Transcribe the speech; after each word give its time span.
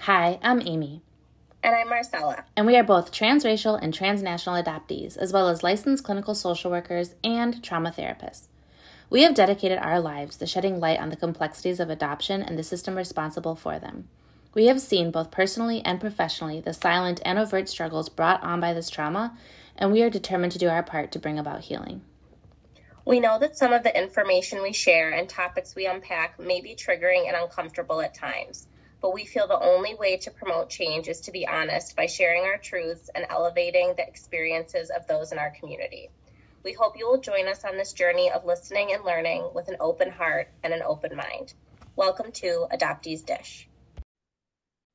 Hi, 0.00 0.38
I'm 0.42 0.60
Amy. 0.60 1.00
And 1.62 1.74
I'm 1.74 1.88
Marcella. 1.88 2.44
And 2.56 2.66
we 2.66 2.76
are 2.76 2.84
both 2.84 3.10
transracial 3.10 3.78
and 3.80 3.94
transnational 3.94 4.62
adoptees, 4.62 5.16
as 5.16 5.32
well 5.32 5.48
as 5.48 5.62
licensed 5.62 6.04
clinical 6.04 6.34
social 6.34 6.70
workers 6.70 7.14
and 7.24 7.64
trauma 7.64 7.90
therapists. 7.90 8.48
We 9.08 9.22
have 9.22 9.34
dedicated 9.34 9.78
our 9.78 10.00
lives 10.00 10.36
to 10.36 10.46
shedding 10.46 10.78
light 10.78 11.00
on 11.00 11.08
the 11.08 11.16
complexities 11.16 11.80
of 11.80 11.88
adoption 11.88 12.42
and 12.42 12.58
the 12.58 12.62
system 12.62 12.96
responsible 12.96 13.56
for 13.56 13.78
them. 13.78 14.08
We 14.52 14.66
have 14.66 14.80
seen, 14.80 15.10
both 15.10 15.30
personally 15.30 15.80
and 15.84 16.00
professionally, 16.00 16.60
the 16.60 16.74
silent 16.74 17.22
and 17.24 17.38
overt 17.38 17.68
struggles 17.68 18.10
brought 18.10 18.42
on 18.42 18.60
by 18.60 18.74
this 18.74 18.90
trauma, 18.90 19.36
and 19.76 19.90
we 19.90 20.02
are 20.02 20.10
determined 20.10 20.52
to 20.52 20.58
do 20.58 20.68
our 20.68 20.82
part 20.82 21.12
to 21.12 21.18
bring 21.18 21.38
about 21.38 21.62
healing. 21.62 22.02
We 23.06 23.20
know 23.20 23.38
that 23.38 23.56
some 23.56 23.72
of 23.72 23.82
the 23.82 23.96
information 23.96 24.62
we 24.62 24.72
share 24.72 25.10
and 25.10 25.28
topics 25.28 25.74
we 25.74 25.86
unpack 25.86 26.38
may 26.38 26.60
be 26.60 26.74
triggering 26.74 27.26
and 27.26 27.36
uncomfortable 27.36 28.00
at 28.00 28.14
times, 28.14 28.66
but 29.04 29.12
we 29.12 29.26
feel 29.26 29.46
the 29.46 29.60
only 29.60 29.94
way 29.94 30.16
to 30.16 30.30
promote 30.30 30.70
change 30.70 31.08
is 31.08 31.20
to 31.20 31.30
be 31.30 31.46
honest 31.46 31.94
by 31.94 32.06
sharing 32.06 32.44
our 32.44 32.56
truths 32.56 33.10
and 33.14 33.26
elevating 33.28 33.92
the 33.98 34.08
experiences 34.08 34.88
of 34.88 35.06
those 35.06 35.30
in 35.30 35.36
our 35.38 35.50
community. 35.60 36.08
We 36.62 36.72
hope 36.72 36.96
you 36.96 37.06
will 37.06 37.20
join 37.20 37.46
us 37.46 37.66
on 37.66 37.76
this 37.76 37.92
journey 37.92 38.30
of 38.30 38.46
listening 38.46 38.94
and 38.94 39.04
learning 39.04 39.50
with 39.54 39.68
an 39.68 39.76
open 39.78 40.10
heart 40.10 40.48
and 40.62 40.72
an 40.72 40.80
open 40.80 41.14
mind. 41.16 41.52
Welcome 41.96 42.32
to 42.32 42.66
Adoptee's 42.72 43.20
Dish. 43.20 43.68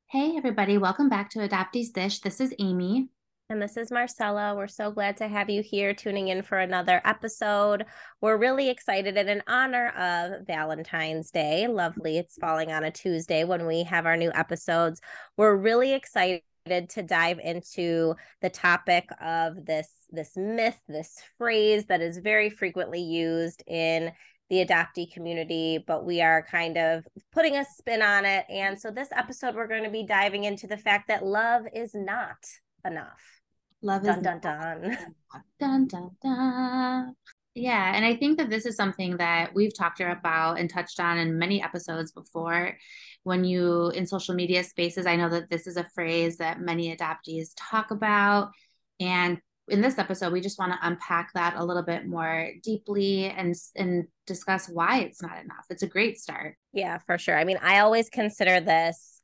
Hey, 0.08 0.36
everybody, 0.36 0.80
welcome 0.80 1.08
back 1.08 1.30
to 1.30 1.48
Adoptee's 1.48 1.92
Dish. 1.92 2.22
This 2.22 2.42
is 2.42 2.52
Amy. 2.58 3.10
And 3.52 3.60
this 3.60 3.78
is 3.78 3.90
Marcella. 3.90 4.54
We're 4.56 4.68
so 4.68 4.92
glad 4.92 5.18
to 5.18 5.28
have 5.28 5.50
you 5.50 5.64
here 5.64 5.92
tuning 5.92 6.28
in 6.28 6.44
for 6.44 6.60
another 6.60 7.02
episode. 7.04 7.86
We're 8.22 8.38
really 8.38 8.70
excited 8.70 9.18
and 9.18 9.28
in 9.28 9.42
honor 9.48 9.88
of 9.98 10.46
Valentine's 10.46 11.32
Day. 11.32 11.68
Lovely. 11.68 12.20
It's 12.20 12.38
falling 12.38 12.72
on 12.72 12.84
a 12.84 12.92
Tuesday 12.92 13.46
when 13.46 13.66
we 13.66 13.82
have 13.86 14.06
our 14.06 14.16
new 14.16 14.32
episodes. 14.36 15.02
We're 15.36 15.56
really 15.56 15.94
excited 15.94 16.44
to 16.68 17.02
dive 17.02 17.40
into 17.40 18.14
the 18.44 18.52
topic 18.52 19.10
of 19.20 19.66
this 19.66 19.90
this 20.12 20.38
myth, 20.38 20.80
this 20.88 21.18
phrase 21.40 21.86
that 21.86 22.02
is 22.02 22.20
very 22.20 22.52
frequently 22.52 23.02
used 23.02 23.64
in 23.66 24.12
the 24.52 24.64
adoptee 24.64 25.12
community, 25.12 25.84
but 25.88 26.06
we 26.06 26.22
are 26.22 26.46
kind 26.52 26.78
of 26.78 27.08
putting 27.32 27.56
a 27.56 27.66
spin 27.66 28.04
on 28.04 28.26
it. 28.26 28.46
And 28.48 28.80
so 28.80 28.92
this 28.92 29.10
episode 29.12 29.56
we're 29.56 29.66
going 29.66 29.86
to 29.86 29.90
be 29.90 30.06
diving 30.06 30.44
into 30.44 30.68
the 30.68 30.78
fact 30.78 31.08
that 31.08 31.26
love 31.26 31.64
is 31.74 31.96
not 31.96 32.38
enough. 32.86 33.39
Love 33.82 34.04
dun, 34.04 34.18
is 34.18 34.24
dun 34.24 34.40
dun 34.40 34.98
dun 35.60 35.88
dun 35.88 36.10
dun. 36.22 37.16
Yeah, 37.56 37.94
and 37.96 38.06
I 38.06 38.16
think 38.16 38.38
that 38.38 38.50
this 38.50 38.66
is 38.66 38.76
something 38.76 39.18
that 39.18 39.54
we've 39.54 39.76
talked 39.76 40.00
about 40.00 40.60
and 40.60 40.70
touched 40.70 41.00
on 41.00 41.18
in 41.18 41.40
many 41.40 41.62
episodes 41.62 42.12
before. 42.12 42.78
When 43.24 43.44
you 43.44 43.90
in 43.90 44.06
social 44.08 44.36
media 44.36 44.64
spaces, 44.64 45.06
I 45.06 45.16
know 45.16 45.30
that 45.30 45.50
this 45.50 45.68
is 45.68 45.76
a 45.76 45.88
phrase 45.96 46.38
that 46.38 46.62
many 46.62 46.96
adoptees 46.96 47.50
talk 47.58 47.92
about. 47.92 48.52
And 49.00 49.40
in 49.68 49.82
this 49.82 49.98
episode, 49.98 50.34
we 50.34 50.42
just 50.42 50.60
want 50.60 50.74
to 50.74 50.80
unpack 50.82 51.32
that 51.34 51.56
a 51.58 51.64
little 51.64 51.84
bit 51.84 52.08
more 52.08 52.50
deeply 52.64 53.26
and 53.26 53.56
and 53.76 54.06
discuss 54.26 54.68
why 54.68 55.00
it's 55.00 55.22
not 55.22 55.44
enough. 55.44 55.66
It's 55.70 55.84
a 55.84 55.88
great 55.88 56.20
start. 56.20 56.56
Yeah, 56.74 57.00
for 57.06 57.18
sure. 57.18 57.38
I 57.38 57.44
mean, 57.44 57.60
I 57.62 57.80
always 57.80 58.10
consider 58.10 58.60
this 58.60 59.19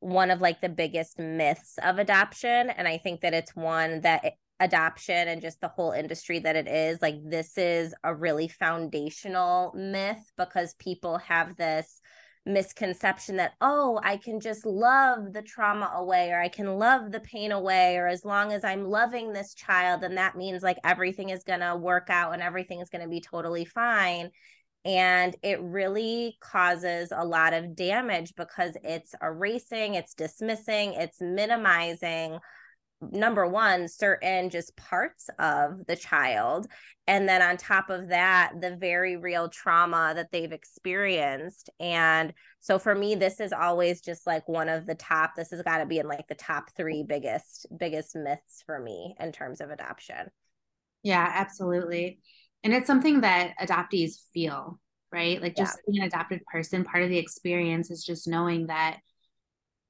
one 0.00 0.30
of 0.30 0.40
like 0.40 0.60
the 0.60 0.68
biggest 0.68 1.18
myths 1.18 1.78
of 1.82 1.98
adoption 1.98 2.70
and 2.70 2.88
i 2.88 2.98
think 2.98 3.20
that 3.20 3.34
it's 3.34 3.54
one 3.54 4.00
that 4.00 4.34
adoption 4.58 5.28
and 5.28 5.40
just 5.40 5.60
the 5.60 5.68
whole 5.68 5.92
industry 5.92 6.38
that 6.38 6.56
it 6.56 6.68
is 6.68 7.00
like 7.00 7.16
this 7.24 7.56
is 7.56 7.94
a 8.04 8.14
really 8.14 8.48
foundational 8.48 9.72
myth 9.74 10.32
because 10.36 10.74
people 10.74 11.16
have 11.18 11.56
this 11.56 12.00
misconception 12.46 13.36
that 13.36 13.52
oh 13.60 14.00
i 14.02 14.16
can 14.16 14.40
just 14.40 14.64
love 14.64 15.32
the 15.32 15.42
trauma 15.42 15.90
away 15.94 16.30
or 16.30 16.40
i 16.40 16.48
can 16.48 16.78
love 16.78 17.12
the 17.12 17.20
pain 17.20 17.52
away 17.52 17.96
or 17.96 18.06
as 18.06 18.24
long 18.24 18.52
as 18.52 18.64
i'm 18.64 18.84
loving 18.84 19.32
this 19.32 19.52
child 19.54 20.00
then 20.00 20.14
that 20.14 20.36
means 20.36 20.62
like 20.62 20.78
everything 20.82 21.28
is 21.28 21.44
going 21.44 21.60
to 21.60 21.76
work 21.76 22.08
out 22.08 22.32
and 22.32 22.42
everything 22.42 22.80
is 22.80 22.88
going 22.88 23.02
to 23.02 23.10
be 23.10 23.20
totally 23.20 23.66
fine 23.66 24.30
and 24.84 25.36
it 25.42 25.60
really 25.60 26.36
causes 26.40 27.12
a 27.14 27.24
lot 27.24 27.52
of 27.52 27.76
damage 27.76 28.34
because 28.36 28.76
it's 28.82 29.14
erasing 29.22 29.94
it's 29.94 30.14
dismissing 30.14 30.94
it's 30.94 31.20
minimizing 31.20 32.38
number 33.02 33.46
one 33.46 33.88
certain 33.88 34.50
just 34.50 34.76
parts 34.76 35.28
of 35.38 35.86
the 35.86 35.96
child 35.96 36.66
and 37.06 37.28
then 37.28 37.40
on 37.40 37.56
top 37.56 37.88
of 37.88 38.08
that 38.08 38.52
the 38.60 38.76
very 38.76 39.16
real 39.16 39.48
trauma 39.48 40.12
that 40.14 40.30
they've 40.32 40.52
experienced 40.52 41.70
and 41.80 42.34
so 42.60 42.78
for 42.78 42.94
me 42.94 43.14
this 43.14 43.40
is 43.40 43.52
always 43.52 44.02
just 44.02 44.26
like 44.26 44.46
one 44.48 44.68
of 44.68 44.86
the 44.86 44.94
top 44.94 45.34
this 45.34 45.50
has 45.50 45.62
got 45.62 45.78
to 45.78 45.86
be 45.86 45.98
in 45.98 46.06
like 46.06 46.28
the 46.28 46.34
top 46.34 46.70
3 46.76 47.02
biggest 47.02 47.66
biggest 47.78 48.14
myths 48.14 48.62
for 48.66 48.78
me 48.78 49.14
in 49.18 49.32
terms 49.32 49.60
of 49.60 49.70
adoption. 49.70 50.28
Yeah 51.02 51.26
absolutely 51.34 52.20
and 52.64 52.72
it's 52.72 52.86
something 52.86 53.20
that 53.22 53.54
adoptees 53.60 54.16
feel 54.32 54.78
right 55.12 55.40
like 55.42 55.56
just 55.56 55.76
yeah. 55.76 55.92
being 55.92 56.02
an 56.02 56.08
adopted 56.08 56.40
person 56.46 56.84
part 56.84 57.02
of 57.02 57.08
the 57.08 57.18
experience 57.18 57.90
is 57.90 58.04
just 58.04 58.28
knowing 58.28 58.66
that 58.66 58.98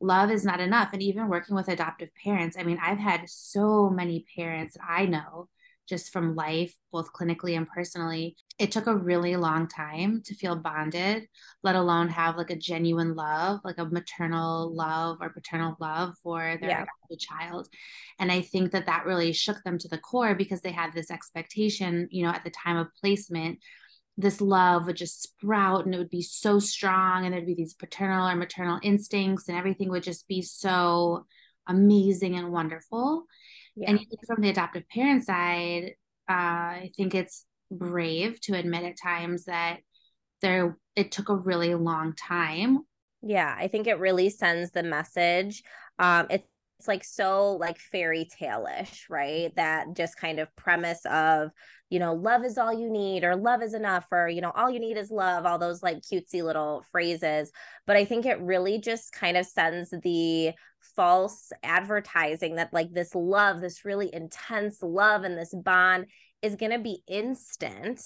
love 0.00 0.31
is 0.31 0.44
not 0.44 0.60
enough 0.60 0.91
and 0.92 1.03
even 1.03 1.28
working 1.28 1.54
with 1.54 1.69
adoptive 1.69 2.09
parents 2.22 2.56
i 2.59 2.62
mean 2.62 2.78
i've 2.82 2.98
had 2.98 3.28
so 3.28 3.91
many 3.91 4.25
parents 4.36 4.76
i 4.86 5.04
know 5.04 5.48
just 5.91 6.12
from 6.12 6.37
life, 6.37 6.75
both 6.93 7.12
clinically 7.12 7.56
and 7.56 7.69
personally, 7.69 8.37
it 8.59 8.71
took 8.71 8.87
a 8.87 8.97
really 8.97 9.37
long 9.37 9.69
time 9.69 10.23
to 10.25 10.34
feel 10.34 10.56
bonded, 10.56 11.27
let 11.62 11.75
alone 11.75 12.09
have 12.09 12.37
like 12.37 12.51
a 12.51 12.56
genuine 12.56 13.15
love, 13.15 13.61
like 13.65 13.78
a 13.78 13.84
maternal 13.84 14.75
love 14.75 15.19
or 15.21 15.28
paternal 15.31 15.77
love 15.81 16.15
for 16.23 16.56
their 16.61 16.71
yeah. 16.71 17.17
child. 17.19 17.69
And 18.19 18.31
I 18.31 18.41
think 18.41 18.71
that 18.73 18.87
that 18.87 19.05
really 19.05 19.33
shook 19.33 19.62
them 19.65 19.77
to 19.78 19.89
the 19.89 19.99
core 19.99 20.34
because 20.34 20.62
they 20.62 20.73
had 20.73 20.95
this 20.95 21.11
expectation, 21.11 22.09
you 22.11 22.25
know, 22.25 22.31
at 22.31 22.45
the 22.45 22.51
time 22.51 22.78
of 22.78 22.89
placement 23.01 23.59
this 24.17 24.41
love 24.41 24.87
would 24.87 24.97
just 24.97 25.22
sprout 25.22 25.87
and 25.87 25.95
it 25.95 25.99
would 25.99 26.11
be 26.11 26.21
so 26.21 26.59
strong 26.59 27.25
and 27.25 27.33
there'd 27.33 27.47
be 27.47 27.55
these 27.55 27.72
paternal 27.72 28.28
or 28.28 28.37
maternal 28.37 28.78
instincts 28.83 29.49
and 29.49 29.57
everything 29.57 29.89
would 29.89 30.03
just 30.03 30.28
be 30.28 30.43
so 30.43 31.25
amazing 31.67 32.37
and 32.37 32.53
wonderful 32.53 33.25
yeah. 33.76 33.91
And 33.91 34.00
from 34.26 34.42
the 34.42 34.50
adoptive 34.50 34.84
parent 34.88 35.25
side, 35.25 35.94
uh, 36.28 36.32
I 36.32 36.91
think 36.97 37.14
it's 37.14 37.47
brave 37.70 38.41
to 38.42 38.56
admit 38.56 38.84
at 38.84 38.97
times 39.00 39.44
that 39.44 39.78
there 40.42 40.78
it 40.97 41.12
took 41.12 41.28
a 41.28 41.36
really 41.36 41.75
long 41.75 42.14
time. 42.14 42.80
Yeah, 43.22 43.54
I 43.56 43.69
think 43.69 43.86
it 43.86 43.98
really 43.98 44.30
sends 44.30 44.70
the 44.70 44.82
message. 44.82 45.62
Um, 45.98 46.26
it's 46.30 46.47
it's 46.80 46.88
like 46.88 47.04
so 47.04 47.58
like 47.60 47.78
fairy 47.78 48.26
tale-ish, 48.38 49.06
right? 49.10 49.54
That 49.56 49.94
just 49.94 50.16
kind 50.16 50.38
of 50.38 50.48
premise 50.56 51.02
of, 51.04 51.50
you 51.91 51.98
know, 51.98 52.14
love 52.14 52.42
is 52.42 52.56
all 52.56 52.72
you 52.72 52.91
need 52.91 53.22
or 53.22 53.36
love 53.36 53.62
is 53.62 53.74
enough 53.74 54.06
or, 54.10 54.30
you 54.30 54.41
know, 54.41 54.50
all 54.56 54.70
you 54.70 54.80
need 54.80 54.96
is 54.96 55.10
love, 55.10 55.44
all 55.44 55.58
those 55.58 55.82
like 55.82 55.98
cutesy 56.00 56.42
little 56.42 56.82
phrases. 56.91 57.52
But 57.86 57.98
I 57.98 58.06
think 58.06 58.24
it 58.24 58.41
really 58.41 58.80
just 58.80 59.12
kind 59.12 59.36
of 59.36 59.44
sends 59.44 59.91
the 59.91 60.52
false 60.96 61.52
advertising 61.62 62.54
that 62.54 62.72
like 62.72 62.91
this 62.94 63.14
love, 63.14 63.60
this 63.60 63.84
really 63.84 64.08
intense 64.10 64.78
love 64.82 65.24
and 65.24 65.36
this 65.36 65.54
bond 65.54 66.06
is 66.41 66.56
going 66.56 66.72
to 66.72 66.78
be 66.78 67.02
instant 67.06 68.00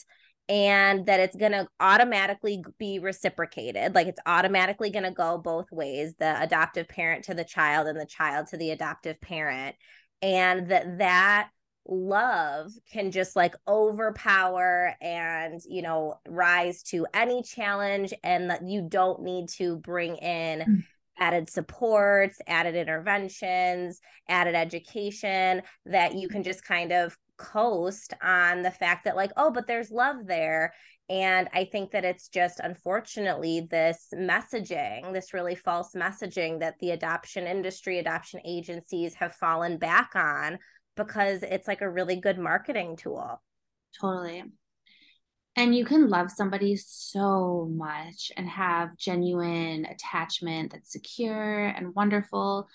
and 0.48 1.06
that 1.06 1.20
it's 1.20 1.36
going 1.36 1.52
to 1.52 1.66
automatically 1.80 2.62
be 2.78 2.98
reciprocated. 2.98 3.94
Like 3.94 4.06
it's 4.06 4.20
automatically 4.26 4.90
going 4.90 5.04
to 5.04 5.10
go 5.10 5.38
both 5.38 5.70
ways 5.72 6.14
the 6.18 6.40
adoptive 6.42 6.88
parent 6.88 7.24
to 7.24 7.34
the 7.34 7.44
child 7.44 7.86
and 7.86 7.98
the 7.98 8.06
child 8.06 8.48
to 8.48 8.56
the 8.56 8.70
adoptive 8.70 9.20
parent. 9.20 9.76
And 10.20 10.68
that 10.70 10.98
that 10.98 11.48
love 11.86 12.72
can 12.90 13.10
just 13.10 13.36
like 13.36 13.54
overpower 13.68 14.94
and 15.02 15.60
you 15.68 15.82
know 15.82 16.14
rise 16.26 16.82
to 16.82 17.06
any 17.12 17.42
challenge 17.42 18.14
and 18.22 18.48
that 18.48 18.66
you 18.66 18.80
don't 18.88 19.22
need 19.22 19.50
to 19.50 19.76
bring 19.76 20.16
in 20.16 20.60
mm 20.60 20.82
added 21.18 21.48
supports, 21.48 22.40
added 22.46 22.74
interventions, 22.74 24.00
added 24.28 24.54
education 24.54 25.62
that 25.86 26.14
you 26.14 26.28
can 26.28 26.42
just 26.42 26.64
kind 26.64 26.92
of 26.92 27.16
coast 27.36 28.14
on 28.22 28.62
the 28.62 28.70
fact 28.70 29.04
that, 29.04 29.16
like, 29.16 29.32
oh, 29.36 29.50
but 29.50 29.66
there's 29.66 29.90
love 29.90 30.26
there. 30.26 30.72
And 31.10 31.48
I 31.52 31.66
think 31.66 31.90
that 31.90 32.04
it's 32.04 32.28
just 32.28 32.60
unfortunately 32.60 33.66
this 33.70 34.08
messaging, 34.14 35.12
this 35.12 35.34
really 35.34 35.54
false 35.54 35.94
messaging 35.94 36.60
that 36.60 36.78
the 36.80 36.92
adoption 36.92 37.46
industry, 37.46 37.98
adoption 37.98 38.40
agencies 38.44 39.14
have 39.14 39.34
fallen 39.34 39.76
back 39.76 40.12
on 40.14 40.58
because 40.96 41.42
it's 41.42 41.68
like 41.68 41.82
a 41.82 41.90
really 41.90 42.16
good 42.16 42.38
marketing 42.38 42.96
tool. 42.96 43.42
Totally. 44.00 44.44
And 45.56 45.74
you 45.74 45.84
can 45.84 46.08
love 46.08 46.30
somebody 46.30 46.74
so 46.76 47.70
much 47.70 48.32
and 48.36 48.48
have 48.48 48.96
genuine 48.96 49.84
attachment 49.84 50.72
that's 50.72 50.90
secure 50.90 51.66
and 51.66 51.94
wonderful. 51.94 52.66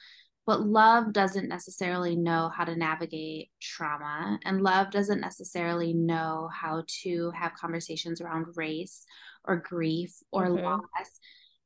But 0.49 0.65
love 0.65 1.13
doesn't 1.13 1.47
necessarily 1.47 2.15
know 2.15 2.49
how 2.49 2.63
to 2.63 2.75
navigate 2.75 3.51
trauma, 3.61 4.39
and 4.43 4.63
love 4.63 4.89
doesn't 4.89 5.21
necessarily 5.21 5.93
know 5.93 6.49
how 6.51 6.85
to 7.03 7.31
have 7.35 7.53
conversations 7.53 8.19
around 8.19 8.47
race 8.55 9.05
or 9.45 9.57
grief 9.57 10.11
or 10.31 10.47
mm-hmm. 10.47 10.65
loss. 10.65 11.19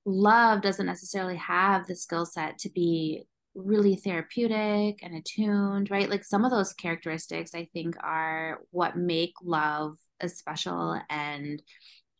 love 0.04 0.62
doesn't 0.62 0.86
necessarily 0.86 1.38
have 1.38 1.88
the 1.88 1.96
skill 1.96 2.26
set 2.26 2.58
to 2.58 2.70
be 2.72 3.24
really 3.56 3.96
therapeutic 3.96 5.00
and 5.02 5.16
attuned, 5.16 5.90
right? 5.90 6.10
Like 6.10 6.26
some 6.26 6.44
of 6.44 6.52
those 6.52 6.74
characteristics, 6.74 7.56
I 7.56 7.70
think, 7.72 7.96
are 8.04 8.60
what 8.72 8.98
make 8.98 9.32
love 9.42 9.96
a 10.20 10.28
special 10.28 11.00
and 11.10 11.64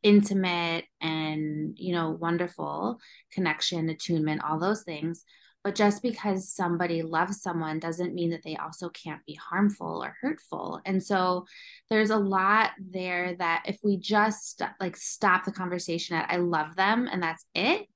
intimate 0.02 0.86
and, 1.02 1.74
you 1.78 1.94
know, 1.94 2.12
wonderful 2.12 3.00
connection, 3.34 3.90
attunement, 3.90 4.46
all 4.46 4.60
those 4.60 4.84
things. 4.84 5.26
But 5.64 5.76
just 5.76 6.02
because 6.02 6.54
somebody 6.54 7.04
loves 7.04 7.42
someone 7.42 7.80
doesn't 7.80 8.14
mean 8.14 8.32
that 8.32 8.44
they 8.44 8.58
also 8.58 8.90
can't 8.90 9.26
be 9.26 9.36
harmful 9.36 10.04
or 10.04 10.16
hurtful. 10.22 10.82
And 10.86 11.02
so 11.02 11.46
there's 11.90 12.10
a 12.10 12.18
lot 12.18 12.72
there 12.78 13.36
that 13.36 13.64
if 13.66 13.78
we 13.82 13.98
just 13.98 14.62
like 14.82 14.98
stop 14.98 15.46
the 15.46 15.54
conversation 15.54 16.18
at 16.18 16.30
I 16.30 16.38
love 16.38 16.76
them 16.76 17.08
and 17.10 17.24
that's 17.24 17.46
it, 17.56 17.88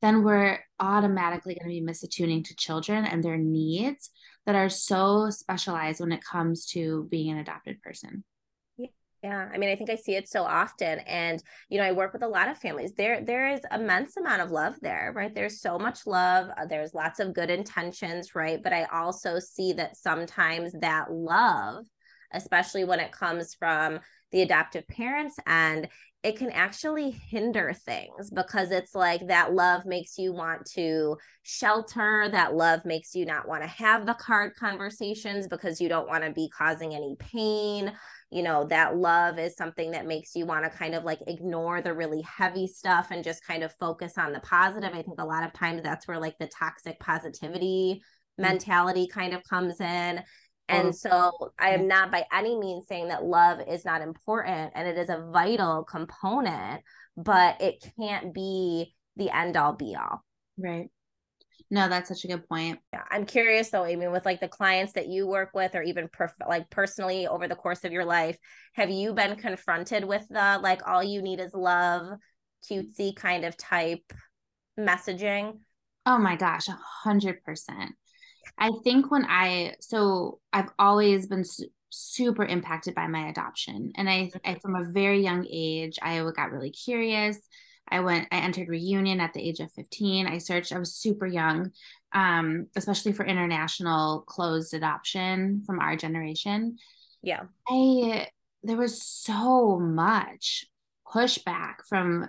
then 0.00 0.24
we're 0.24 0.58
automatically 0.78 1.54
going 1.54 1.74
to 1.74 1.80
be 1.80 1.86
misattuning 1.86 2.42
to 2.44 2.56
children 2.56 3.04
and 3.04 3.22
their 3.22 3.36
needs 3.36 4.10
that 4.46 4.54
are 4.54 4.70
so 4.70 5.28
specialized 5.28 6.00
when 6.00 6.12
it 6.12 6.24
comes 6.24 6.66
to 6.66 7.06
being 7.10 7.30
an 7.30 7.38
adopted 7.38 7.82
person. 7.82 8.24
Yeah, 9.22 9.50
I 9.52 9.58
mean, 9.58 9.68
I 9.68 9.76
think 9.76 9.90
I 9.90 9.96
see 9.96 10.14
it 10.14 10.30
so 10.30 10.44
often, 10.44 11.00
and 11.00 11.42
you 11.68 11.76
know, 11.76 11.84
I 11.84 11.92
work 11.92 12.14
with 12.14 12.22
a 12.22 12.28
lot 12.28 12.48
of 12.48 12.56
families. 12.56 12.94
There, 12.94 13.20
there 13.22 13.50
is 13.52 13.60
immense 13.70 14.16
amount 14.16 14.40
of 14.40 14.50
love 14.50 14.76
there, 14.80 15.12
right? 15.14 15.34
There's 15.34 15.60
so 15.60 15.78
much 15.78 16.06
love. 16.06 16.48
Uh, 16.56 16.64
there's 16.64 16.94
lots 16.94 17.20
of 17.20 17.34
good 17.34 17.50
intentions, 17.50 18.34
right? 18.34 18.62
But 18.62 18.72
I 18.72 18.84
also 18.84 19.38
see 19.38 19.74
that 19.74 19.98
sometimes 19.98 20.72
that 20.80 21.12
love, 21.12 21.84
especially 22.32 22.84
when 22.84 22.98
it 22.98 23.12
comes 23.12 23.54
from 23.54 24.00
the 24.32 24.40
adoptive 24.40 24.88
parents 24.88 25.36
and 25.46 25.86
it 26.22 26.36
can 26.36 26.50
actually 26.50 27.10
hinder 27.10 27.72
things 27.72 28.30
because 28.30 28.70
it's 28.70 28.94
like 28.94 29.26
that 29.28 29.54
love 29.54 29.86
makes 29.86 30.18
you 30.18 30.34
want 30.34 30.66
to 30.66 31.16
shelter 31.42 32.28
that 32.30 32.54
love 32.54 32.84
makes 32.84 33.14
you 33.14 33.24
not 33.24 33.48
want 33.48 33.62
to 33.62 33.66
have 33.66 34.04
the 34.04 34.12
hard 34.12 34.54
conversations 34.54 35.46
because 35.48 35.80
you 35.80 35.88
don't 35.88 36.08
want 36.08 36.22
to 36.22 36.30
be 36.30 36.50
causing 36.56 36.94
any 36.94 37.16
pain. 37.18 37.90
You 38.30 38.42
know 38.42 38.64
that 38.66 38.96
love 38.96 39.38
is 39.38 39.56
something 39.56 39.92
that 39.92 40.06
makes 40.06 40.36
you 40.36 40.44
want 40.44 40.64
to 40.64 40.70
kind 40.70 40.94
of 40.94 41.04
like 41.04 41.20
ignore 41.26 41.80
the 41.80 41.94
really 41.94 42.22
heavy 42.22 42.66
stuff 42.66 43.08
and 43.10 43.24
just 43.24 43.44
kind 43.44 43.62
of 43.62 43.74
focus 43.80 44.18
on 44.18 44.32
the 44.32 44.40
positive. 44.40 44.92
I 44.92 45.02
think 45.02 45.20
a 45.20 45.24
lot 45.24 45.44
of 45.44 45.54
times 45.54 45.82
that's 45.82 46.06
where 46.06 46.20
like 46.20 46.36
the 46.38 46.48
toxic 46.48 47.00
positivity 47.00 48.02
mm-hmm. 48.38 48.42
mentality 48.42 49.08
kind 49.08 49.32
of 49.32 49.42
comes 49.48 49.80
in 49.80 50.22
and 50.70 50.88
oh, 50.88 50.92
so 50.92 51.52
I 51.58 51.70
am 51.70 51.88
not 51.88 52.10
by 52.10 52.24
any 52.32 52.56
means 52.58 52.86
saying 52.86 53.08
that 53.08 53.24
love 53.24 53.60
is 53.68 53.84
not 53.84 54.02
important 54.02 54.72
and 54.74 54.88
it 54.88 54.96
is 54.96 55.08
a 55.08 55.28
vital 55.32 55.84
component, 55.84 56.82
but 57.16 57.60
it 57.60 57.84
can't 57.98 58.32
be 58.32 58.94
the 59.16 59.34
end 59.34 59.56
all 59.56 59.74
be 59.74 59.96
all. 59.96 60.24
Right. 60.56 60.88
No, 61.70 61.88
that's 61.88 62.08
such 62.08 62.24
a 62.24 62.28
good 62.28 62.48
point. 62.48 62.80
Yeah, 62.92 63.04
I'm 63.10 63.26
curious 63.26 63.70
though, 63.70 63.84
Amy, 63.84 64.08
with 64.08 64.24
like 64.24 64.40
the 64.40 64.48
clients 64.48 64.94
that 64.94 65.08
you 65.08 65.26
work 65.26 65.50
with, 65.54 65.74
or 65.74 65.82
even 65.82 66.08
perf- 66.08 66.32
like 66.48 66.68
personally 66.68 67.28
over 67.28 67.46
the 67.46 67.54
course 67.54 67.84
of 67.84 67.92
your 67.92 68.04
life, 68.04 68.36
have 68.74 68.90
you 68.90 69.12
been 69.12 69.36
confronted 69.36 70.04
with 70.04 70.26
the 70.28 70.58
like 70.62 70.86
all 70.88 71.02
you 71.02 71.22
need 71.22 71.38
is 71.38 71.54
love, 71.54 72.18
cutesy 72.68 73.14
kind 73.14 73.44
of 73.44 73.56
type 73.56 74.12
messaging? 74.78 75.58
Oh 76.06 76.18
my 76.18 76.34
gosh, 76.34 76.66
a 76.66 76.78
hundred 77.04 77.44
percent. 77.44 77.92
I 78.58 78.70
think 78.84 79.10
when 79.10 79.24
I 79.24 79.74
so 79.80 80.40
I've 80.52 80.70
always 80.78 81.26
been 81.26 81.44
su- 81.44 81.68
super 81.90 82.44
impacted 82.44 82.94
by 82.94 83.06
my 83.06 83.28
adoption, 83.28 83.92
and 83.96 84.08
I, 84.08 84.30
I 84.44 84.56
from 84.56 84.76
a 84.76 84.84
very 84.84 85.22
young 85.22 85.46
age 85.50 85.98
I 86.02 86.18
got 86.36 86.52
really 86.52 86.70
curious. 86.70 87.38
I 87.88 88.00
went 88.00 88.28
I 88.30 88.38
entered 88.38 88.68
reunion 88.68 89.20
at 89.20 89.32
the 89.32 89.42
age 89.42 89.60
of 89.60 89.72
15. 89.72 90.26
I 90.26 90.38
searched 90.38 90.72
I 90.72 90.78
was 90.78 90.94
super 90.94 91.26
young 91.26 91.72
um 92.12 92.66
especially 92.76 93.12
for 93.12 93.24
international 93.24 94.22
closed 94.22 94.74
adoption 94.74 95.62
from 95.66 95.80
our 95.80 95.96
generation. 95.96 96.76
Yeah. 97.22 97.42
I 97.68 98.28
there 98.62 98.76
was 98.76 99.02
so 99.02 99.78
much 99.78 100.66
pushback 101.06 101.76
from 101.88 102.28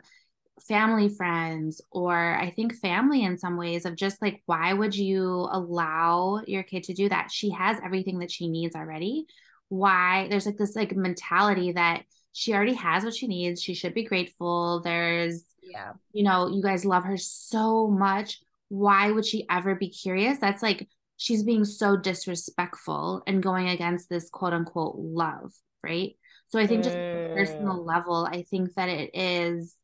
family 0.67 1.09
friends 1.09 1.81
or 1.91 2.15
I 2.15 2.51
think 2.51 2.75
family 2.75 3.23
in 3.23 3.37
some 3.37 3.57
ways 3.57 3.85
of 3.85 3.95
just 3.95 4.21
like, 4.21 4.41
why 4.45 4.73
would 4.73 4.95
you 4.95 5.47
allow 5.51 6.41
your 6.45 6.63
kid 6.63 6.83
to 6.85 6.93
do 6.93 7.09
that? 7.09 7.31
She 7.31 7.51
has 7.51 7.77
everything 7.83 8.19
that 8.19 8.31
she 8.31 8.47
needs 8.47 8.75
already. 8.75 9.25
Why? 9.69 10.27
There's 10.29 10.45
like 10.45 10.57
this 10.57 10.75
like 10.75 10.95
mentality 10.95 11.73
that 11.73 12.03
she 12.33 12.53
already 12.53 12.73
has 12.73 13.03
what 13.03 13.15
she 13.15 13.27
needs. 13.27 13.61
She 13.61 13.73
should 13.73 13.93
be 13.93 14.03
grateful. 14.03 14.81
There's, 14.83 15.43
yeah, 15.61 15.93
you 16.13 16.23
know, 16.23 16.49
you 16.49 16.61
guys 16.61 16.85
love 16.85 17.03
her 17.03 17.17
so 17.17 17.87
much. 17.87 18.39
Why 18.69 19.11
would 19.11 19.25
she 19.25 19.45
ever 19.49 19.75
be 19.75 19.89
curious? 19.89 20.39
That's 20.39 20.63
like, 20.63 20.87
she's 21.17 21.43
being 21.43 21.65
so 21.65 21.95
disrespectful 21.95 23.21
and 23.27 23.43
going 23.43 23.69
against 23.69 24.09
this 24.09 24.29
quote 24.29 24.53
unquote 24.53 24.95
love, 24.97 25.53
right? 25.83 26.15
So 26.47 26.59
I 26.59 26.67
think 26.67 26.83
just 26.83 26.97
mm. 26.97 27.35
personal 27.35 27.85
level, 27.85 28.27
I 28.29 28.43
think 28.43 28.73
that 28.73 28.89
it 28.89 29.11
is 29.13 29.75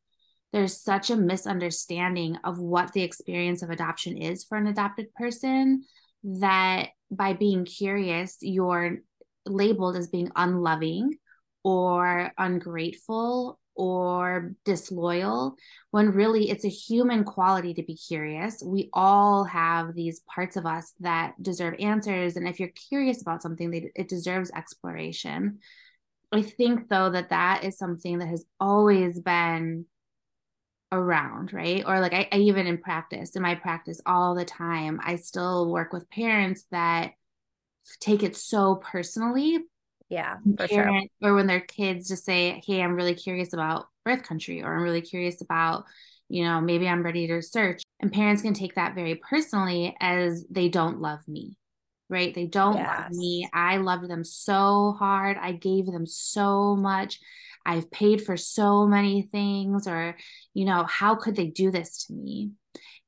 there's 0.57 0.81
such 0.81 1.11
a 1.11 1.15
misunderstanding 1.15 2.35
of 2.43 2.57
what 2.57 2.91
the 2.91 3.03
experience 3.03 3.61
of 3.61 3.69
adoption 3.69 4.17
is 4.17 4.43
for 4.43 4.57
an 4.57 4.65
adopted 4.65 5.13
person 5.13 5.83
that 6.23 6.89
by 7.11 7.33
being 7.33 7.63
curious, 7.63 8.37
you're 8.41 8.97
labeled 9.45 9.95
as 9.95 10.07
being 10.07 10.31
unloving 10.35 11.15
or 11.63 12.31
ungrateful 12.39 13.59
or 13.75 14.55
disloyal 14.65 15.55
when 15.91 16.09
really 16.09 16.49
it's 16.49 16.65
a 16.65 16.69
human 16.69 17.23
quality 17.23 17.75
to 17.75 17.83
be 17.83 17.95
curious. 17.95 18.63
We 18.65 18.89
all 18.93 19.43
have 19.43 19.93
these 19.93 20.21
parts 20.21 20.55
of 20.55 20.65
us 20.65 20.91
that 21.01 21.35
deserve 21.39 21.75
answers. 21.79 22.35
And 22.35 22.47
if 22.47 22.59
you're 22.59 22.69
curious 22.89 23.21
about 23.21 23.43
something, 23.43 23.91
it 23.93 24.09
deserves 24.09 24.49
exploration. 24.55 25.59
I 26.31 26.41
think, 26.41 26.89
though, 26.89 27.11
that 27.11 27.29
that 27.29 27.63
is 27.63 27.77
something 27.77 28.17
that 28.17 28.29
has 28.29 28.43
always 28.59 29.19
been 29.19 29.85
around, 30.91 31.53
right? 31.53 31.83
Or 31.85 31.99
like 31.99 32.13
I, 32.13 32.27
I, 32.31 32.37
even 32.37 32.67
in 32.67 32.77
practice, 32.77 33.35
in 33.35 33.41
my 33.41 33.55
practice 33.55 34.01
all 34.05 34.35
the 34.35 34.45
time, 34.45 34.99
I 35.03 35.15
still 35.17 35.69
work 35.69 35.93
with 35.93 36.09
parents 36.09 36.65
that 36.71 37.11
take 37.99 38.23
it 38.23 38.35
so 38.35 38.75
personally. 38.75 39.59
Yeah, 40.09 40.37
for 40.55 40.67
sure. 40.67 41.01
Or 41.21 41.33
when 41.33 41.47
their 41.47 41.61
kids 41.61 42.07
just 42.07 42.25
say, 42.25 42.61
Hey, 42.65 42.81
I'm 42.81 42.95
really 42.95 43.15
curious 43.15 43.53
about 43.53 43.87
birth 44.05 44.23
country, 44.23 44.63
or 44.63 44.73
I'm 44.73 44.83
really 44.83 45.01
curious 45.01 45.41
about, 45.41 45.83
you 46.29 46.43
know, 46.43 46.61
maybe 46.61 46.87
I'm 46.87 47.03
ready 47.03 47.27
to 47.27 47.41
search. 47.41 47.83
And 47.99 48.11
parents 48.11 48.41
can 48.41 48.53
take 48.53 48.75
that 48.75 48.95
very 48.95 49.15
personally 49.15 49.95
as 49.99 50.45
they 50.49 50.69
don't 50.69 51.01
love 51.01 51.19
me. 51.27 51.55
Right. 52.09 52.33
They 52.33 52.45
don't 52.45 52.77
yes. 52.77 52.87
love 52.87 53.11
me. 53.11 53.49
I 53.53 53.77
loved 53.77 54.09
them 54.09 54.23
so 54.23 54.95
hard. 54.97 55.35
I 55.41 55.51
gave 55.51 55.87
them 55.87 56.05
so 56.05 56.73
much 56.77 57.19
I've 57.67 57.91
paid 57.91 58.23
for 58.23 58.37
so 58.37 58.87
many 58.87 59.23
things, 59.23 59.87
or, 59.87 60.15
you 60.53 60.65
know, 60.65 60.85
how 60.85 61.15
could 61.15 61.35
they 61.35 61.47
do 61.47 61.69
this 61.69 62.05
to 62.05 62.13
me? 62.13 62.51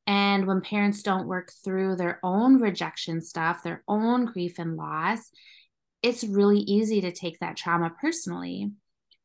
And 0.05 0.45
when 0.45 0.59
parents 0.61 1.01
don't 1.01 1.27
work 1.27 1.51
through 1.63 1.95
their 1.95 2.19
own 2.23 2.59
rejection 2.59 3.21
stuff, 3.21 3.63
their 3.63 3.83
own 3.87 4.25
grief 4.25 4.59
and 4.59 4.75
loss, 4.75 5.31
it's 6.01 6.23
really 6.23 6.59
easy 6.59 7.01
to 7.01 7.11
take 7.11 7.39
that 7.39 7.55
trauma 7.55 7.91
personally. 8.01 8.71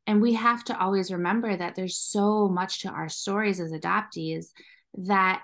And 0.06 0.22
we 0.22 0.34
have 0.34 0.62
to 0.64 0.78
always 0.78 1.10
remember 1.10 1.56
that 1.56 1.74
there's 1.74 1.98
so 1.98 2.48
much 2.48 2.82
to 2.82 2.88
our 2.90 3.08
stories 3.08 3.58
as 3.58 3.72
adoptees 3.72 4.46
that 4.94 5.42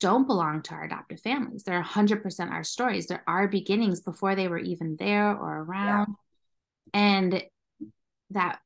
don't 0.00 0.26
belong 0.26 0.62
to 0.62 0.74
our 0.74 0.84
adoptive 0.84 1.20
families. 1.20 1.64
They're 1.64 1.82
100% 1.82 2.50
our 2.50 2.64
stories. 2.64 3.06
They're 3.06 3.22
our 3.26 3.46
beginnings 3.46 4.00
before 4.00 4.34
they 4.34 4.48
were 4.48 4.58
even 4.58 4.96
there 4.98 5.36
or 5.36 5.58
around. 5.58 6.08
Yeah. 6.94 7.00
And 7.00 7.42
that 8.30 8.58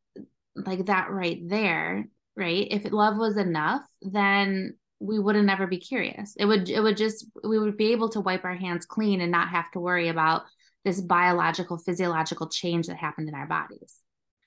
like 0.66 0.86
that 0.86 1.10
right 1.10 1.40
there, 1.46 2.06
right? 2.36 2.66
If 2.70 2.90
love 2.90 3.16
was 3.16 3.36
enough, 3.36 3.82
then 4.02 4.76
we 5.00 5.18
would 5.18 5.36
not 5.36 5.44
never 5.44 5.66
be 5.66 5.78
curious. 5.78 6.34
It 6.36 6.44
would 6.44 6.68
it 6.68 6.80
would 6.80 6.96
just 6.96 7.26
we 7.44 7.58
would 7.58 7.76
be 7.76 7.92
able 7.92 8.08
to 8.10 8.20
wipe 8.20 8.44
our 8.44 8.56
hands 8.56 8.86
clean 8.86 9.20
and 9.20 9.30
not 9.30 9.48
have 9.48 9.70
to 9.72 9.80
worry 9.80 10.08
about 10.08 10.42
this 10.84 11.00
biological 11.00 11.78
physiological 11.78 12.48
change 12.48 12.86
that 12.86 12.96
happened 12.96 13.28
in 13.28 13.34
our 13.34 13.46
bodies. 13.46 13.96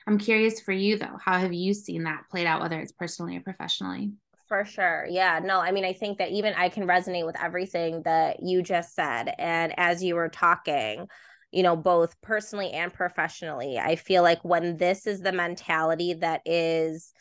I'm 0.08 0.18
curious 0.18 0.60
for 0.60 0.72
you 0.72 0.98
though, 0.98 1.18
how 1.24 1.38
have 1.40 1.54
you 1.54 1.74
seen 1.74 2.04
that 2.04 2.24
played 2.30 2.48
out 2.48 2.62
whether 2.62 2.80
it's 2.80 2.92
personally 2.92 3.38
or 3.38 3.42
professionally? 3.42 4.12
For 4.48 4.66
sure. 4.66 5.06
Yeah. 5.10 5.40
No, 5.42 5.62
I 5.62 5.72
mean, 5.72 5.86
I 5.86 5.94
think 5.94 6.18
that 6.18 6.32
even 6.32 6.54
I 6.56 6.68
can 6.68 6.86
resonate 6.86 7.26
with 7.26 7.40
everything 7.42 8.02
that 8.04 8.44
you 8.44 8.62
just 8.62 8.94
said. 8.94 9.34
And 9.40 9.74
as 9.78 10.04
you 10.04 10.16
were 10.16 10.28
talking, 10.28 11.08
you 11.52 11.64
know, 11.64 11.76
both 11.76 12.20
personally 12.22 12.72
and 12.72 12.94
professionally. 12.94 13.78
I 13.78 13.96
feel 13.96 14.24
like 14.24 14.44
when 14.44 14.78
this 14.78 15.08
is 15.08 15.22
the 15.22 15.32
mentality 15.32 16.14
that 16.16 16.42
is 16.46 17.14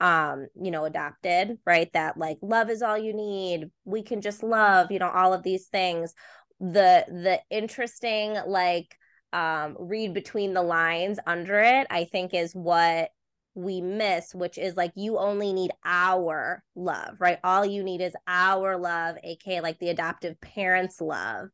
um 0.00 0.46
you 0.54 0.70
know 0.70 0.84
adopted 0.84 1.58
right 1.66 1.92
that 1.92 2.16
like 2.16 2.38
love 2.40 2.70
is 2.70 2.82
all 2.82 2.96
you 2.96 3.12
need 3.12 3.68
we 3.84 4.00
can 4.00 4.20
just 4.20 4.44
love 4.44 4.92
you 4.92 4.98
know 5.00 5.10
all 5.10 5.34
of 5.34 5.42
these 5.42 5.66
things 5.66 6.14
the 6.60 7.04
the 7.08 7.40
interesting 7.50 8.36
like 8.46 8.96
um 9.32 9.76
read 9.76 10.14
between 10.14 10.54
the 10.54 10.62
lines 10.62 11.18
under 11.26 11.58
it 11.58 11.84
i 11.90 12.04
think 12.04 12.32
is 12.32 12.54
what 12.54 13.10
we 13.58 13.80
miss, 13.80 14.34
which 14.34 14.56
is 14.56 14.76
like 14.76 14.92
you 14.94 15.18
only 15.18 15.52
need 15.52 15.72
our 15.84 16.62
love, 16.76 17.20
right? 17.20 17.38
All 17.42 17.66
you 17.66 17.82
need 17.82 18.00
is 18.00 18.14
our 18.26 18.78
love, 18.78 19.16
aka 19.24 19.60
like 19.60 19.78
the 19.80 19.88
adoptive 19.88 20.40
parents' 20.40 21.00
love. 21.00 21.48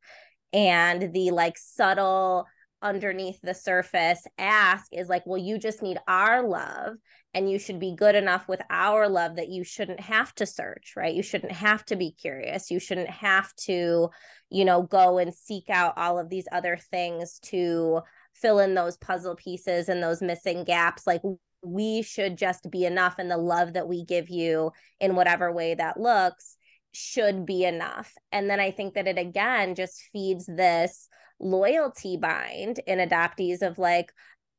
And 0.54 1.12
the 1.12 1.32
like 1.32 1.58
subtle 1.58 2.46
underneath 2.80 3.40
the 3.42 3.54
surface 3.54 4.24
ask 4.38 4.86
is 4.92 5.08
like, 5.08 5.24
well, 5.26 5.40
you 5.40 5.58
just 5.58 5.82
need 5.82 5.98
our 6.06 6.46
love 6.46 6.94
and 7.32 7.50
you 7.50 7.58
should 7.58 7.80
be 7.80 7.96
good 7.96 8.14
enough 8.14 8.46
with 8.46 8.60
our 8.70 9.08
love 9.08 9.36
that 9.36 9.48
you 9.48 9.64
shouldn't 9.64 10.00
have 10.00 10.32
to 10.36 10.46
search, 10.46 10.92
right? 10.96 11.14
You 11.14 11.22
shouldn't 11.22 11.52
have 11.52 11.84
to 11.86 11.96
be 11.96 12.12
curious. 12.12 12.70
You 12.70 12.78
shouldn't 12.78 13.10
have 13.10 13.52
to, 13.64 14.10
you 14.50 14.64
know, 14.64 14.82
go 14.82 15.18
and 15.18 15.34
seek 15.34 15.68
out 15.70 15.98
all 15.98 16.18
of 16.18 16.28
these 16.28 16.46
other 16.52 16.78
things 16.90 17.40
to 17.44 18.02
fill 18.34 18.60
in 18.60 18.74
those 18.74 18.96
puzzle 18.98 19.34
pieces 19.34 19.88
and 19.88 20.00
those 20.00 20.22
missing 20.22 20.62
gaps. 20.62 21.06
Like, 21.06 21.22
we 21.64 22.02
should 22.02 22.36
just 22.36 22.70
be 22.70 22.84
enough 22.84 23.18
and 23.18 23.30
the 23.30 23.38
love 23.38 23.72
that 23.72 23.88
we 23.88 24.04
give 24.04 24.28
you 24.28 24.70
in 25.00 25.16
whatever 25.16 25.50
way 25.50 25.74
that 25.74 25.98
looks 25.98 26.58
should 26.94 27.44
be 27.44 27.64
enough 27.64 28.12
and 28.32 28.48
then 28.48 28.60
i 28.60 28.70
think 28.70 28.94
that 28.94 29.06
it 29.06 29.18
again 29.18 29.74
just 29.74 30.08
feeds 30.12 30.46
this 30.46 31.08
loyalty 31.40 32.16
bind 32.16 32.80
in 32.86 32.98
adoptees 32.98 33.62
of 33.62 33.78
like 33.78 34.12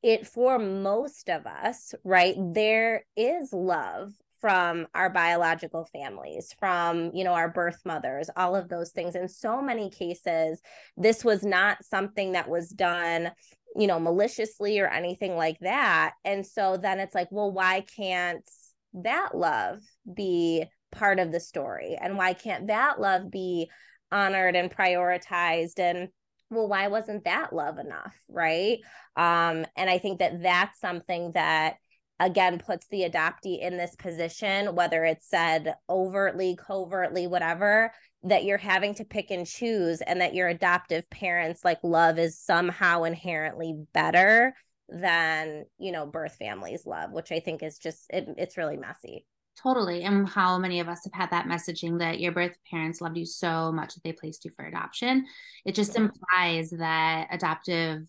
it 0.03 0.27
for 0.27 0.59
most 0.59 1.29
of 1.29 1.45
us 1.45 1.93
right 2.03 2.35
there 2.53 3.05
is 3.15 3.51
love 3.53 4.11
from 4.41 4.85
our 4.93 5.09
biological 5.09 5.87
families 5.91 6.53
from 6.59 7.09
you 7.13 7.23
know 7.23 7.33
our 7.33 7.49
birth 7.49 7.79
mothers 7.85 8.29
all 8.35 8.55
of 8.55 8.69
those 8.69 8.91
things 8.91 9.15
in 9.15 9.27
so 9.27 9.61
many 9.61 9.89
cases 9.89 10.61
this 10.97 11.23
was 11.23 11.43
not 11.43 11.83
something 11.83 12.33
that 12.33 12.49
was 12.49 12.69
done 12.69 13.31
you 13.75 13.87
know, 13.87 13.99
maliciously 13.99 14.79
or 14.79 14.87
anything 14.87 15.35
like 15.35 15.59
that. 15.59 16.13
And 16.23 16.45
so 16.45 16.77
then 16.77 16.99
it's 16.99 17.13
like, 17.13 17.27
well, 17.29 17.51
why 17.51 17.83
can't 17.95 18.49
that 18.93 19.35
love 19.35 19.81
be 20.11 20.65
part 20.95 21.19
of 21.19 21.31
the 21.31 21.39
story? 21.39 21.97
And 21.99 22.17
why 22.17 22.33
can't 22.33 22.67
that 22.67 22.99
love 22.99 23.29
be 23.29 23.69
honored 24.11 24.55
and 24.55 24.75
prioritized? 24.75 25.79
And 25.79 26.09
well, 26.49 26.67
why 26.67 26.87
wasn't 26.87 27.25
that 27.25 27.53
love 27.53 27.77
enough? 27.77 28.15
Right. 28.27 28.79
Um, 29.15 29.65
and 29.75 29.89
I 29.89 29.97
think 29.97 30.19
that 30.19 30.41
that's 30.41 30.79
something 30.79 31.31
that 31.33 31.75
again 32.19 32.59
puts 32.59 32.87
the 32.87 33.01
adoptee 33.09 33.61
in 33.61 33.77
this 33.77 33.95
position, 33.95 34.75
whether 34.75 35.03
it's 35.03 35.29
said 35.29 35.75
overtly, 35.89 36.57
covertly, 36.57 37.27
whatever, 37.27 37.91
that 38.23 38.43
you're 38.43 38.57
having 38.57 38.95
to 38.95 39.05
pick 39.05 39.31
and 39.31 39.45
choose 39.45 40.01
and 40.01 40.21
that 40.21 40.33
your 40.33 40.47
adoptive 40.47 41.09
parents 41.09 41.63
like 41.63 41.79
love 41.83 42.17
is 42.17 42.39
somehow 42.39 43.03
inherently 43.03 43.75
better 43.93 44.53
than 44.89 45.65
you 45.79 45.91
know 45.91 46.05
birth 46.05 46.35
families 46.35 46.85
love 46.85 47.11
which 47.11 47.31
i 47.31 47.39
think 47.39 47.63
is 47.63 47.79
just 47.79 48.05
it, 48.11 48.27
it's 48.37 48.57
really 48.57 48.77
messy 48.77 49.25
totally 49.61 50.03
and 50.03 50.27
how 50.27 50.57
many 50.57 50.79
of 50.79 50.87
us 50.87 51.03
have 51.03 51.13
had 51.13 51.31
that 51.31 51.47
messaging 51.47 51.99
that 51.99 52.19
your 52.19 52.31
birth 52.31 52.55
parents 52.69 53.01
loved 53.01 53.17
you 53.17 53.25
so 53.25 53.71
much 53.71 53.93
that 53.93 54.03
they 54.03 54.11
placed 54.11 54.45
you 54.45 54.51
for 54.55 54.65
adoption 54.65 55.25
it 55.65 55.75
just 55.75 55.95
implies 55.95 56.69
that 56.71 57.27
adoptive 57.31 58.01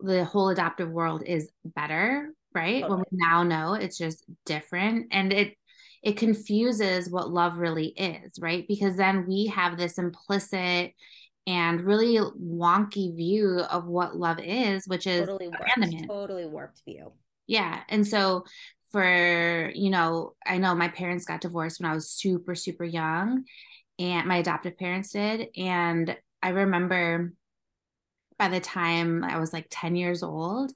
the 0.00 0.24
whole 0.24 0.48
adoptive 0.48 0.90
world 0.90 1.22
is 1.24 1.50
better 1.64 2.32
right 2.54 2.82
okay. 2.82 2.90
when 2.90 2.98
we 2.98 3.04
now 3.12 3.42
know 3.42 3.74
it's 3.74 3.98
just 3.98 4.24
different 4.44 5.06
and 5.12 5.32
it 5.32 5.56
it 6.06 6.16
confuses 6.16 7.10
what 7.10 7.32
love 7.32 7.58
really 7.58 7.88
is, 7.88 8.38
right? 8.38 8.64
Because 8.68 8.94
then 8.94 9.26
we 9.26 9.46
have 9.46 9.76
this 9.76 9.98
implicit 9.98 10.92
and 11.48 11.80
really 11.80 12.18
wonky 12.40 13.14
view 13.16 13.58
of 13.58 13.86
what 13.86 14.16
love 14.16 14.38
is, 14.40 14.86
which 14.86 15.08
is 15.08 15.26
totally 15.26 15.46
abandonment. 15.46 16.08
Warped, 16.08 16.28
totally 16.28 16.46
warped 16.46 16.82
view. 16.84 17.12
Yeah. 17.48 17.80
And 17.88 18.06
so 18.06 18.44
for, 18.96 19.70
you 19.74 19.90
know, 19.90 20.32
I 20.46 20.56
know 20.56 20.74
my 20.74 20.88
parents 20.88 21.26
got 21.26 21.42
divorced 21.42 21.78
when 21.78 21.90
I 21.90 21.92
was 21.92 22.08
super, 22.08 22.54
super 22.54 22.82
young, 22.82 23.44
and 23.98 24.26
my 24.26 24.38
adoptive 24.38 24.78
parents 24.78 25.12
did. 25.12 25.48
And 25.54 26.16
I 26.42 26.48
remember 26.48 27.34
by 28.38 28.48
the 28.48 28.58
time 28.58 29.22
I 29.22 29.38
was 29.38 29.52
like 29.52 29.66
10 29.68 29.96
years 29.96 30.22
old, 30.22 30.72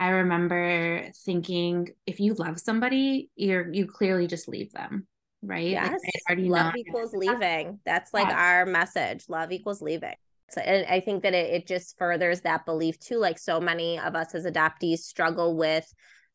I 0.00 0.08
remember 0.08 1.12
thinking 1.24 1.90
if 2.06 2.18
you 2.18 2.34
love 2.34 2.58
somebody, 2.58 3.30
you're 3.36 3.72
you 3.72 3.86
clearly 3.86 4.26
just 4.26 4.48
leave 4.48 4.72
them, 4.72 5.06
right? 5.40 5.68
Yes. 5.68 6.00
Like, 6.28 6.38
love 6.40 6.74
equals 6.76 7.12
leaving. 7.12 7.78
That's 7.86 8.12
like 8.12 8.30
yeah. 8.30 8.40
our 8.40 8.66
message. 8.66 9.26
Love 9.28 9.52
equals 9.52 9.80
leaving. 9.80 10.16
So, 10.50 10.60
and 10.60 10.84
I 10.86 10.98
think 10.98 11.22
that 11.22 11.34
it, 11.34 11.54
it 11.54 11.66
just 11.68 11.96
furthers 11.98 12.40
that 12.40 12.66
belief 12.66 12.98
too. 12.98 13.18
Like 13.18 13.38
so 13.38 13.60
many 13.60 14.00
of 14.00 14.16
us 14.16 14.34
as 14.34 14.44
adoptees 14.44 14.98
struggle 14.98 15.56
with 15.56 15.86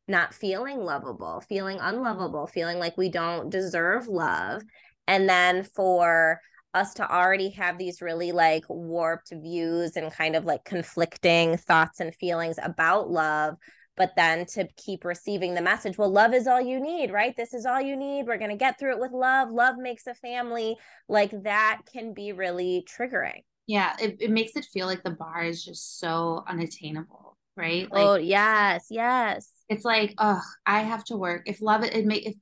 not 0.08 0.34
feeling 0.34 0.80
lovable, 0.80 1.42
feeling 1.42 1.80
unlovable, 1.82 2.48
feeling 2.48 2.80
like 2.80 2.98
we 2.98 3.10
don't 3.10 3.50
deserve 3.50 4.08
love. 4.08 4.62
And 5.08 5.28
then 5.28 5.64
for 5.64 6.40
us 6.76 6.94
to 6.96 7.10
already 7.10 7.50
have 7.50 7.78
these 7.78 8.02
really 8.02 8.32
like 8.32 8.66
warped 8.68 9.32
views 9.32 9.96
and 9.96 10.12
kind 10.12 10.36
of 10.36 10.46
like 10.46 10.66
conflicting 10.66 11.58
thoughts 11.58 12.02
and 12.02 12.14
feelings 12.14 12.60
about 12.62 13.10
love 13.10 13.56
but 13.96 14.12
then 14.18 14.46
to 14.46 14.68
keep 14.76 15.06
receiving 15.06 15.54
the 15.54 15.62
message 15.62 15.98
well 15.98 16.12
love 16.12 16.34
is 16.34 16.48
all 16.48 16.60
you 16.60 16.82
need 16.82 17.12
right? 17.12 17.34
This 17.38 17.54
is 17.54 17.66
all 17.66 17.80
you 17.80 17.96
need. 17.96 18.28
We're 18.28 18.38
going 18.38 18.52
to 18.52 18.58
get 18.58 18.78
through 18.78 18.96
it 18.96 19.00
with 19.00 19.14
love. 19.14 19.50
Love 19.52 19.78
makes 19.78 20.06
a 20.06 20.14
family. 20.14 20.76
Like 21.08 21.32
that 21.44 21.80
can 21.92 22.14
be 22.14 22.34
really 22.34 22.86
triggering. 22.86 23.44
Yeah 23.68 23.96
it, 24.00 24.18
it 24.20 24.32
makes 24.32 24.58
it 24.58 24.66
feel 24.66 24.86
like 24.86 25.04
the 25.04 25.12
bar 25.12 25.44
is 25.44 25.64
just 25.64 25.98
so 26.00 26.44
unattainable 26.46 27.38
right? 27.56 27.90
Like, 27.90 28.04
oh 28.04 28.16
yes 28.16 28.88
yes 28.90 29.50
it's 29.70 29.86
like 29.86 30.14
oh 30.18 30.42
i 30.66 30.82
have 30.82 31.04
to 31.06 31.18
work. 31.18 31.44
If 31.46 31.62
love 31.62 31.84
it 31.84 32.06
make 32.06 32.26
if 32.26 32.36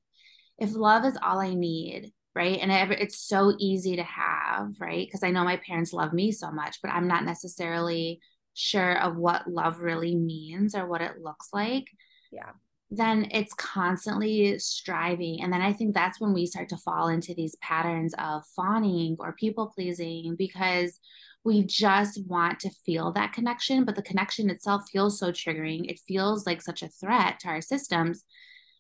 if 0.58 0.76
love 0.76 1.06
is 1.06 1.18
all 1.22 1.40
i 1.40 1.54
need 1.54 2.12
right? 2.36 2.58
And 2.60 2.72
it, 2.72 3.00
it's 3.00 3.20
so 3.20 3.54
easy 3.60 3.96
to 3.96 4.04
have 4.04 4.74
right? 4.80 5.08
Because 5.08 5.24
i 5.24 5.32
know 5.32 5.44
my 5.44 5.58
parents 5.58 5.94
love 5.94 6.14
me 6.14 6.32
so 6.32 6.52
much 6.52 6.80
but 6.82 6.92
i'm 6.92 7.08
not 7.08 7.26
necessarily 7.26 8.20
sure 8.54 9.00
of 9.02 9.18
what 9.18 9.48
love 9.48 9.80
really 9.80 10.16
means 10.16 10.76
or 10.76 10.88
what 10.88 11.02
it 11.02 11.22
looks 11.22 11.50
like. 11.54 11.86
Yeah. 12.32 12.52
Then 12.92 13.30
it's 13.32 13.56
constantly 13.56 14.60
striving. 14.60 15.42
And 15.42 15.52
then 15.52 15.62
i 15.62 15.74
think 15.74 15.94
that's 15.94 16.20
when 16.20 16.34
we 16.34 16.46
start 16.46 16.70
to 16.70 16.78
fall 16.78 17.08
into 17.08 17.34
these 17.34 17.56
patterns 17.62 18.14
of 18.20 18.44
fawning 18.56 19.16
or 19.20 19.34
people 19.34 19.72
pleasing 19.74 20.36
because 20.38 21.00
we 21.44 21.64
just 21.64 22.26
want 22.28 22.60
to 22.60 22.70
feel 22.86 23.12
that 23.12 23.34
connection 23.34 23.86
but 23.86 23.96
the 23.96 24.02
connection 24.02 24.50
itself 24.50 24.84
feels 24.92 25.20
so 25.20 25.32
triggering. 25.32 25.90
It 25.90 26.00
feels 26.08 26.46
like 26.46 26.62
such 26.62 26.84
a 26.84 26.88
threat 26.88 27.40
to 27.40 27.50
our 27.50 27.62
systems 27.62 28.24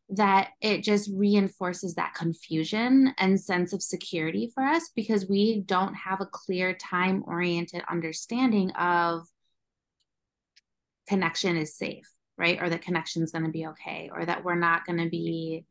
that 0.09 0.49
it 0.61 0.83
just 0.83 1.09
reinforces 1.13 1.95
that 1.95 2.13
confusion 2.13 3.13
and 3.17 3.39
sense 3.39 3.73
of 3.73 3.81
security 3.81 4.51
for 4.53 4.63
us 4.63 4.91
because 4.95 5.27
we 5.27 5.61
don't 5.61 5.93
have 5.93 6.21
a 6.21 6.25
clear 6.25 6.73
time 6.73 7.23
oriented 7.25 7.81
understanding 7.89 8.71
of 8.71 9.25
connection 11.07 11.57
is 11.57 11.77
safe 11.77 12.07
right? 12.37 12.61
Or 12.61 12.69
that 12.69 12.81
connection 12.81 13.23
is 13.23 13.31
going 13.31 13.45
to 13.45 13.51
be 13.51 13.67
okay 13.67 14.09
or 14.13 14.25
that 14.25 14.43
we're 14.43 14.55
not 14.55 14.85
going 14.85 14.99
to 14.99 15.09
be 15.09 15.65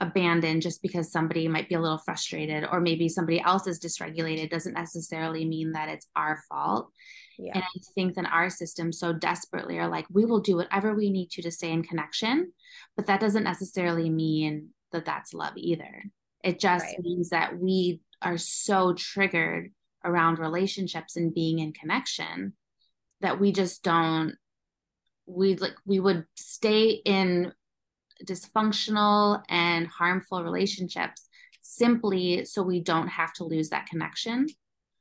abandoned 0.00 0.62
just 0.62 0.82
because 0.82 1.12
somebody 1.12 1.46
might 1.46 1.68
be 1.68 1.76
a 1.76 1.80
little 1.80 1.98
frustrated 1.98 2.66
or 2.70 2.80
maybe 2.80 3.08
somebody 3.08 3.40
else 3.40 3.66
is 3.66 3.78
dysregulated 3.78 4.50
doesn't 4.50 4.74
necessarily 4.74 5.44
mean 5.44 5.72
that 5.72 5.88
it's 5.88 6.08
our 6.16 6.40
fault 6.48 6.90
yeah. 7.38 7.52
and 7.54 7.62
i 7.62 7.80
think 7.94 8.14
that 8.14 8.26
our 8.32 8.50
systems 8.50 8.98
so 8.98 9.12
desperately 9.12 9.78
are 9.78 9.88
like 9.88 10.04
we 10.10 10.24
will 10.24 10.40
do 10.40 10.56
whatever 10.56 10.94
we 10.94 11.10
need 11.10 11.30
to 11.30 11.42
to 11.42 11.50
stay 11.50 11.70
in 11.70 11.82
connection 11.82 12.52
but 12.96 13.06
that 13.06 13.20
doesn't 13.20 13.44
necessarily 13.44 14.10
mean 14.10 14.68
that 14.90 15.04
that's 15.04 15.32
love 15.32 15.52
either 15.56 16.02
it 16.42 16.58
just 16.58 16.84
right. 16.84 17.00
means 17.00 17.30
that 17.30 17.56
we 17.56 18.00
are 18.20 18.36
so 18.36 18.94
triggered 18.94 19.72
around 20.04 20.38
relationships 20.38 21.16
and 21.16 21.32
being 21.32 21.60
in 21.60 21.72
connection 21.72 22.52
that 23.20 23.38
we 23.38 23.52
just 23.52 23.84
don't 23.84 24.34
we 25.26 25.56
like 25.56 25.74
we 25.86 26.00
would 26.00 26.24
stay 26.34 26.90
in 26.90 27.52
dysfunctional 28.24 29.42
and 29.48 29.86
harmful 29.86 30.42
relationships 30.42 31.28
simply 31.60 32.44
so 32.44 32.62
we 32.62 32.80
don't 32.80 33.08
have 33.08 33.32
to 33.34 33.44
lose 33.44 33.70
that 33.70 33.86
connection. 33.86 34.46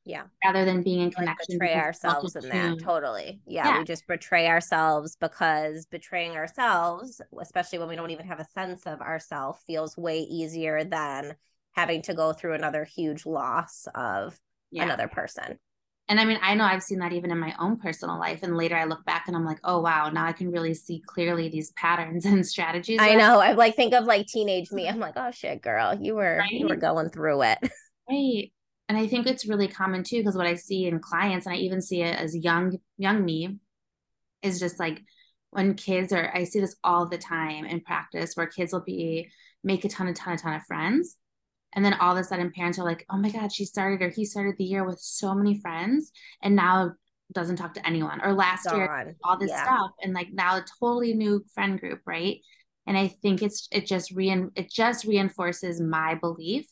Yeah. 0.06 0.24
Rather 0.44 0.66
than 0.66 0.84
being 0.84 1.00
in 1.00 1.12
connection 1.12 1.58
like 1.58 1.60
betray 1.60 1.76
ourselves 1.76 2.36
in 2.36 2.50
that. 2.50 2.80
Totally. 2.80 3.40
Yeah, 3.46 3.68
yeah, 3.68 3.80
we 3.80 3.86
just 3.86 4.06
betray 4.08 4.48
ourselves 4.48 5.16
because 5.20 5.86
betraying 5.86 6.32
ourselves 6.32 7.22
especially 7.42 7.80
when 7.80 7.88
we 7.88 7.96
don't 7.96 8.12
even 8.12 8.28
have 8.28 8.40
a 8.40 8.46
sense 8.54 8.86
of 8.86 9.02
ourself 9.02 9.64
feels 9.66 9.98
way 9.98 10.20
easier 10.20 10.84
than 10.84 11.36
having 11.72 12.02
to 12.04 12.14
go 12.14 12.34
through 12.34 12.54
another 12.54 12.84
huge 12.84 13.26
loss 13.26 13.88
of 13.96 14.38
yeah. 14.72 14.84
another 14.84 15.08
person 15.08 15.58
and 16.10 16.20
I 16.20 16.26
mean, 16.26 16.38
I 16.42 16.54
know 16.56 16.66
I've 16.66 16.84
seen 16.84 17.00
that 17.00 17.14
even 17.14 17.32
in 17.32 17.40
my 17.40 17.56
own 17.60 17.78
personal 17.78 18.20
life. 18.20 18.44
And 18.44 18.58
later 18.58 18.76
I 18.76 18.84
look 18.84 19.06
back 19.06 19.26
and 19.28 19.36
I'm 19.38 19.46
like, 19.46 19.60
oh, 19.64 19.80
wow, 19.80 20.10
now 20.10 20.26
I 20.26 20.34
can 20.34 20.52
really 20.52 20.74
see 20.74 21.02
clearly 21.06 21.48
these 21.48 21.72
patterns 21.72 22.26
and 22.26 22.46
strategies. 22.46 23.00
I 23.02 23.16
know. 23.16 23.40
I 23.40 23.54
like 23.54 23.76
think 23.76 23.94
of 23.94 24.06
like 24.06 24.28
teenage 24.28 24.72
me. 24.72 24.88
I'm 24.88 25.00
like, 25.00 25.14
oh 25.16 25.32
shit, 25.32 25.62
girl, 25.62 25.98
you 26.00 26.16
were, 26.16 26.38
right? 26.40 26.52
you 26.52 26.68
were 26.68 26.76
going 26.76 27.10
through 27.10 27.44
it. 27.44 27.60
Right. 28.10 28.52
And 28.90 28.98
I 28.98 29.08
think 29.08 29.28
it's 29.28 29.48
really 29.48 29.70
common 29.70 30.04
too, 30.04 30.18
because 30.18 30.36
what 30.36 30.46
I 30.46 30.56
see 30.56 30.88
in 30.88 31.00
clients, 31.00 31.46
and 31.46 31.56
I 31.56 31.60
even 31.60 31.82
see 31.82 32.02
it 32.02 32.20
as 32.20 32.36
young, 32.36 32.78
young 32.98 33.24
me, 33.24 33.60
is 34.42 34.60
just 34.60 34.78
like 34.78 35.02
when 35.54 35.76
kids 35.76 36.12
are 36.12 36.32
i 36.36 36.44
see 36.44 36.60
this 36.60 36.76
all 36.84 37.08
the 37.08 37.18
time 37.18 37.66
in 37.66 37.80
practice 37.80 38.36
where 38.36 38.48
kids 38.48 38.74
will 38.74 38.84
be 38.84 39.30
make 39.64 39.86
a 39.86 39.90
ton 39.90 40.08
a 40.08 40.14
ton 40.14 40.34
a 40.34 40.38
ton 40.38 40.54
of 40.54 40.64
friends 40.64 41.18
and 41.76 41.84
then 41.84 41.94
all 41.96 42.12
of 42.14 42.18
a 42.18 42.24
sudden 42.24 42.52
parents 42.52 42.80
are 42.80 42.86
like 42.86 43.06
oh 43.10 43.18
my 43.18 43.30
god 43.30 43.52
she 43.52 43.66
started 43.66 44.02
or 44.02 44.10
he 44.10 44.26
started 44.26 44.56
the 44.58 44.64
year 44.64 44.84
with 44.86 45.00
so 45.00 45.34
many 45.34 45.60
friends 45.60 46.12
and 46.42 46.56
now 46.56 46.92
doesn't 47.34 47.56
talk 47.56 47.74
to 47.74 47.88
anyone 47.88 48.22
or 48.24 48.34
last 48.34 48.66
Gone. 48.66 48.78
year 48.78 49.16
all 49.24 49.38
this 49.38 49.50
yeah. 49.50 49.64
stuff 49.64 49.92
and 50.02 50.14
like 50.14 50.28
now 50.32 50.58
a 50.58 50.66
totally 50.80 51.14
new 51.14 51.44
friend 51.54 51.80
group 51.80 52.02
right 52.06 52.38
and 52.86 52.98
i 52.98 53.08
think 53.08 53.42
it's 53.42 53.68
it 53.72 53.88
just 53.88 54.12
rein 54.12 54.52
it 54.56 54.72
just 54.72 55.06
reinforces 55.06 55.82
my 55.82 56.16
belief 56.16 56.66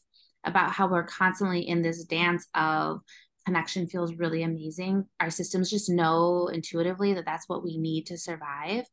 about 0.43 0.71
how 0.71 0.87
we're 0.87 1.03
constantly 1.03 1.67
in 1.67 1.81
this 1.81 2.03
dance 2.03 2.47
of 2.53 3.01
connection 3.45 3.87
feels 3.87 4.15
really 4.15 4.43
amazing. 4.43 5.05
Our 5.19 5.29
systems 5.29 5.69
just 5.69 5.89
know 5.89 6.47
intuitively 6.47 7.13
that 7.13 7.25
that's 7.25 7.49
what 7.49 7.63
we 7.63 7.77
need 7.77 8.07
to 8.07 8.17
survive. 8.17 8.85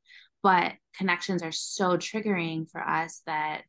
But 0.43 0.73
connections 0.97 1.43
are 1.43 1.53
so 1.53 1.97
triggering 1.97 2.71
for 2.71 2.81
us 2.81 3.23
that 3.27 3.63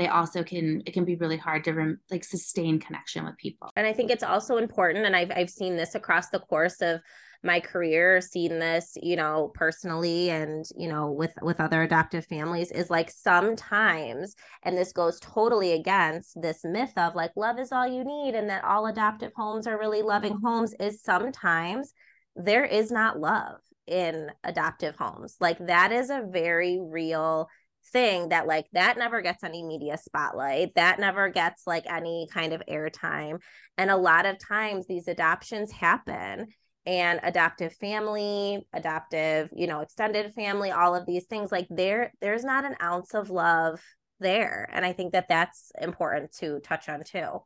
they 0.00 0.08
also 0.08 0.42
can 0.42 0.82
it 0.86 0.92
can 0.92 1.04
be 1.04 1.16
really 1.16 1.36
hard 1.36 1.64
to 1.64 1.72
rem, 1.72 2.00
like 2.10 2.24
sustain 2.24 2.80
connection 2.80 3.24
with 3.24 3.36
people. 3.36 3.70
And 3.76 3.86
I 3.86 3.92
think 3.92 4.10
it's 4.10 4.22
also 4.22 4.56
important 4.56 5.06
and 5.06 5.14
I've 5.14 5.30
I've 5.34 5.50
seen 5.50 5.76
this 5.76 5.94
across 5.94 6.30
the 6.30 6.40
course 6.40 6.80
of 6.80 7.00
my 7.42 7.58
career 7.58 8.20
seen 8.20 8.58
this 8.58 8.96
you 9.02 9.16
know 9.16 9.50
personally 9.54 10.30
and 10.30 10.66
you 10.76 10.88
know 10.88 11.10
with 11.10 11.32
with 11.40 11.60
other 11.60 11.82
adoptive 11.82 12.26
families 12.26 12.70
is 12.70 12.90
like 12.90 13.10
sometimes 13.10 14.34
and 14.62 14.76
this 14.76 14.92
goes 14.92 15.18
totally 15.20 15.72
against 15.72 16.40
this 16.40 16.60
myth 16.64 16.92
of 16.96 17.14
like 17.14 17.30
love 17.36 17.58
is 17.58 17.72
all 17.72 17.86
you 17.86 18.04
need 18.04 18.34
and 18.34 18.50
that 18.50 18.64
all 18.64 18.86
adoptive 18.86 19.32
homes 19.34 19.66
are 19.66 19.78
really 19.78 20.02
loving 20.02 20.38
homes 20.44 20.74
is 20.80 21.02
sometimes 21.02 21.94
there 22.36 22.64
is 22.64 22.90
not 22.90 23.18
love 23.18 23.56
in 23.86 24.30
adoptive 24.44 24.94
homes 24.96 25.36
like 25.40 25.58
that 25.66 25.92
is 25.92 26.10
a 26.10 26.26
very 26.30 26.78
real 26.80 27.48
thing 27.92 28.28
that 28.28 28.46
like 28.46 28.66
that 28.72 28.98
never 28.98 29.20
gets 29.22 29.42
any 29.42 29.62
media 29.62 29.96
spotlight 29.96 30.74
that 30.74 31.00
never 31.00 31.28
gets 31.28 31.66
like 31.66 31.84
any 31.90 32.28
kind 32.32 32.52
of 32.52 32.62
airtime 32.68 33.40
and 33.78 33.90
a 33.90 33.96
lot 33.96 34.26
of 34.26 34.38
times 34.38 34.86
these 34.86 35.08
adoptions 35.08 35.72
happen 35.72 36.46
and 36.86 37.20
adoptive 37.22 37.72
family 37.74 38.66
adoptive 38.72 39.48
you 39.54 39.66
know 39.66 39.80
extended 39.80 40.32
family 40.34 40.70
all 40.70 40.94
of 40.94 41.06
these 41.06 41.24
things 41.24 41.50
like 41.50 41.66
there 41.70 42.12
there's 42.20 42.44
not 42.44 42.64
an 42.64 42.76
ounce 42.82 43.14
of 43.14 43.30
love 43.30 43.80
there 44.20 44.68
and 44.72 44.84
i 44.84 44.92
think 44.92 45.12
that 45.12 45.28
that's 45.28 45.72
important 45.80 46.32
to 46.32 46.60
touch 46.60 46.88
on 46.88 47.02
too. 47.02 47.42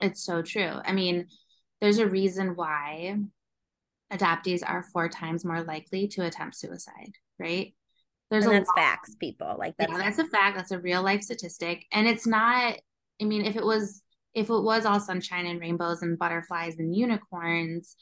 It's 0.00 0.24
so 0.24 0.42
true. 0.42 0.72
I 0.84 0.92
mean 0.92 1.26
there's 1.80 1.98
a 1.98 2.08
reason 2.08 2.56
why 2.56 3.16
adoptees 4.12 4.62
are 4.66 4.82
four 4.82 5.08
times 5.08 5.44
more 5.44 5.62
likely 5.62 6.08
to 6.08 6.24
attempt 6.24 6.56
suicide 6.56 7.12
right 7.38 7.74
there's 8.30 8.44
and 8.44 8.54
a 8.54 8.58
that's 8.58 8.68
lot. 8.68 8.76
facts 8.76 9.14
people 9.16 9.56
like 9.58 9.74
that's 9.78 9.92
yeah, 9.92 9.98
that's 9.98 10.18
a 10.18 10.26
fact 10.26 10.56
that's 10.56 10.70
a 10.70 10.78
real 10.78 11.02
life 11.02 11.22
statistic 11.22 11.84
and 11.92 12.06
it's 12.06 12.26
not 12.26 12.76
i 13.20 13.24
mean 13.24 13.44
if 13.44 13.56
it 13.56 13.64
was 13.64 14.02
if 14.34 14.50
it 14.50 14.62
was 14.62 14.84
all 14.84 15.00
sunshine 15.00 15.46
and 15.46 15.60
rainbows 15.60 16.02
and 16.02 16.18
butterflies 16.18 16.78
and 16.78 16.94
unicorns 16.94 17.96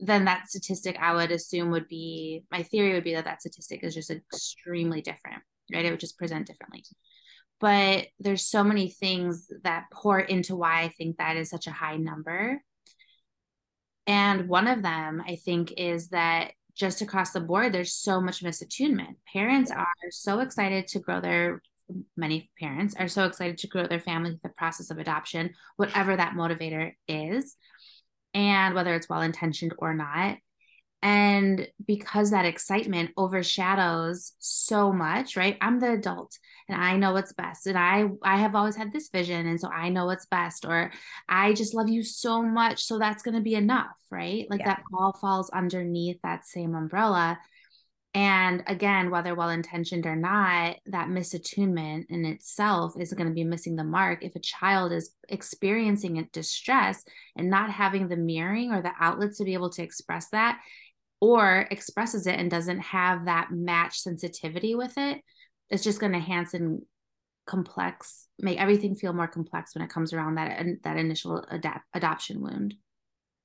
then 0.00 0.24
that 0.24 0.48
statistic 0.48 0.96
I 1.00 1.14
would 1.14 1.30
assume 1.30 1.70
would 1.70 1.88
be 1.88 2.44
my 2.50 2.62
theory 2.62 2.94
would 2.94 3.04
be 3.04 3.14
that 3.14 3.24
that 3.24 3.40
statistic 3.40 3.84
is 3.84 3.94
just 3.94 4.10
extremely 4.10 5.00
different, 5.00 5.42
right? 5.72 5.84
It 5.84 5.90
would 5.90 6.00
just 6.00 6.18
present 6.18 6.46
differently. 6.46 6.84
But 7.60 8.08
there's 8.18 8.46
so 8.46 8.64
many 8.64 8.90
things 8.90 9.48
that 9.62 9.86
pour 9.92 10.18
into 10.18 10.56
why 10.56 10.82
I 10.82 10.88
think 10.88 11.16
that 11.16 11.36
is 11.36 11.48
such 11.48 11.66
a 11.66 11.72
high 11.72 11.96
number. 11.96 12.62
And 14.06 14.48
one 14.48 14.66
of 14.66 14.82
them, 14.82 15.22
I 15.26 15.36
think, 15.36 15.72
is 15.76 16.08
that 16.08 16.52
just 16.74 17.02
across 17.02 17.32
the 17.32 17.40
board, 17.40 17.72
there's 17.72 17.94
so 17.94 18.20
much 18.20 18.42
misattunement. 18.42 19.16
Parents 19.32 19.70
are 19.70 19.86
so 20.10 20.40
excited 20.40 20.86
to 20.88 20.98
grow 20.98 21.20
their 21.20 21.62
many 22.16 22.50
parents 22.58 22.94
are 22.98 23.08
so 23.08 23.26
excited 23.26 23.58
to 23.58 23.66
grow 23.66 23.86
their 23.86 24.00
family 24.00 24.30
through 24.30 24.40
the 24.42 24.48
process 24.50 24.90
of 24.90 24.98
adoption, 24.98 25.54
whatever 25.76 26.16
that 26.16 26.34
motivator 26.34 26.92
is 27.08 27.56
and 28.32 28.74
whether 28.74 28.94
it's 28.94 29.08
well 29.08 29.22
intentioned 29.22 29.74
or 29.78 29.94
not. 29.94 30.38
And 31.04 31.68
because 31.86 32.30
that 32.30 32.46
excitement 32.46 33.10
overshadows 33.18 34.32
so 34.38 34.90
much, 34.90 35.36
right? 35.36 35.58
I'm 35.60 35.78
the 35.78 35.92
adult 35.92 36.38
and 36.66 36.82
I 36.82 36.96
know 36.96 37.12
what's 37.12 37.34
best. 37.34 37.66
And 37.66 37.76
I 37.76 38.06
I 38.22 38.38
have 38.38 38.54
always 38.54 38.74
had 38.74 38.90
this 38.90 39.10
vision. 39.10 39.46
And 39.46 39.60
so 39.60 39.68
I 39.68 39.90
know 39.90 40.06
what's 40.06 40.24
best. 40.24 40.64
Or 40.64 40.90
I 41.28 41.52
just 41.52 41.74
love 41.74 41.90
you 41.90 42.02
so 42.02 42.42
much. 42.42 42.84
So 42.84 42.98
that's 42.98 43.22
gonna 43.22 43.42
be 43.42 43.54
enough, 43.54 43.94
right? 44.10 44.46
Like 44.48 44.60
yeah. 44.60 44.76
that 44.76 44.82
all 44.94 45.12
falls 45.20 45.50
underneath 45.50 46.16
that 46.22 46.46
same 46.46 46.74
umbrella. 46.74 47.38
And 48.16 48.62
again, 48.68 49.10
whether 49.10 49.34
well 49.34 49.50
intentioned 49.50 50.06
or 50.06 50.14
not, 50.14 50.76
that 50.86 51.08
misattunement 51.08 52.06
in 52.10 52.24
itself 52.24 52.94
is 52.96 53.12
going 53.12 53.26
to 53.26 53.34
be 53.34 53.42
missing 53.42 53.74
the 53.74 53.82
mark. 53.82 54.24
If 54.24 54.36
a 54.36 54.40
child 54.40 54.92
is 54.92 55.10
experiencing 55.28 56.28
distress 56.32 57.04
and 57.36 57.50
not 57.50 57.70
having 57.70 58.06
the 58.06 58.16
mirroring 58.16 58.72
or 58.72 58.82
the 58.82 58.92
outlets 59.00 59.38
to 59.38 59.44
be 59.44 59.54
able 59.54 59.70
to 59.70 59.82
express 59.82 60.28
that, 60.28 60.60
or 61.24 61.66
expresses 61.70 62.26
it 62.26 62.38
and 62.38 62.50
doesn't 62.50 62.80
have 62.80 63.24
that 63.24 63.48
match 63.50 63.98
sensitivity 63.98 64.74
with 64.74 64.92
it, 64.98 65.22
it's 65.70 65.82
just 65.82 65.98
going 65.98 66.12
to 66.12 66.18
enhance 66.18 66.52
and 66.52 66.82
complex, 67.46 68.28
make 68.38 68.60
everything 68.60 68.94
feel 68.94 69.14
more 69.14 69.26
complex 69.26 69.74
when 69.74 69.82
it 69.82 69.88
comes 69.88 70.12
around 70.12 70.34
that 70.34 70.62
that 70.82 70.98
initial 70.98 71.42
adapt, 71.50 71.86
adoption 71.94 72.42
wound. 72.42 72.74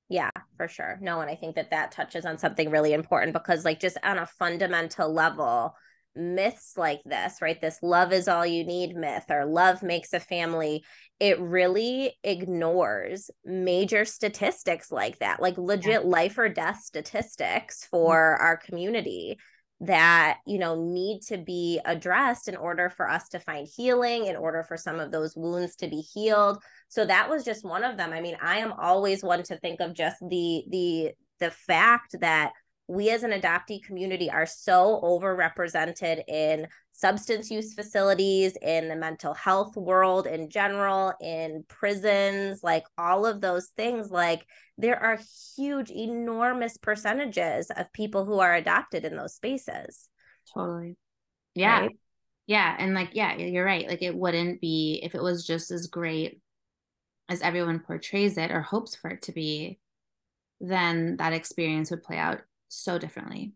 Yeah, 0.10 0.32
for 0.58 0.68
sure. 0.68 0.98
No, 1.02 1.22
and 1.22 1.30
I 1.30 1.36
think 1.36 1.56
that 1.56 1.72
that 1.72 1.94
touches 1.94 2.26
on 2.26 2.38
something 2.38 2.70
really 2.70 2.92
important 2.92 3.32
because, 3.32 3.64
like, 3.64 3.80
just 3.80 3.98
on 4.04 4.18
a 4.18 4.26
fundamental 4.26 5.14
level, 5.14 5.74
myths 6.16 6.74
like 6.76 7.00
this, 7.06 7.36
right? 7.42 7.62
This 7.62 7.78
love 7.82 8.12
is 8.12 8.28
all 8.28 8.46
you 8.46 8.66
need 8.66 8.96
myth 8.96 9.26
or 9.30 9.46
love 9.46 9.84
makes 9.84 10.12
a 10.12 10.20
family, 10.20 10.84
it 11.20 11.40
really 11.40 12.18
ignores 12.24 13.30
major 13.44 14.06
statistics 14.06 14.92
like 14.92 15.20
that, 15.20 15.42
like 15.42 15.58
legit 15.58 16.04
yeah. 16.04 16.10
life 16.10 16.38
or 16.38 16.50
death 16.50 16.82
statistics 16.82 17.86
for 17.86 18.36
mm-hmm. 18.36 18.46
our 18.46 18.58
community 18.58 19.38
that 19.82 20.40
you 20.46 20.60
know 20.60 20.84
need 20.84 21.22
to 21.22 21.38
be 21.38 21.80
addressed 21.86 22.50
in 22.50 22.56
order 22.58 22.90
for 22.90 23.10
us 23.10 23.30
to 23.30 23.40
find 23.40 23.68
healing 23.78 24.26
in 24.26 24.36
order 24.36 24.62
for 24.62 24.76
some 24.76 25.00
of 25.00 25.10
those 25.10 25.38
wounds 25.38 25.78
to 25.78 25.88
be 25.88 26.02
healed 26.02 26.62
so 26.90 27.06
that 27.06 27.30
was 27.30 27.46
just 27.46 27.64
one 27.64 27.86
of 27.86 27.96
them 27.96 28.12
i 28.12 28.20
mean 28.20 28.36
i 28.42 28.58
am 28.58 28.74
always 28.74 29.24
one 29.24 29.42
to 29.42 29.58
think 29.60 29.80
of 29.80 29.94
just 29.94 30.18
the 30.28 30.64
the 30.70 31.12
the 31.40 31.50
fact 31.50 32.14
that 32.20 32.52
we 32.90 33.12
as 33.12 33.22
an 33.22 33.30
adoptee 33.30 33.84
community 33.84 34.32
are 34.32 34.48
so 34.48 35.00
overrepresented 35.04 36.24
in 36.28 36.68
substance 36.92 37.52
use 37.52 37.76
facilities, 37.76 38.58
in 38.64 38.90
the 38.90 38.96
mental 38.96 39.36
health 39.36 39.78
world 39.78 40.26
in 40.26 40.50
general, 40.50 41.14
in 41.22 41.64
prisons, 41.68 42.64
like 42.64 42.84
all 42.98 43.28
of 43.28 43.42
those 43.42 43.68
things. 43.78 44.10
Like 44.10 44.44
there 44.80 45.00
are 45.00 45.20
huge, 45.56 45.92
enormous 45.92 46.78
percentages 46.78 47.70
of 47.70 47.94
people 47.94 48.26
who 48.26 48.40
are 48.40 48.56
adopted 48.56 49.06
in 49.06 49.16
those 49.16 49.36
spaces. 49.36 50.10
Totally. 50.52 50.98
Yeah. 51.54 51.82
Right? 51.82 52.00
Yeah. 52.48 52.76
And 52.80 52.96
like, 52.96 53.10
yeah, 53.14 53.36
you're 53.38 53.64
right. 53.64 53.88
Like 53.88 54.02
it 54.02 54.16
wouldn't 54.16 54.62
be 54.62 55.00
if 55.04 55.14
it 55.14 55.22
was 55.22 55.46
just 55.46 55.70
as 55.70 55.86
great 55.86 56.42
as 57.30 57.44
everyone 57.44 57.82
portrays 57.82 58.36
it 58.36 58.50
or 58.50 58.62
hopes 58.62 58.96
for 58.96 59.12
it 59.12 59.22
to 59.24 59.32
be, 59.32 59.78
then 60.60 61.18
that 61.18 61.34
experience 61.34 61.92
would 61.92 62.02
play 62.02 62.18
out 62.18 62.42
so 62.70 62.98
differently. 62.98 63.54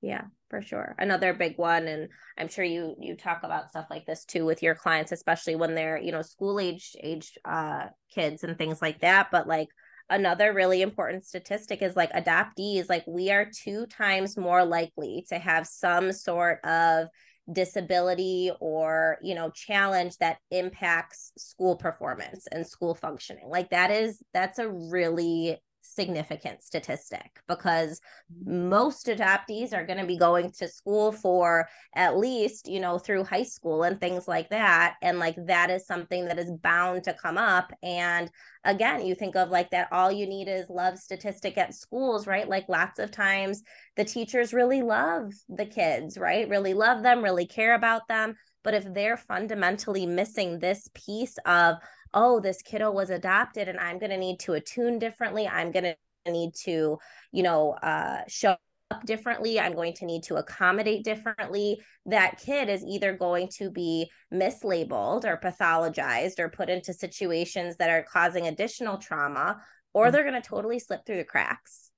Yeah 0.00 0.24
for 0.50 0.62
sure. 0.62 0.94
Another 0.98 1.34
big 1.34 1.58
one 1.58 1.86
and 1.88 2.08
i'm 2.38 2.48
sure 2.48 2.64
you 2.64 2.94
you 2.98 3.16
talk 3.16 3.42
about 3.42 3.68
stuff 3.68 3.86
like 3.90 4.06
this 4.06 4.24
too 4.24 4.44
with 4.44 4.62
your 4.62 4.74
clients 4.74 5.12
especially 5.12 5.56
when 5.56 5.74
they're 5.74 5.98
you 5.98 6.12
know 6.12 6.22
school 6.22 6.58
age 6.58 6.96
age 7.02 7.38
uh 7.44 7.86
kids 8.14 8.44
and 8.44 8.56
things 8.56 8.80
like 8.80 9.00
that 9.00 9.28
but 9.30 9.46
like 9.46 9.68
another 10.08 10.54
really 10.54 10.80
important 10.80 11.26
statistic 11.26 11.82
is 11.82 11.96
like 11.96 12.12
adoptees 12.12 12.88
like 12.88 13.04
we 13.06 13.30
are 13.30 13.46
two 13.52 13.84
times 13.86 14.36
more 14.38 14.64
likely 14.64 15.26
to 15.28 15.38
have 15.38 15.66
some 15.66 16.12
sort 16.12 16.64
of 16.64 17.08
disability 17.50 18.50
or 18.60 19.18
you 19.22 19.34
know 19.34 19.50
challenge 19.50 20.16
that 20.18 20.38
impacts 20.50 21.32
school 21.38 21.76
performance 21.76 22.46
and 22.52 22.66
school 22.66 22.94
functioning. 22.94 23.48
Like 23.48 23.70
that 23.70 23.90
is 23.90 24.22
that's 24.34 24.58
a 24.58 24.68
really 24.68 25.56
significant 25.94 26.62
statistic 26.62 27.40
because 27.48 28.00
mm-hmm. 28.32 28.68
most 28.68 29.06
adoptees 29.06 29.72
are 29.72 29.86
going 29.86 29.98
to 29.98 30.06
be 30.06 30.16
going 30.16 30.50
to 30.52 30.68
school 30.68 31.12
for 31.12 31.68
at 31.94 32.16
least, 32.16 32.68
you 32.68 32.80
know, 32.80 32.98
through 32.98 33.24
high 33.24 33.42
school 33.42 33.82
and 33.82 34.00
things 34.00 34.28
like 34.28 34.50
that. 34.50 34.96
And 35.02 35.18
like 35.18 35.36
that 35.46 35.70
is 35.70 35.86
something 35.86 36.26
that 36.26 36.38
is 36.38 36.50
bound 36.50 37.04
to 37.04 37.14
come 37.14 37.38
up. 37.38 37.72
And 37.82 38.30
again, 38.64 39.04
you 39.04 39.14
think 39.14 39.36
of 39.36 39.50
like 39.50 39.70
that 39.70 39.88
all 39.92 40.12
you 40.12 40.26
need 40.26 40.48
is 40.48 40.68
love 40.68 40.98
statistic 40.98 41.58
at 41.58 41.74
schools, 41.74 42.26
right? 42.26 42.48
Like 42.48 42.68
lots 42.68 42.98
of 42.98 43.10
times 43.10 43.62
the 43.96 44.04
teachers 44.04 44.52
really 44.52 44.82
love 44.82 45.32
the 45.48 45.66
kids, 45.66 46.18
right? 46.18 46.48
Really 46.48 46.74
love 46.74 47.02
them, 47.02 47.22
really 47.22 47.46
care 47.46 47.74
about 47.74 48.08
them. 48.08 48.36
But 48.64 48.74
if 48.74 48.92
they're 48.92 49.16
fundamentally 49.16 50.04
missing 50.04 50.58
this 50.58 50.88
piece 50.92 51.38
of, 51.46 51.76
oh, 52.14 52.40
this 52.40 52.62
kiddo 52.62 52.90
was 52.90 53.10
adopted 53.10 53.68
and 53.68 53.78
I'm 53.78 53.98
going 53.98 54.10
to 54.10 54.16
need 54.16 54.40
to 54.40 54.54
attune 54.54 54.98
differently, 54.98 55.46
I'm 55.46 55.70
going 55.72 55.84
to 55.84 55.96
need 56.30 56.54
to, 56.64 56.98
you 57.32 57.42
know, 57.42 57.72
uh, 57.72 58.20
show 58.28 58.56
up 58.90 59.04
differently. 59.04 59.60
I'm 59.60 59.74
going 59.74 59.94
to 59.94 60.06
need 60.06 60.22
to 60.24 60.36
accommodate 60.36 61.04
differently. 61.04 61.80
That 62.06 62.38
kid 62.38 62.68
is 62.68 62.84
either 62.84 63.12
going 63.12 63.48
to 63.58 63.70
be 63.70 64.10
mislabeled 64.32 65.24
or 65.24 65.38
pathologized 65.42 66.38
or 66.38 66.48
put 66.48 66.68
into 66.68 66.92
situations 66.92 67.76
that 67.76 67.90
are 67.90 68.02
causing 68.02 68.46
additional 68.46 68.98
trauma, 68.98 69.60
or 69.92 70.04
mm-hmm. 70.04 70.12
they're 70.12 70.28
going 70.28 70.40
to 70.40 70.48
totally 70.48 70.78
slip 70.78 71.04
through 71.04 71.18
the 71.18 71.24
cracks. 71.24 71.90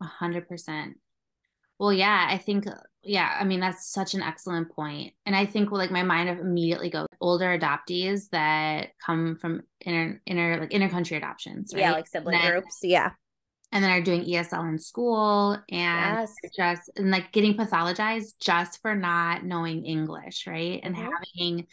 A 0.00 0.06
hundred 0.06 0.48
percent. 0.48 0.96
Well, 1.78 1.92
yeah, 1.92 2.26
I 2.28 2.38
think, 2.38 2.66
yeah, 3.02 3.36
I 3.38 3.44
mean, 3.44 3.60
that's 3.60 3.90
such 3.90 4.14
an 4.14 4.22
excellent. 4.22 4.68
And 5.26 5.34
I 5.34 5.46
think 5.46 5.70
like 5.70 5.90
my 5.90 6.02
mind 6.02 6.28
immediately 6.28 6.90
goes 6.90 7.06
older 7.20 7.58
adoptees 7.58 8.28
that 8.30 8.90
come 9.04 9.36
from 9.36 9.62
inner, 9.80 10.20
inner, 10.26 10.60
like 10.60 10.74
inner 10.74 10.88
country 10.88 11.16
adoptions. 11.16 11.72
Right? 11.72 11.80
Yeah, 11.80 11.92
like 11.92 12.08
sibling 12.08 12.38
then, 12.38 12.50
groups. 12.50 12.80
Yeah. 12.82 13.12
And 13.72 13.82
then 13.82 13.90
are 13.90 14.02
doing 14.02 14.24
ESL 14.24 14.68
in 14.68 14.78
school 14.78 15.52
and 15.70 16.28
yes. 16.28 16.34
just, 16.56 16.90
and 16.96 17.10
like 17.10 17.32
getting 17.32 17.54
pathologized 17.54 18.34
just 18.40 18.82
for 18.82 18.94
not 18.94 19.44
knowing 19.44 19.86
English. 19.86 20.46
Right. 20.46 20.80
And 20.82 20.94
mm-hmm. 20.94 21.08
having, 21.38 21.66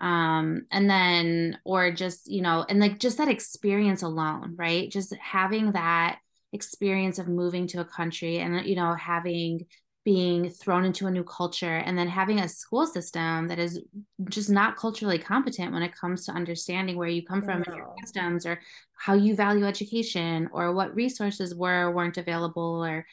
um 0.00 0.66
and 0.72 0.90
then 0.90 1.56
or 1.64 1.92
just 1.92 2.28
you 2.28 2.42
know 2.42 2.66
and 2.68 2.80
like 2.80 2.98
just 2.98 3.18
that 3.18 3.28
experience 3.28 4.02
alone 4.02 4.54
right 4.56 4.90
just 4.90 5.14
having 5.14 5.70
that 5.70 6.18
experience 6.52 7.20
of 7.20 7.28
moving 7.28 7.68
to 7.68 7.80
a 7.80 7.84
country 7.84 8.38
and 8.38 8.66
you 8.66 8.74
know 8.74 8.92
having 8.94 9.64
being 10.04 10.50
thrown 10.50 10.84
into 10.84 11.06
a 11.06 11.10
new 11.10 11.24
culture 11.24 11.76
and 11.76 11.96
then 11.96 12.06
having 12.06 12.40
a 12.40 12.48
school 12.48 12.86
system 12.86 13.48
that 13.48 13.58
is 13.58 13.80
just 14.28 14.50
not 14.50 14.76
culturally 14.76 15.18
competent 15.18 15.72
when 15.72 15.82
it 15.82 15.96
comes 15.96 16.26
to 16.26 16.32
understanding 16.32 16.96
where 16.96 17.08
you 17.08 17.24
come 17.24 17.40
from 17.40 17.60
no. 17.60 17.64
and 17.66 17.76
your 17.76 17.94
customs 18.00 18.44
or 18.44 18.60
how 18.96 19.14
you 19.14 19.34
value 19.34 19.64
education 19.64 20.48
or 20.52 20.74
what 20.74 20.94
resources 20.94 21.54
were 21.54 21.86
or 21.86 21.92
weren't 21.92 22.18
available 22.18 22.84
or 22.84 23.06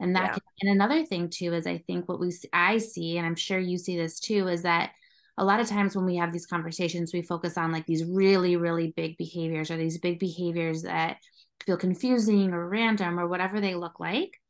and 0.00 0.16
that 0.16 0.24
yeah. 0.24 0.32
can, 0.32 0.42
and 0.62 0.70
another 0.70 1.04
thing 1.04 1.28
too 1.28 1.52
is 1.52 1.66
i 1.66 1.76
think 1.86 2.08
what 2.08 2.18
we 2.18 2.32
i 2.54 2.78
see 2.78 3.18
and 3.18 3.26
i'm 3.26 3.36
sure 3.36 3.58
you 3.58 3.76
see 3.76 3.96
this 3.98 4.18
too 4.18 4.48
is 4.48 4.62
that 4.62 4.92
a 5.36 5.44
lot 5.44 5.60
of 5.60 5.68
times 5.68 5.94
when 5.94 6.06
we 6.06 6.16
have 6.16 6.32
these 6.32 6.46
conversations 6.46 7.12
we 7.12 7.20
focus 7.20 7.58
on 7.58 7.72
like 7.72 7.84
these 7.84 8.04
really 8.04 8.56
really 8.56 8.92
big 8.96 9.18
behaviors 9.18 9.70
or 9.70 9.76
these 9.76 9.98
big 9.98 10.18
behaviors 10.18 10.82
that 10.82 11.18
feel 11.66 11.76
confusing 11.76 12.54
or 12.54 12.68
random 12.68 13.20
or 13.20 13.28
whatever 13.28 13.60
they 13.60 13.74
look 13.74 14.00
like 14.00 14.40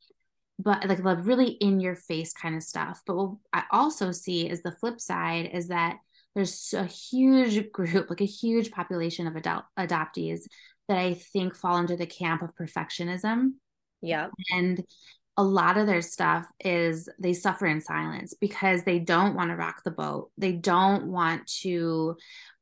but 0.58 0.86
like 0.88 1.02
the 1.02 1.16
really 1.16 1.50
in 1.50 1.80
your 1.80 1.94
face 1.94 2.32
kind 2.32 2.56
of 2.56 2.62
stuff. 2.62 3.02
But 3.06 3.16
what 3.16 3.36
i 3.52 3.62
also 3.70 4.12
see 4.12 4.48
is 4.48 4.62
the 4.62 4.72
flip 4.72 5.00
side 5.00 5.50
is 5.52 5.68
that 5.68 5.98
there's 6.34 6.74
a 6.74 6.84
huge 6.84 7.72
group 7.72 8.10
like 8.10 8.20
a 8.20 8.26
huge 8.26 8.70
population 8.70 9.26
of 9.26 9.36
adult 9.36 9.64
adoptees 9.78 10.42
that 10.88 10.98
i 10.98 11.14
think 11.14 11.54
fall 11.54 11.76
into 11.76 11.96
the 11.96 12.06
camp 12.06 12.42
of 12.42 12.54
perfectionism. 12.54 13.52
Yeah 14.00 14.28
and 14.52 14.84
a 15.38 15.42
lot 15.42 15.78
of 15.78 15.86
their 15.86 16.02
stuff 16.02 16.46
is 16.64 17.08
they 17.20 17.32
suffer 17.32 17.64
in 17.66 17.80
silence 17.80 18.34
because 18.34 18.82
they 18.82 18.98
don't 18.98 19.36
want 19.36 19.50
to 19.50 19.56
rock 19.56 19.84
the 19.84 19.90
boat. 19.92 20.32
They 20.36 20.50
don't 20.50 21.06
want 21.06 21.46
to 21.60 22.16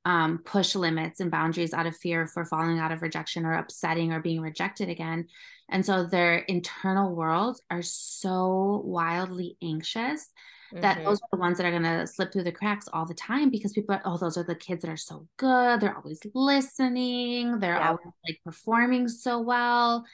um, 0.07 0.39
push 0.39 0.77
limits 0.77 1.19
and 1.19 1.33
boundaries 1.33 1.75
out 1.75 1.87
of 1.87 1.97
fear 1.97 2.29
for 2.29 2.45
falling 2.45 2.79
out 2.79 2.93
of 2.93 3.03
rejection 3.03 3.45
or 3.45 3.55
upsetting 3.55 4.13
or 4.13 4.21
being 4.21 4.41
rejected 4.41 4.89
again. 4.89 5.27
And 5.69 5.85
so 5.85 6.05
their 6.05 6.39
internal 6.39 7.13
worlds 7.15 7.61
are 7.73 7.83
so 7.83 8.83
wildly 8.85 9.57
anxious 9.61 10.31
that 10.73 10.99
mm-hmm. 10.99 11.07
those 11.07 11.19
are 11.19 11.29
the 11.33 11.39
ones 11.39 11.59
that 11.59 11.67
are 11.67 11.73
going 11.73 11.83
to 11.83 12.07
slip 12.07 12.33
through 12.33 12.45
the 12.45 12.53
cracks 12.53 12.89
all 12.93 13.05
the 13.05 13.15
time 13.15 13.51
because 13.51 13.73
people 13.73 13.97
are, 13.97 14.03
oh, 14.05 14.17
those 14.17 14.37
are 14.39 14.45
the 14.45 14.55
kids 14.55 14.83
that 14.83 14.93
are 14.93 14.97
so 14.97 15.27
good. 15.39 15.81
They're 15.81 15.97
always 15.97 16.21
listening, 16.35 17.59
they're 17.59 17.75
yeah. 17.75 17.89
always 17.89 18.07
like 18.29 18.39
performing 18.45 19.09
so 19.09 19.41
well. 19.41 20.05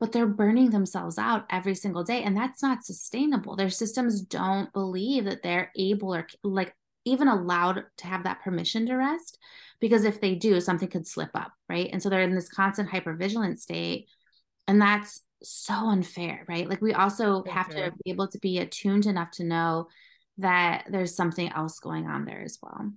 But 0.00 0.12
they're 0.12 0.26
burning 0.26 0.70
themselves 0.70 1.18
out 1.18 1.44
every 1.50 1.74
single 1.74 2.02
day. 2.02 2.22
And 2.22 2.36
that's 2.36 2.62
not 2.62 2.84
sustainable. 2.84 3.56
Their 3.56 3.70
systems 3.70 4.22
don't 4.22 4.72
believe 4.72 5.26
that 5.26 5.42
they're 5.42 5.70
able 5.76 6.14
or 6.14 6.26
like 6.42 6.74
even 7.04 7.28
allowed 7.28 7.84
to 7.98 8.06
have 8.06 8.24
that 8.24 8.42
permission 8.42 8.86
to 8.86 8.94
rest 8.94 9.38
because 9.80 10.04
if 10.04 10.20
they 10.20 10.34
do 10.34 10.60
something 10.60 10.88
could 10.88 11.06
slip 11.06 11.30
up 11.34 11.52
right? 11.68 11.90
And 11.92 12.02
so 12.02 12.08
they're 12.08 12.22
in 12.22 12.34
this 12.34 12.48
constant 12.48 12.88
hypervigilant 12.88 13.58
state 13.58 14.08
and 14.66 14.80
that's 14.80 15.22
so 15.42 15.74
unfair 15.74 16.44
right? 16.48 16.68
Like 16.68 16.80
we 16.80 16.94
also 16.94 17.44
have 17.44 17.68
to 17.70 17.92
be 18.04 18.10
able 18.10 18.28
to 18.28 18.38
be 18.38 18.58
attuned 18.58 19.06
enough 19.06 19.30
to 19.32 19.44
know 19.44 19.88
that 20.38 20.86
there's 20.90 21.14
something 21.14 21.48
else 21.50 21.78
going 21.78 22.06
on 22.06 22.24
there 22.24 22.42
as 22.42 22.58
well. 22.62 22.92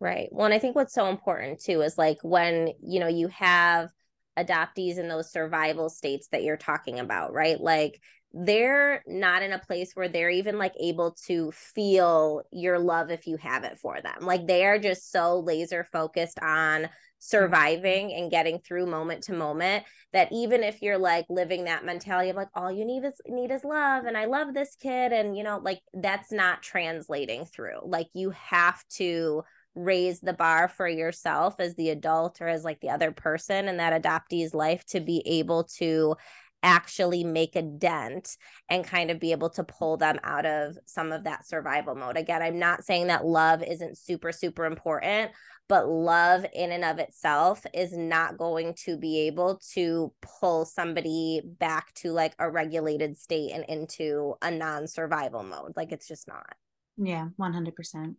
Right. 0.00 0.28
Well 0.30 0.46
and 0.46 0.54
i 0.54 0.58
think 0.58 0.76
what's 0.76 0.94
so 0.94 1.06
important 1.06 1.60
too 1.60 1.82
is 1.82 1.98
like 1.98 2.18
when 2.22 2.72
you 2.80 3.00
know 3.00 3.08
you 3.08 3.28
have 3.28 3.90
adoptees 4.38 4.98
in 4.98 5.08
those 5.08 5.30
survival 5.32 5.88
states 5.88 6.28
that 6.32 6.42
you're 6.42 6.56
talking 6.56 7.00
about 7.00 7.32
right 7.32 7.60
like 7.60 8.00
they're 8.32 9.02
not 9.06 9.42
in 9.42 9.52
a 9.52 9.58
place 9.58 9.92
where 9.94 10.08
they're 10.08 10.30
even 10.30 10.58
like 10.58 10.74
able 10.78 11.16
to 11.26 11.50
feel 11.52 12.42
your 12.52 12.78
love 12.78 13.10
if 13.10 13.26
you 13.26 13.38
have 13.38 13.64
it 13.64 13.78
for 13.78 14.00
them. 14.02 14.20
Like 14.20 14.46
they 14.46 14.66
are 14.66 14.78
just 14.78 15.10
so 15.10 15.40
laser 15.40 15.88
focused 15.92 16.38
on 16.40 16.90
surviving 17.20 18.12
and 18.12 18.30
getting 18.30 18.58
through 18.58 18.86
moment 18.86 19.24
to 19.24 19.32
moment 19.32 19.84
that 20.12 20.28
even 20.30 20.62
if 20.62 20.82
you're 20.82 20.98
like 20.98 21.26
living 21.28 21.64
that 21.64 21.84
mentality 21.84 22.30
of 22.30 22.36
like 22.36 22.48
all 22.54 22.70
you 22.70 22.84
need 22.84 23.02
is 23.02 23.20
need 23.26 23.50
is 23.50 23.64
love 23.64 24.04
and 24.04 24.16
I 24.16 24.26
love 24.26 24.54
this 24.54 24.76
kid 24.76 25.12
and 25.12 25.36
you 25.36 25.42
know 25.42 25.58
like 25.58 25.80
that's 25.94 26.30
not 26.30 26.62
translating 26.62 27.44
through. 27.44 27.80
Like 27.84 28.08
you 28.14 28.30
have 28.30 28.84
to 28.96 29.42
raise 29.78 30.20
the 30.20 30.32
bar 30.32 30.68
for 30.68 30.88
yourself 30.88 31.56
as 31.58 31.74
the 31.76 31.90
adult 31.90 32.40
or 32.40 32.48
as 32.48 32.64
like 32.64 32.80
the 32.80 32.90
other 32.90 33.12
person 33.12 33.68
in 33.68 33.78
that 33.78 34.02
adoptee's 34.02 34.54
life 34.54 34.84
to 34.86 35.00
be 35.00 35.22
able 35.26 35.64
to 35.64 36.16
actually 36.62 37.22
make 37.24 37.54
a 37.56 37.62
dent 37.62 38.36
and 38.68 38.84
kind 38.84 39.10
of 39.10 39.20
be 39.20 39.32
able 39.32 39.50
to 39.50 39.64
pull 39.64 39.96
them 39.96 40.18
out 40.24 40.44
of 40.44 40.76
some 40.86 41.12
of 41.12 41.24
that 41.24 41.46
survival 41.46 41.94
mode. 41.94 42.16
Again, 42.16 42.42
I'm 42.42 42.58
not 42.58 42.84
saying 42.84 43.08
that 43.08 43.24
love 43.24 43.62
isn't 43.62 43.96
super, 43.96 44.32
super 44.32 44.64
important, 44.64 45.30
but 45.68 45.88
love 45.88 46.44
in 46.52 46.72
and 46.72 46.84
of 46.84 46.98
itself 46.98 47.64
is 47.74 47.96
not 47.96 48.38
going 48.38 48.74
to 48.84 48.96
be 48.96 49.20
able 49.26 49.60
to 49.74 50.12
pull 50.40 50.64
somebody 50.64 51.42
back 51.44 51.92
to 51.94 52.10
like 52.10 52.34
a 52.38 52.50
regulated 52.50 53.16
state 53.16 53.52
and 53.52 53.64
into 53.68 54.34
a 54.42 54.50
non 54.50 54.88
survival 54.88 55.42
mode. 55.42 55.74
Like 55.76 55.92
it's 55.92 56.08
just 56.08 56.26
not. 56.26 56.54
Yeah, 56.96 57.28
100%. 57.38 58.16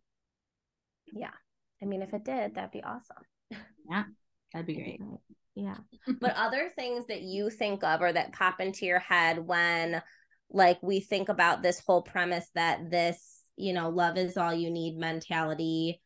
Yeah. 1.14 1.32
I 1.82 1.86
mean, 1.86 2.02
if 2.02 2.14
it 2.14 2.26
did, 2.26 2.56
that'd 2.56 2.72
be 2.72 2.84
awesome. 2.84 3.24
Yeah, 3.90 4.04
that'd 4.54 4.68
be 4.68 4.76
great. 4.76 5.02
Yeah. 5.56 5.78
but 6.22 6.36
other 6.36 6.70
things 6.76 7.08
that 7.08 7.22
you 7.22 7.50
think 7.50 7.84
of 7.84 8.02
or 8.02 8.12
that 8.12 8.34
pop 8.34 8.60
into 8.60 8.86
your 8.86 9.00
head 9.00 9.40
when 9.40 10.02
like 10.52 10.82
we 10.82 11.00
think 11.00 11.30
about 11.30 11.62
this 11.62 11.82
whole 11.86 12.02
premise 12.02 12.48
that 12.56 12.90
this, 12.90 13.42
you 13.56 13.74
know, 13.74 13.90
love 13.90 14.18
is 14.18 14.38
all 14.38 14.54
you 14.54 14.72
need 14.72 14.98
mentality 14.98 16.02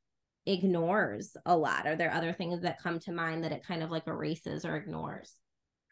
ignores 0.45 1.35
a 1.45 1.55
lot. 1.55 1.87
Are 1.87 1.95
there 1.95 2.11
other 2.11 2.33
things 2.33 2.61
that 2.61 2.81
come 2.81 2.99
to 2.99 3.11
mind 3.11 3.43
that 3.43 3.51
it 3.51 3.65
kind 3.65 3.83
of 3.83 3.91
like 3.91 4.07
erases 4.07 4.65
or 4.65 4.75
ignores? 4.75 5.35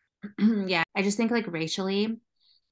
yeah. 0.39 0.83
I 0.95 1.01
just 1.01 1.17
think 1.17 1.31
like 1.31 1.47
racially, 1.47 2.19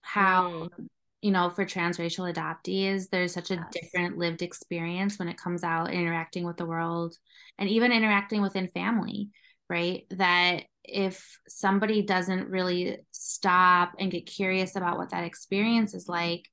how 0.02 0.70
mm. 0.80 0.88
You 1.22 1.32
know, 1.32 1.50
for 1.50 1.66
transracial 1.66 2.34
adoptees, 2.34 3.10
there's 3.10 3.34
such 3.34 3.52
a 3.52 3.56
yes. 3.56 3.66
different 3.74 4.18
lived 4.18 4.42
experience 4.42 5.20
when 5.20 5.28
it 5.28 5.38
comes 5.38 5.64
out 5.64 5.92
interacting 5.92 6.46
with 6.46 6.58
the 6.58 6.66
world 6.66 7.16
and 7.58 7.70
even 7.70 7.92
interacting 7.92 8.42
within 8.42 8.68
family 8.70 9.30
right? 9.70 10.06
That 10.12 10.64
if 10.84 11.40
somebody 11.48 12.02
doesn't 12.02 12.50
really 12.50 12.98
stop 13.12 13.94
and 14.00 14.12
get 14.12 14.26
curious 14.26 14.76
about 14.76 14.98
what 14.98 15.12
that 15.12 15.24
experience 15.24 15.94
is 15.94 16.10
like, 16.10 16.50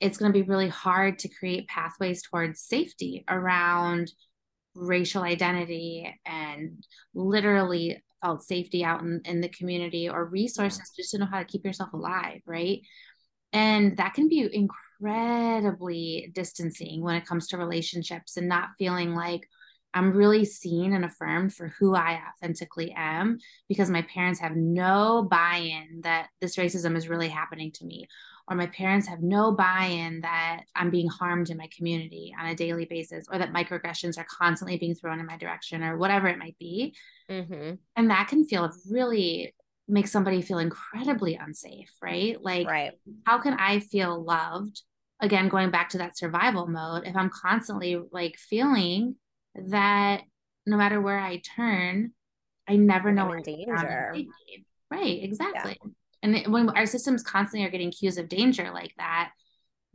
it's 0.00 0.16
going 0.16 0.32
to 0.32 0.38
be 0.38 0.48
really 0.48 0.68
hard 0.68 1.18
to 1.20 1.28
create 1.28 1.68
pathways 1.68 2.22
towards 2.22 2.62
safety 2.62 3.24
around 3.28 4.10
racial 4.74 5.22
identity 5.22 6.18
and 6.24 6.82
literally 7.12 8.02
felt 8.22 8.42
safety 8.42 8.82
out 8.82 9.02
in, 9.02 9.20
in 9.26 9.40
the 9.42 9.48
community 9.48 10.08
or 10.08 10.24
resources 10.24 10.90
just 10.96 11.10
to 11.10 11.18
know 11.18 11.26
how 11.26 11.38
to 11.38 11.44
keep 11.44 11.64
yourself 11.64 11.92
alive, 11.92 12.40
right? 12.46 12.80
And 13.52 13.96
that 13.96 14.14
can 14.14 14.28
be 14.28 14.48
incredibly 14.52 16.30
distancing 16.34 17.02
when 17.02 17.16
it 17.16 17.26
comes 17.26 17.48
to 17.48 17.58
relationships 17.58 18.36
and 18.36 18.48
not 18.48 18.70
feeling 18.78 19.14
like, 19.14 19.48
I'm 19.92 20.12
really 20.12 20.44
seen 20.44 20.92
and 20.92 21.04
affirmed 21.04 21.52
for 21.52 21.74
who 21.80 21.96
I 21.96 22.20
authentically 22.30 22.94
am 22.96 23.38
because 23.68 23.90
my 23.90 24.02
parents 24.02 24.38
have 24.38 24.54
no 24.54 25.26
buy 25.28 25.56
in 25.56 26.02
that 26.02 26.28
this 26.40 26.54
racism 26.54 26.96
is 26.96 27.08
really 27.08 27.28
happening 27.28 27.72
to 27.72 27.84
me, 27.84 28.06
or 28.46 28.54
my 28.54 28.66
parents 28.66 29.08
have 29.08 29.20
no 29.20 29.50
buy 29.50 29.86
in 29.86 30.20
that 30.20 30.62
I'm 30.76 30.90
being 30.90 31.08
harmed 31.08 31.50
in 31.50 31.56
my 31.56 31.68
community 31.76 32.32
on 32.38 32.46
a 32.46 32.54
daily 32.54 32.84
basis, 32.84 33.26
or 33.32 33.38
that 33.38 33.52
microaggressions 33.52 34.16
are 34.16 34.26
constantly 34.30 34.78
being 34.78 34.94
thrown 34.94 35.18
in 35.18 35.26
my 35.26 35.36
direction, 35.36 35.82
or 35.82 35.98
whatever 35.98 36.28
it 36.28 36.38
might 36.38 36.56
be. 36.60 36.94
Mm-hmm. 37.28 37.74
And 37.96 38.10
that 38.10 38.28
can 38.28 38.44
feel 38.44 38.70
really 38.88 39.54
make 39.90 40.06
somebody 40.06 40.40
feel 40.42 40.58
incredibly 40.58 41.34
unsafe, 41.34 41.90
right? 42.00 42.42
Like, 42.42 42.66
right. 42.66 42.92
how 43.26 43.40
can 43.40 43.54
I 43.54 43.80
feel 43.80 44.22
loved? 44.22 44.82
Again, 45.20 45.48
going 45.48 45.70
back 45.70 45.90
to 45.90 45.98
that 45.98 46.16
survival 46.16 46.66
mode, 46.66 47.06
if 47.06 47.14
I'm 47.16 47.30
constantly 47.30 48.00
like 48.10 48.36
feeling 48.36 49.16
that 49.54 50.22
no 50.66 50.76
matter 50.76 51.00
where 51.00 51.18
I 51.18 51.42
turn, 51.56 52.12
I 52.68 52.76
never 52.76 53.12
know 53.12 53.26
where 53.26 53.40
danger. 53.40 54.14
Right, 54.90 55.22
exactly. 55.22 55.78
Yeah. 55.82 55.90
and 56.22 56.52
when 56.52 56.70
our 56.70 56.86
systems 56.86 57.22
constantly 57.22 57.66
are 57.66 57.70
getting 57.70 57.90
cues 57.90 58.18
of 58.18 58.28
danger 58.28 58.70
like 58.72 58.92
that 58.96 59.32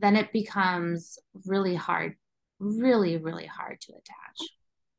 then 0.00 0.16
it 0.16 0.32
becomes 0.32 1.18
really 1.46 1.74
hard 1.74 2.16
really 2.58 3.16
really 3.16 3.46
hard 3.46 3.80
to 3.80 3.92
attach 3.92 4.48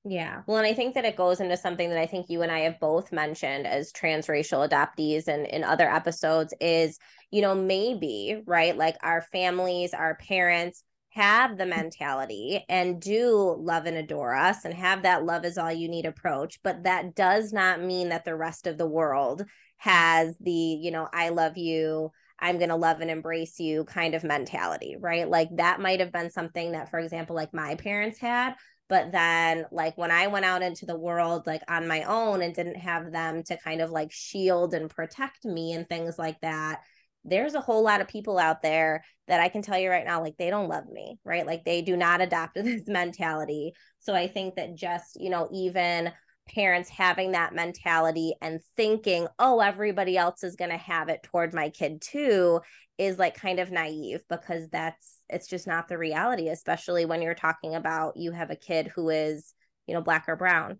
yeah. 0.08 0.42
Well, 0.48 0.58
and 0.58 0.68
I 0.68 0.74
think 0.74 0.96
that 0.96 1.06
it 1.06 1.16
goes 1.16 1.40
into 1.40 1.58
something 1.58 1.90
that 1.90 2.00
I 2.00 2.06
think 2.06 2.30
you 2.30 2.42
and 2.42 2.52
I 2.52 2.60
have 2.60 2.80
both 2.80 3.12
mentioned 3.12 3.68
as 3.68 3.92
transracial 3.92 4.68
adoptees 4.68 5.28
and 5.28 5.46
in 5.46 5.64
other 5.64 5.90
episodes 5.90 6.54
is, 6.62 6.98
you 7.32 7.42
know, 7.42 7.54
maybe, 7.54 8.42
right? 8.46 8.78
Like 8.78 8.96
our 9.02 9.22
families, 9.22 9.94
our 9.94 10.16
parents 10.16 10.84
have 11.10 11.58
the 11.58 11.66
mentality 11.66 12.64
and 12.70 13.02
do 13.02 13.56
love 13.60 13.86
and 13.86 13.98
adore 13.98 14.36
us 14.36 14.66
and 14.66 14.74
have 14.74 15.04
that 15.04 15.26
love 15.26 15.44
is 15.44 15.58
all 15.58 15.72
you 15.72 15.90
need 15.90 16.06
approach, 16.06 16.60
but 16.64 16.84
that 16.84 17.16
does 17.16 17.52
not 17.52 17.82
mean 17.82 18.10
that 18.10 18.24
the 18.24 18.36
rest 18.36 18.68
of 18.68 18.78
the 18.78 18.88
world 18.88 19.44
has 19.78 20.38
the, 20.40 20.52
you 20.52 20.92
know, 20.92 21.08
I 21.12 21.30
love 21.30 21.58
you, 21.58 22.12
I'm 22.40 22.58
going 22.58 22.70
to 22.70 22.76
love 22.76 23.02
and 23.02 23.10
embrace 23.10 23.60
you 23.60 23.84
kind 23.86 24.14
of 24.14 24.24
mentality, 24.24 24.96
right? 25.00 25.28
Like 25.28 25.50
that 25.56 25.82
might 25.82 26.00
have 26.00 26.12
been 26.12 26.30
something 26.30 26.74
that, 26.74 26.92
for 26.92 27.00
example, 27.00 27.36
like 27.36 27.54
my 27.54 27.76
parents 27.76 28.20
had. 28.20 28.54
But 28.90 29.12
then, 29.12 29.66
like, 29.72 29.98
when 29.98 30.12
I 30.12 30.28
went 30.28 30.46
out 30.46 30.62
into 30.62 30.86
the 30.86 30.98
world, 30.98 31.46
like 31.46 31.62
on 31.68 31.88
my 31.88 32.04
own 32.04 32.42
and 32.42 32.54
didn't 32.54 32.78
have 32.78 33.12
them 33.12 33.44
to 33.44 33.58
kind 33.58 33.82
of 33.82 33.92
like 33.92 34.12
shield 34.12 34.74
and 34.74 34.90
protect 34.90 35.44
me 35.44 35.74
and 35.74 35.88
things 35.88 36.18
like 36.18 36.40
that, 36.42 36.82
there's 37.26 37.56
a 37.56 37.62
whole 37.62 37.84
lot 37.84 38.00
of 38.00 38.08
people 38.08 38.38
out 38.38 38.62
there 38.62 39.04
that 39.28 39.42
I 39.42 39.50
can 39.50 39.62
tell 39.62 39.78
you 39.78 39.90
right 39.90 40.06
now, 40.06 40.22
like, 40.22 40.38
they 40.38 40.50
don't 40.50 40.70
love 40.70 40.88
me, 40.90 41.20
right? 41.26 41.46
Like, 41.46 41.66
they 41.66 41.82
do 41.82 41.98
not 41.98 42.22
adopt 42.22 42.56
this 42.64 42.88
mentality. 42.88 43.74
So 44.00 44.14
I 44.14 44.28
think 44.28 44.56
that 44.56 44.76
just, 44.76 45.20
you 45.20 45.30
know, 45.30 45.50
even 45.52 46.12
parents 46.48 46.90
having 46.90 47.34
that 47.34 47.54
mentality 47.54 48.34
and 48.42 48.62
thinking, 48.76 49.28
oh, 49.38 49.60
everybody 49.60 50.18
else 50.18 50.44
is 50.44 50.56
going 50.56 50.72
to 50.72 50.78
have 50.78 51.10
it 51.10 51.24
toward 51.24 51.54
my 51.54 51.70
kid 51.70 52.02
too, 52.02 52.62
is 52.98 53.20
like 53.20 53.36
kind 53.36 53.60
of 53.60 53.72
naive 53.72 54.22
because 54.30 54.68
that's 54.70 55.17
it's 55.30 55.48
just 55.48 55.68
not 55.68 55.88
the 55.88 55.98
reality, 55.98 56.50
especially 56.50 57.06
when 57.06 57.22
you're 57.22 57.36
talking 57.36 57.76
about 57.76 58.18
you 58.18 58.32
have 58.32 58.50
a 58.50 58.56
kid 58.56 58.92
who 58.96 59.10
is, 59.10 59.54
you 59.86 59.94
know, 59.94 60.02
black 60.02 60.26
or 60.28 60.36
brown. 60.36 60.80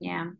Yeah. 0.00 0.30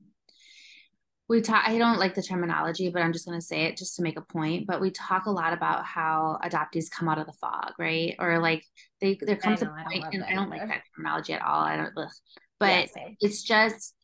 We 1.29 1.41
talk, 1.41 1.67
I 1.67 1.79
don't 1.79 1.99
like 1.99 2.15
the 2.15 2.23
terminology, 2.23 2.91
but 2.91 3.01
I'm 3.01 3.13
just 3.13 3.27
going 3.27 3.39
to 3.39 3.45
say 3.45 3.65
it 3.65 3.77
just 3.77 3.97
to 3.97 4.03
make 4.03 4.19
a 4.19 4.23
point. 4.23 4.67
But 4.67 4.81
we 4.81 4.91
talk 4.91 5.27
a 5.27 5.31
lot 5.31 5.53
about 5.53 5.87
how 5.87 6.39
adoptees 6.45 6.91
come 6.91 7.09
out 7.09 7.19
of 7.19 7.27
the 7.27 7.33
fog, 7.33 7.73
right? 7.79 8.15
Or 8.19 8.39
like 8.39 8.65
they, 9.01 9.19
there 9.21 9.37
comes 9.37 9.63
know, 9.63 9.71
a 9.71 9.85
point, 9.85 10.05
I 10.05 10.11
and 10.13 10.25
I 10.25 10.35
don't 10.35 10.51
like 10.51 10.67
that 10.67 10.83
terminology 10.95 11.33
at 11.33 11.43
all. 11.43 11.61
I 11.61 11.77
don't, 11.77 11.93
ugh. 11.97 12.09
but 12.59 12.89
yeah, 12.95 13.09
it's 13.21 13.43
just 13.43 13.95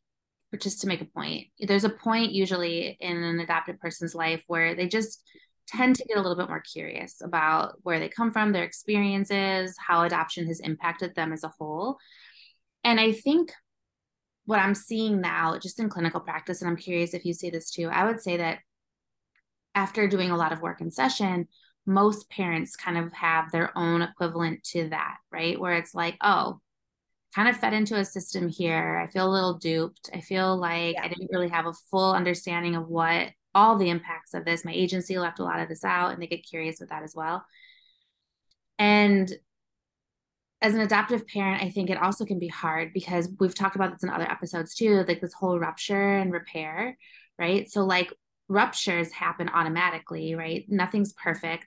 just 0.59 0.81
to 0.81 0.87
make 0.87 1.03
a 1.03 1.05
point 1.05 1.47
there's 1.61 1.85
a 1.85 1.91
point 1.91 2.33
usually 2.33 2.97
in 3.01 3.23
an 3.23 3.39
adopted 3.39 3.79
person's 3.79 4.15
life 4.15 4.43
where 4.47 4.75
they 4.75 4.89
just 4.89 5.23
tend 5.69 5.97
to 5.97 6.05
get 6.05 6.17
a 6.17 6.21
little 6.21 6.37
bit 6.37 6.49
more 6.49 6.61
curious 6.61 7.21
about 7.23 7.75
where 7.83 7.99
they 7.99 8.09
come 8.09 8.33
from 8.33 8.53
their 8.53 8.65
experiences 8.65 9.77
how 9.79 10.03
adoption 10.03 10.47
has 10.47 10.61
impacted 10.61 11.15
them 11.15 11.33
as 11.33 11.45
a 11.45 11.53
whole 11.59 11.99
and 12.85 12.99
i 12.99 13.13
think 13.13 13.53
what 14.47 14.59
i'm 14.59 14.75
seeing 14.75 15.21
now 15.21 15.59
just 15.59 15.79
in 15.79 15.89
clinical 15.89 16.21
practice 16.21 16.61
and 16.61 16.71
i'm 16.71 16.77
curious 16.77 17.15
if 17.15 17.25
you 17.25 17.33
see 17.33 17.51
this 17.51 17.71
too 17.71 17.89
i 17.89 18.05
would 18.05 18.21
say 18.21 18.39
that 18.39 18.59
after 19.75 20.09
doing 20.09 20.31
a 20.31 20.37
lot 20.37 20.53
of 20.53 20.63
work 20.63 20.81
in 20.81 20.91
session 20.91 21.47
most 21.87 22.29
parents 22.31 22.77
kind 22.77 22.99
of 22.99 23.13
have 23.13 23.51
their 23.51 23.77
own 23.77 24.03
equivalent 24.03 24.63
to 24.63 24.89
that 24.89 25.17
right 25.31 25.61
where 25.61 25.75
it's 25.75 25.95
like 25.95 26.17
oh 26.23 26.59
kind 27.35 27.49
of 27.49 27.57
fed 27.57 27.75
into 27.75 27.97
a 27.97 28.05
system 28.05 28.49
here. 28.49 28.99
I 28.99 29.11
feel 29.11 29.29
a 29.29 29.33
little 29.33 29.55
duped. 29.55 30.11
I 30.15 30.21
feel 30.21 30.57
like 30.57 30.95
yeah. 30.95 31.05
I 31.05 31.09
didn't 31.09 31.31
really 31.31 31.49
have 31.49 31.67
a 31.67 31.73
full 31.73 32.13
understanding 32.13 32.75
of 32.77 32.89
what 32.89 33.29
all 33.59 33.77
the 33.77 33.91
impacts 33.91 34.35
of 34.35 34.45
this. 34.45 34.65
My 34.65 34.73
agency 34.73 35.19
left 35.19 35.41
a 35.41 35.45
lot 35.45 35.59
of 35.59 35.69
this 35.69 35.85
out 35.85 36.13
and 36.13 36.23
they 36.23 36.29
get 36.29 36.47
curious 36.47 36.79
with 36.79 36.91
that 36.91 37.03
as 37.03 37.13
well. 37.15 37.45
And 38.79 39.29
as 40.63 40.75
an 40.75 40.81
adoptive 40.81 41.27
parent, 41.27 41.63
I 41.63 41.71
think 41.71 41.91
it 41.91 42.01
also 42.01 42.25
can 42.25 42.39
be 42.39 42.47
hard 42.47 42.93
because 42.95 43.29
we've 43.41 43.55
talked 43.55 43.75
about 43.75 43.93
this 43.93 44.05
in 44.05 44.11
other 44.11 44.31
episodes 44.31 44.77
too, 44.77 45.05
like 45.09 45.21
this 45.21 45.33
whole 45.33 45.59
rupture 45.59 46.19
and 46.19 46.33
repair, 46.33 46.97
right? 47.37 47.69
So, 47.69 47.85
like, 47.85 48.13
ruptures 48.49 49.11
happen 49.13 49.49
automatically, 49.49 50.37
right? 50.37 50.65
Nothing's 50.69 51.13
perfect. 51.13 51.67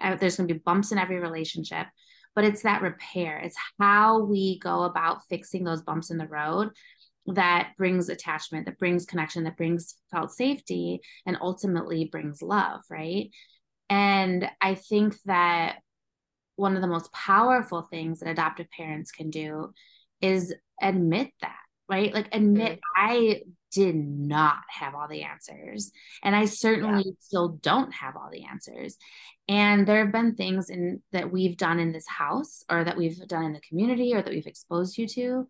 Uh, 0.00 0.14
there's 0.14 0.36
going 0.36 0.48
to 0.48 0.54
be 0.54 0.60
bumps 0.60 0.92
in 0.92 0.98
every 0.98 1.18
relationship 1.18 1.88
but 2.34 2.44
it's 2.44 2.62
that 2.62 2.80
repair. 2.82 3.38
It's 3.38 3.56
how 3.78 4.20
we 4.20 4.58
go 4.58 4.84
about 4.84 5.26
fixing 5.28 5.64
those 5.64 5.82
bumps 5.82 6.10
in 6.10 6.16
the 6.16 6.26
road 6.26 6.70
that 7.26 7.72
brings 7.78 8.08
attachment, 8.08 8.66
that 8.66 8.78
brings 8.78 9.06
connection, 9.06 9.44
that 9.44 9.56
brings 9.56 9.94
felt 10.10 10.32
safety, 10.32 11.00
and 11.26 11.38
ultimately 11.40 12.06
brings 12.10 12.42
love, 12.42 12.80
right? 12.90 13.30
And 13.88 14.50
I 14.60 14.74
think 14.74 15.16
that 15.26 15.76
one 16.56 16.76
of 16.76 16.82
the 16.82 16.88
most 16.88 17.12
powerful 17.12 17.82
things 17.82 18.20
that 18.20 18.30
adoptive 18.30 18.70
parents 18.70 19.10
can 19.10 19.30
do 19.30 19.72
is 20.20 20.54
admit 20.80 21.30
that, 21.40 21.58
right? 21.88 22.12
Like 22.12 22.28
admit 22.32 22.72
mm-hmm. 22.72 23.14
I 23.14 23.42
did 23.72 23.96
not 23.96 24.58
have 24.68 24.94
all 24.94 25.08
the 25.08 25.22
answers. 25.22 25.90
And 26.22 26.36
I 26.36 26.44
certainly 26.44 27.04
yeah. 27.06 27.12
still 27.20 27.48
don't 27.62 27.92
have 27.92 28.16
all 28.16 28.28
the 28.30 28.44
answers. 28.44 28.96
And 29.48 29.86
there 29.86 30.04
have 30.04 30.12
been 30.12 30.34
things 30.34 30.70
in 30.70 31.02
that 31.12 31.32
we've 31.32 31.56
done 31.56 31.80
in 31.80 31.92
this 31.92 32.06
house 32.06 32.64
or 32.70 32.84
that 32.84 32.96
we've 32.96 33.18
done 33.26 33.44
in 33.44 33.52
the 33.52 33.60
community 33.60 34.14
or 34.14 34.22
that 34.22 34.32
we've 34.32 34.46
exposed 34.46 34.98
you 34.98 35.08
to 35.08 35.48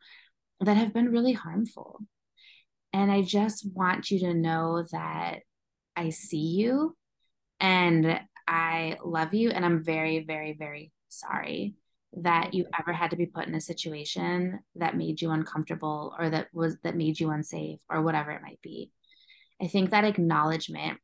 that 0.63 0.77
have 0.77 0.95
been 0.95 1.11
really 1.11 1.33
harmful. 1.33 2.01
And 2.93 3.11
I 3.11 3.23
just 3.23 3.67
want 3.73 4.11
you 4.11 4.21
to 4.21 4.35
know 4.35 4.85
that 4.93 5.41
I 5.97 6.11
see 6.11 6.57
you 6.57 6.97
and 7.61 8.21
I 8.47 8.97
love 9.05 9.35
you. 9.35 9.51
And 9.51 9.65
I'm 9.65 9.83
very, 9.83 10.25
very, 10.25 10.55
very 10.59 10.93
sorry 11.09 11.75
that 12.15 12.53
you 12.53 12.67
ever 12.79 12.93
had 12.93 13.11
to 13.11 13.17
be 13.17 13.27
put 13.27 13.47
in 13.47 13.55
a 13.55 13.61
situation 13.61 14.61
that 14.77 14.97
made 14.97 15.23
you 15.23 15.31
uncomfortable 15.31 16.15
or 16.19 16.29
that 16.29 16.49
was 16.53 16.77
that 16.85 16.97
made 16.97 17.19
you 17.19 17.31
unsafe 17.31 17.79
or 17.89 18.03
whatever 18.03 18.31
it 18.31 18.43
might 18.43 18.61
be. 18.63 18.91
I 19.61 19.69
think 19.69 19.91
that 19.91 20.05
acknowledgement 20.05 20.99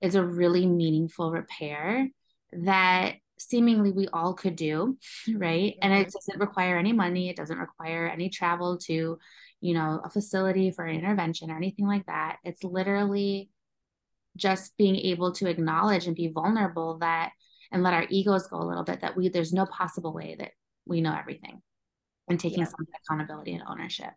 is 0.00 0.14
a 0.14 0.24
really 0.24 0.66
meaningful 0.66 1.32
repair 1.32 2.08
that 2.52 3.14
seemingly 3.48 3.90
we 3.90 4.08
all 4.08 4.34
could 4.34 4.56
do, 4.56 4.96
right? 5.34 5.74
And 5.82 5.92
it 5.92 6.08
mm-hmm. 6.08 6.10
doesn't 6.12 6.40
require 6.40 6.78
any 6.78 6.92
money, 6.92 7.28
it 7.28 7.36
doesn't 7.36 7.58
require 7.58 8.06
any 8.06 8.28
travel 8.28 8.78
to, 8.78 9.18
you 9.60 9.74
know, 9.74 10.00
a 10.04 10.10
facility 10.10 10.70
for 10.70 10.84
an 10.84 10.96
intervention 10.96 11.50
or 11.50 11.56
anything 11.56 11.86
like 11.86 12.06
that. 12.06 12.38
It's 12.44 12.64
literally 12.64 13.50
just 14.36 14.76
being 14.76 14.96
able 14.96 15.32
to 15.32 15.48
acknowledge 15.48 16.06
and 16.06 16.16
be 16.16 16.28
vulnerable 16.28 16.98
that 16.98 17.32
and 17.70 17.82
let 17.82 17.94
our 17.94 18.06
egos 18.10 18.46
go 18.46 18.60
a 18.60 18.64
little 18.64 18.84
bit 18.84 19.00
that 19.00 19.16
we 19.16 19.28
there's 19.28 19.52
no 19.52 19.66
possible 19.66 20.12
way 20.12 20.36
that 20.38 20.52
we 20.86 21.00
know 21.00 21.14
everything 21.14 21.60
and 22.28 22.38
taking 22.38 22.60
yeah. 22.60 22.64
some 22.64 22.86
accountability 23.04 23.52
and 23.52 23.62
ownership 23.68 24.10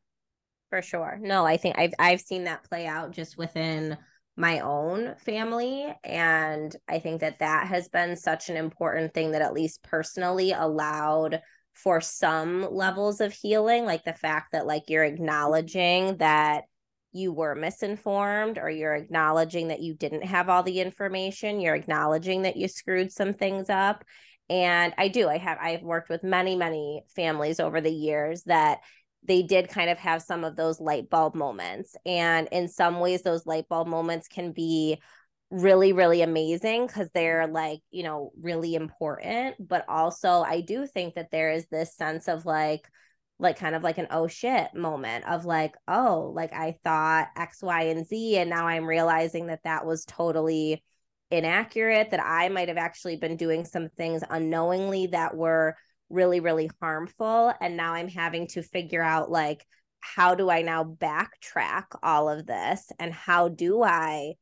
for 0.70 0.82
sure 0.82 1.18
no 1.22 1.46
i 1.46 1.58
think 1.58 1.78
i've 1.78 1.94
i've 2.00 2.22
seen 2.22 2.46
that 2.46 2.64
play 2.70 2.86
out 2.86 3.12
just 3.12 3.38
within 3.38 3.98
my 4.38 4.60
own 4.60 5.16
family 5.18 5.94
and 6.04 6.76
i 6.90 7.00
think 7.00 7.22
that 7.22 7.40
that 7.40 7.68
has 7.68 7.88
been 7.88 8.16
such 8.16 8.50
an 8.50 8.58
important 8.58 9.14
thing 9.14 9.32
that 9.32 9.42
at 9.42 9.54
least 9.54 9.82
personally 9.84 10.52
allowed 10.52 11.42
for 11.74 12.00
some 12.02 12.68
levels 12.72 13.22
of 13.22 13.34
healing 13.34 13.86
like 13.86 14.04
the 14.04 14.14
fact 14.14 14.52
that 14.52 14.66
like 14.66 14.84
you're 14.88 15.04
acknowledging 15.04 16.18
that 16.18 16.64
you 17.12 17.32
were 17.32 17.56
misinformed 17.56 18.58
or 18.58 18.70
you're 18.70 18.94
acknowledging 18.94 19.70
that 19.70 19.82
you 19.82 19.94
didn't 19.94 20.26
have 20.26 20.50
all 20.50 20.64
the 20.64 20.82
information 20.82 21.62
you're 21.62 21.76
acknowledging 21.76 22.42
that 22.42 22.58
you 22.58 22.68
screwed 22.68 23.12
some 23.12 23.34
things 23.34 23.70
up. 23.70 24.04
And 24.50 24.94
i 24.98 25.08
do 25.08 25.28
i 25.28 25.38
have 25.38 25.58
i've 25.60 25.82
worked 25.82 26.10
with 26.10 26.24
many 26.24 26.56
many 26.56 27.04
families 27.16 27.60
over 27.60 27.82
the 27.82 27.92
years 27.92 28.44
that 28.44 28.80
they 29.28 29.44
did 29.44 29.70
kind 29.70 29.90
of 29.90 29.98
have 29.98 30.22
some 30.22 30.44
of 30.44 30.56
those 30.56 30.80
light 30.80 31.10
bulb 31.10 31.36
moments. 31.36 31.96
And 32.06 32.48
in 32.52 32.68
some 32.68 33.00
ways 33.00 33.22
those 33.22 33.46
light 33.46 33.68
bulb 33.70 33.88
moments 33.88 34.28
can 34.28 34.52
be 34.52 35.02
really 35.52 35.94
really 35.94 36.24
amazing 36.24 36.88
because 36.88 37.08
they're 37.14 37.46
like 37.48 37.80
you 37.92 38.04
know 38.04 38.32
really 38.42 38.76
important. 38.76 39.56
But 39.60 39.86
also 39.88 40.42
i 40.42 40.62
do 40.62 40.88
think 40.88 41.16
that 41.16 41.32
there 41.32 41.52
is 41.52 41.66
this 41.68 41.96
sense 41.96 42.28
of 42.28 42.46
like 42.46 42.88
like 43.38 43.58
kind 43.58 43.76
of 43.76 43.84
like 43.84 43.98
an 43.98 44.08
oh 44.12 44.28
shit 44.28 44.74
moment 44.74 45.26
of 45.26 45.46
like 45.46 45.76
oh 45.88 46.32
like 46.34 46.54
i 46.54 46.76
thought 46.84 47.28
x 47.36 47.62
y 47.62 47.84
and 47.84 48.08
z 48.08 48.38
and 48.38 48.50
now 48.50 48.68
i'm 48.68 48.86
realizing 48.86 49.48
that 49.48 49.64
that 49.64 49.86
was 49.86 50.06
totally 50.06 50.84
inaccurate 51.32 52.12
that 52.12 52.22
i 52.24 52.48
might 52.50 52.70
have 52.70 52.78
actually 52.78 53.18
been 53.18 53.36
doing 53.36 53.66
some 53.66 53.90
things 53.90 54.24
unknowingly 54.30 55.08
that 55.08 55.36
were 55.36 55.76
really 56.10 56.40
really 56.40 56.70
harmful. 56.82 57.54
And 57.62 57.78
now 57.78 57.94
i'm 57.94 58.10
having 58.10 58.48
to 58.50 58.62
figure 58.62 59.02
out 59.02 59.32
like 59.32 59.66
how 60.00 60.36
do 60.36 60.50
i 60.50 60.62
now 60.62 60.84
backtrack 60.84 61.86
all 62.04 62.30
of 62.30 62.46
this? 62.46 62.92
And 63.00 63.14
how 63.14 63.50
do 63.50 63.84
i 63.84 64.34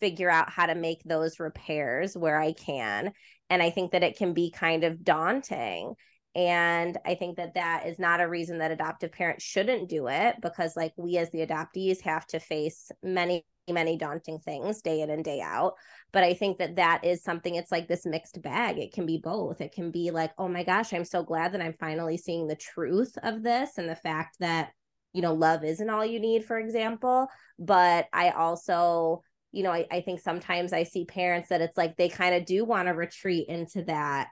figure 0.00 0.30
out 0.30 0.50
how 0.50 0.66
to 0.66 0.74
make 0.74 1.02
those 1.04 1.40
repairs 1.40 2.16
where 2.16 2.40
i 2.40 2.52
can? 2.52 3.12
And 3.48 3.62
i 3.62 3.70
think 3.70 3.92
that 3.92 4.02
it 4.02 4.16
can 4.16 4.32
be 4.32 4.50
kind 4.50 4.84
of 4.84 5.04
daunting. 5.04 5.94
And 6.34 6.96
I 7.04 7.16
think 7.16 7.36
that 7.38 7.54
that 7.54 7.86
is 7.86 7.98
not 7.98 8.20
a 8.20 8.28
reason 8.28 8.58
that 8.58 8.70
adoptive 8.70 9.10
parents 9.10 9.44
shouldn't 9.44 9.88
do 9.88 10.06
it 10.06 10.36
because, 10.40 10.76
like, 10.76 10.92
we 10.96 11.16
as 11.16 11.28
the 11.30 11.44
adoptees 11.44 12.00
have 12.02 12.24
to 12.28 12.38
face 12.38 12.92
many 13.02 13.44
many 13.72 13.96
daunting 13.96 14.38
things 14.38 14.82
day 14.82 15.00
in 15.00 15.10
and 15.10 15.24
day 15.24 15.40
out. 15.40 15.74
But 16.12 16.24
i 16.24 16.34
think 16.34 16.58
that 16.58 16.76
that 16.76 17.04
is 17.04 17.22
something 17.22 17.54
it's 17.54 17.72
like 17.72 17.88
this 17.88 18.06
mixed 18.06 18.40
bag. 18.42 18.78
It 18.78 18.92
can 18.92 19.06
be 19.06 19.18
both. 19.18 19.60
It 19.60 19.72
can 19.72 19.90
be 19.90 20.10
like 20.10 20.32
oh 20.38 20.48
my 20.48 20.64
gosh 20.64 20.92
i'm 20.92 21.04
so 21.04 21.22
glad 21.22 21.52
that 21.52 21.60
i'm 21.60 21.74
finally 21.78 22.16
seeing 22.16 22.46
the 22.46 22.56
truth 22.56 23.16
of 23.22 23.42
this 23.42 23.78
and 23.78 23.88
the 23.88 23.96
fact 23.96 24.36
that 24.40 24.70
you 25.12 25.22
know 25.22 25.34
love 25.34 25.64
isn't 25.64 25.90
all 25.90 26.04
you 26.04 26.20
need 26.20 26.44
for 26.44 26.58
example. 26.58 27.28
But 27.58 28.06
i 28.12 28.30
also 28.30 29.22
you 29.52 29.62
know 29.62 29.72
i, 29.72 29.86
I 29.90 30.00
think 30.00 30.20
sometimes 30.20 30.72
i 30.72 30.84
see 30.84 31.04
parents 31.04 31.48
that 31.48 31.60
it's 31.60 31.76
like 31.76 31.96
they 31.96 32.08
kind 32.08 32.34
of 32.34 32.44
do 32.44 32.64
want 32.64 32.88
to 32.88 32.94
retreat 32.94 33.48
into 33.48 33.82
that 33.84 34.28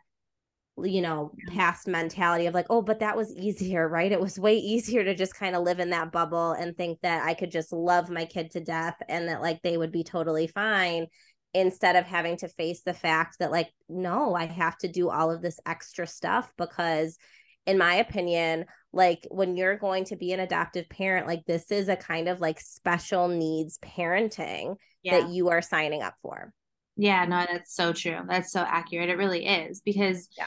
you 0.84 1.00
know 1.00 1.32
past 1.48 1.86
mentality 1.86 2.46
of 2.46 2.54
like 2.54 2.66
oh 2.70 2.82
but 2.82 3.00
that 3.00 3.16
was 3.16 3.34
easier 3.34 3.88
right? 3.88 4.12
It 4.12 4.20
was 4.20 4.38
way 4.38 4.56
easier 4.56 5.04
to 5.04 5.14
just 5.14 5.34
kind 5.34 5.56
of 5.56 5.62
live 5.62 5.80
in 5.80 5.90
that 5.90 6.12
bubble 6.12 6.52
and 6.52 6.76
think 6.76 7.00
that 7.02 7.24
i 7.26 7.34
could 7.34 7.50
just 7.50 7.72
love 7.72 8.10
my 8.10 8.24
kid 8.24 8.50
to 8.52 8.60
death 8.60 8.96
and 9.08 9.28
that 9.28 9.40
like 9.42 9.62
they 9.62 9.76
would 9.76 9.92
be 9.92 10.04
totally 10.04 10.46
fine 10.46 11.06
instead 11.54 11.96
of 11.96 12.04
having 12.04 12.36
to 12.36 12.48
face 12.48 12.82
the 12.82 12.94
fact 12.94 13.36
that 13.38 13.50
like 13.50 13.70
no 13.88 14.34
i 14.34 14.46
have 14.46 14.76
to 14.78 14.88
do 14.88 15.08
all 15.08 15.30
of 15.30 15.42
this 15.42 15.58
extra 15.66 16.06
stuff 16.06 16.52
because 16.56 17.18
in 17.66 17.78
my 17.78 17.94
opinion 17.94 18.64
like 18.92 19.26
when 19.30 19.56
you're 19.56 19.76
going 19.76 20.04
to 20.04 20.16
be 20.16 20.32
an 20.32 20.40
adoptive 20.40 20.88
parent 20.88 21.26
like 21.26 21.44
this 21.46 21.70
is 21.70 21.88
a 21.88 21.96
kind 21.96 22.28
of 22.28 22.40
like 22.40 22.58
special 22.60 23.28
needs 23.28 23.78
parenting 23.78 24.76
yeah. 25.02 25.20
that 25.20 25.30
you 25.30 25.50
are 25.50 25.62
signing 25.62 26.02
up 26.02 26.14
for. 26.22 26.52
Yeah 26.96 27.24
no 27.26 27.44
that's 27.48 27.74
so 27.74 27.92
true. 27.92 28.20
That's 28.26 28.50
so 28.50 28.60
accurate. 28.60 29.10
It 29.10 29.18
really 29.18 29.46
is 29.46 29.82
because 29.82 30.28
yeah 30.36 30.46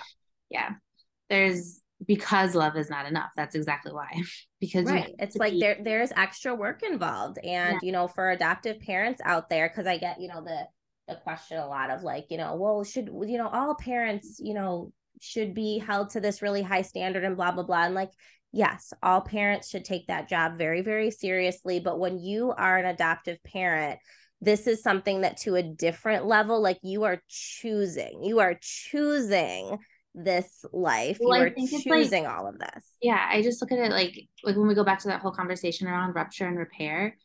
yeah. 0.52 0.72
There's 1.30 1.82
because 2.06 2.56
love 2.56 2.76
is 2.76 2.90
not 2.90 3.06
enough 3.06 3.30
that's 3.36 3.56
exactly 3.56 3.92
why. 3.92 4.22
Because 4.60 4.86
right. 4.86 5.16
it's 5.18 5.36
like 5.36 5.54
there 5.60 5.78
there's 5.84 6.12
extra 6.16 6.54
work 6.54 6.84
involved 6.84 7.40
and 7.40 7.74
yeah. 7.74 7.80
you 7.82 7.92
know 7.92 8.08
for 8.08 8.30
adoptive 8.30 8.80
parents 8.80 9.20
out 9.26 9.50
there 9.50 9.68
because 9.68 9.88
i 9.88 9.98
get 9.98 10.22
you 10.22 10.28
know 10.28 10.44
the 10.44 10.68
the 11.08 11.16
question 11.16 11.58
a 11.58 11.66
lot 11.66 11.90
of 11.90 12.04
like 12.04 12.28
you 12.30 12.38
know 12.38 12.56
well 12.56 12.84
should 12.84 13.08
you 13.08 13.40
know 13.40 13.48
all 13.48 13.74
parents 13.74 14.40
you 14.40 14.54
know 14.54 14.92
should 15.20 15.54
be 15.54 15.78
held 15.78 16.10
to 16.10 16.20
this 16.20 16.42
really 16.42 16.62
high 16.62 16.82
standard 16.82 17.24
and 17.24 17.38
blah 17.38 17.52
blah 17.52 17.64
blah. 17.64 17.86
And 17.86 17.96
like 17.96 18.12
yes 18.52 18.92
all 19.02 19.22
parents 19.22 19.70
should 19.70 19.86
take 19.86 20.08
that 20.08 20.28
job 20.28 20.58
very 20.58 20.82
very 20.82 21.12
seriously. 21.12 21.80
But 21.80 22.00
when 22.00 22.20
you 22.20 22.52
are 22.52 22.78
an 22.78 22.86
adoptive 22.86 23.42
parent 23.44 24.00
this 24.42 24.66
is 24.66 24.82
something 24.82 25.22
that 25.22 25.38
to 25.38 25.56
a 25.56 25.64
different 25.64 26.26
level 26.26 26.62
like 26.62 26.80
you 26.82 27.04
are 27.04 27.22
choosing 27.30 28.24
you 28.24 28.40
are 28.40 28.58
choosing 28.60 29.78
this 30.14 30.66
life. 30.74 31.18
Well, 31.20 31.40
you 31.40 31.46
are 31.46 31.50
choosing 31.82 32.24
like, 32.24 32.34
all 32.34 32.48
of 32.48 32.60
this. 32.60 32.86
Yeah, 33.02 33.26
I 33.30 33.42
just 33.42 33.62
look 33.62 33.72
at 33.72 33.80
it 33.80 33.92
like 33.92 34.28
like 34.44 34.56
when 34.56 34.68
we 34.68 34.76
go 34.76 34.84
back 34.84 35.00
to 35.00 35.08
that 35.10 35.22
whole 35.22 35.32
conversation 35.32 35.88
around 35.88 36.14
rupture 36.14 36.48
and 36.48 36.58
repair. 36.58 37.18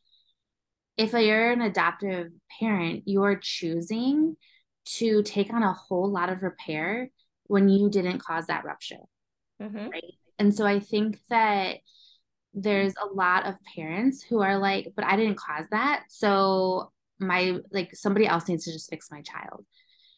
If 0.96 1.12
you're 1.12 1.52
an 1.52 1.60
adoptive 1.60 2.28
parent, 2.58 3.02
you're 3.06 3.36
choosing 3.36 4.36
to 4.86 5.22
take 5.22 5.52
on 5.52 5.62
a 5.62 5.72
whole 5.72 6.10
lot 6.10 6.30
of 6.30 6.42
repair 6.42 7.10
when 7.44 7.68
you 7.68 7.90
didn't 7.90 8.20
cause 8.20 8.46
that 8.46 8.64
rupture. 8.64 8.96
Mm-hmm. 9.60 9.88
Right. 9.88 10.14
And 10.38 10.54
so 10.54 10.64
I 10.64 10.80
think 10.80 11.18
that 11.28 11.78
there's 12.54 12.94
a 13.02 13.12
lot 13.12 13.46
of 13.46 13.56
parents 13.74 14.22
who 14.22 14.40
are 14.40 14.58
like, 14.58 14.92
but 14.96 15.04
I 15.04 15.16
didn't 15.16 15.38
cause 15.38 15.66
that. 15.70 16.04
So 16.08 16.92
my 17.18 17.58
like 17.70 17.94
somebody 17.94 18.26
else 18.26 18.48
needs 18.48 18.64
to 18.64 18.72
just 18.72 18.88
fix 18.88 19.10
my 19.10 19.22
child. 19.22 19.66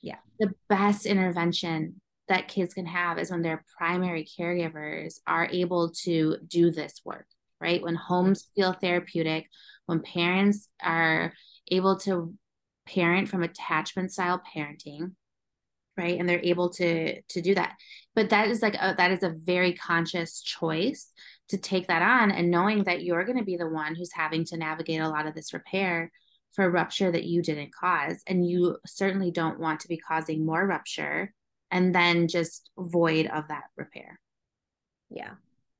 Yeah. 0.03 0.19
The 0.39 0.53
best 0.69 1.07
intervention 1.07 2.01
that 2.29 2.49
kids 2.49 2.75
can 2.75 2.87
have 2.87 3.19
is 3.19 3.31
when 3.31 3.43
their 3.43 3.65
primary 3.77 4.27
caregivers 4.39 5.21
are 5.27 5.49
able 5.51 5.91
to 6.05 6.37
do 6.47 6.71
this 6.71 7.01
work, 7.05 7.27
right? 7.61 7.83
When 7.83 7.95
homes 7.95 8.49
feel 8.55 8.73
therapeutic, 8.73 9.49
when 9.87 10.01
parents 10.01 10.69
are 10.83 11.33
able 11.71 11.99
to 12.01 12.35
parent 12.87 13.29
from 13.29 13.43
attachment 13.43 14.13
style 14.13 14.43
parenting, 14.55 15.13
right? 15.97 16.19
And 16.19 16.29
they're 16.29 16.41
able 16.43 16.71
to 16.71 17.21
to 17.21 17.41
do 17.41 17.55
that. 17.55 17.77
But 18.15 18.31
that 18.31 18.49
is 18.49 18.63
like 18.63 18.75
a, 18.75 18.95
that 18.97 19.11
is 19.11 19.23
a 19.23 19.35
very 19.43 19.75
conscious 19.75 20.41
choice 20.41 21.13
to 21.49 21.59
take 21.59 21.89
that 21.89 22.03
on 22.03 22.31
and 22.31 22.51
knowing 22.51 22.85
that 22.85 23.03
you're 23.03 23.25
going 23.25 23.39
to 23.39 23.45
be 23.45 23.57
the 23.57 23.69
one 23.69 23.95
who's 23.95 24.13
having 24.13 24.45
to 24.47 24.57
navigate 24.57 25.01
a 25.01 25.09
lot 25.09 25.27
of 25.27 25.35
this 25.35 25.53
repair 25.53 26.13
for 26.53 26.71
rupture 26.71 27.11
that 27.11 27.25
you 27.25 27.43
didn't 27.43 27.75
cause 27.75 28.23
and 28.27 28.49
you 28.49 28.77
certainly 28.87 29.31
don't 29.31 29.61
want 29.61 29.81
to 29.81 29.89
be 29.89 29.97
causing 29.97 30.45
more 30.45 30.67
rupture 30.67 31.33
and 31.71 31.95
then 31.95 32.29
just 32.29 32.71
void 32.79 33.27
of 33.27 33.49
that 33.49 33.65
repair. 33.77 34.19
Yeah. 35.11 35.35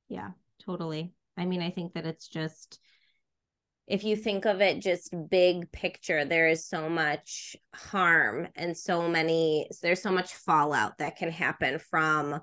Yeah, 0.07 0.31
totally. 0.65 1.13
I 1.37 1.45
mean, 1.45 1.61
I 1.61 1.69
think 1.69 1.93
that 1.93 2.05
it's 2.05 2.27
just 2.27 2.79
if 3.87 4.03
you 4.03 4.15
think 4.15 4.45
of 4.45 4.61
it 4.61 4.81
just 4.81 5.13
big 5.29 5.71
picture, 5.71 6.23
there 6.23 6.47
is 6.47 6.65
so 6.65 6.89
much 6.89 7.55
harm 7.73 8.47
and 8.55 8.77
so 8.77 9.07
many 9.07 9.67
there's 9.81 10.01
so 10.01 10.11
much 10.11 10.33
fallout 10.33 10.97
that 10.99 11.17
can 11.17 11.31
happen 11.31 11.79
from 11.79 12.39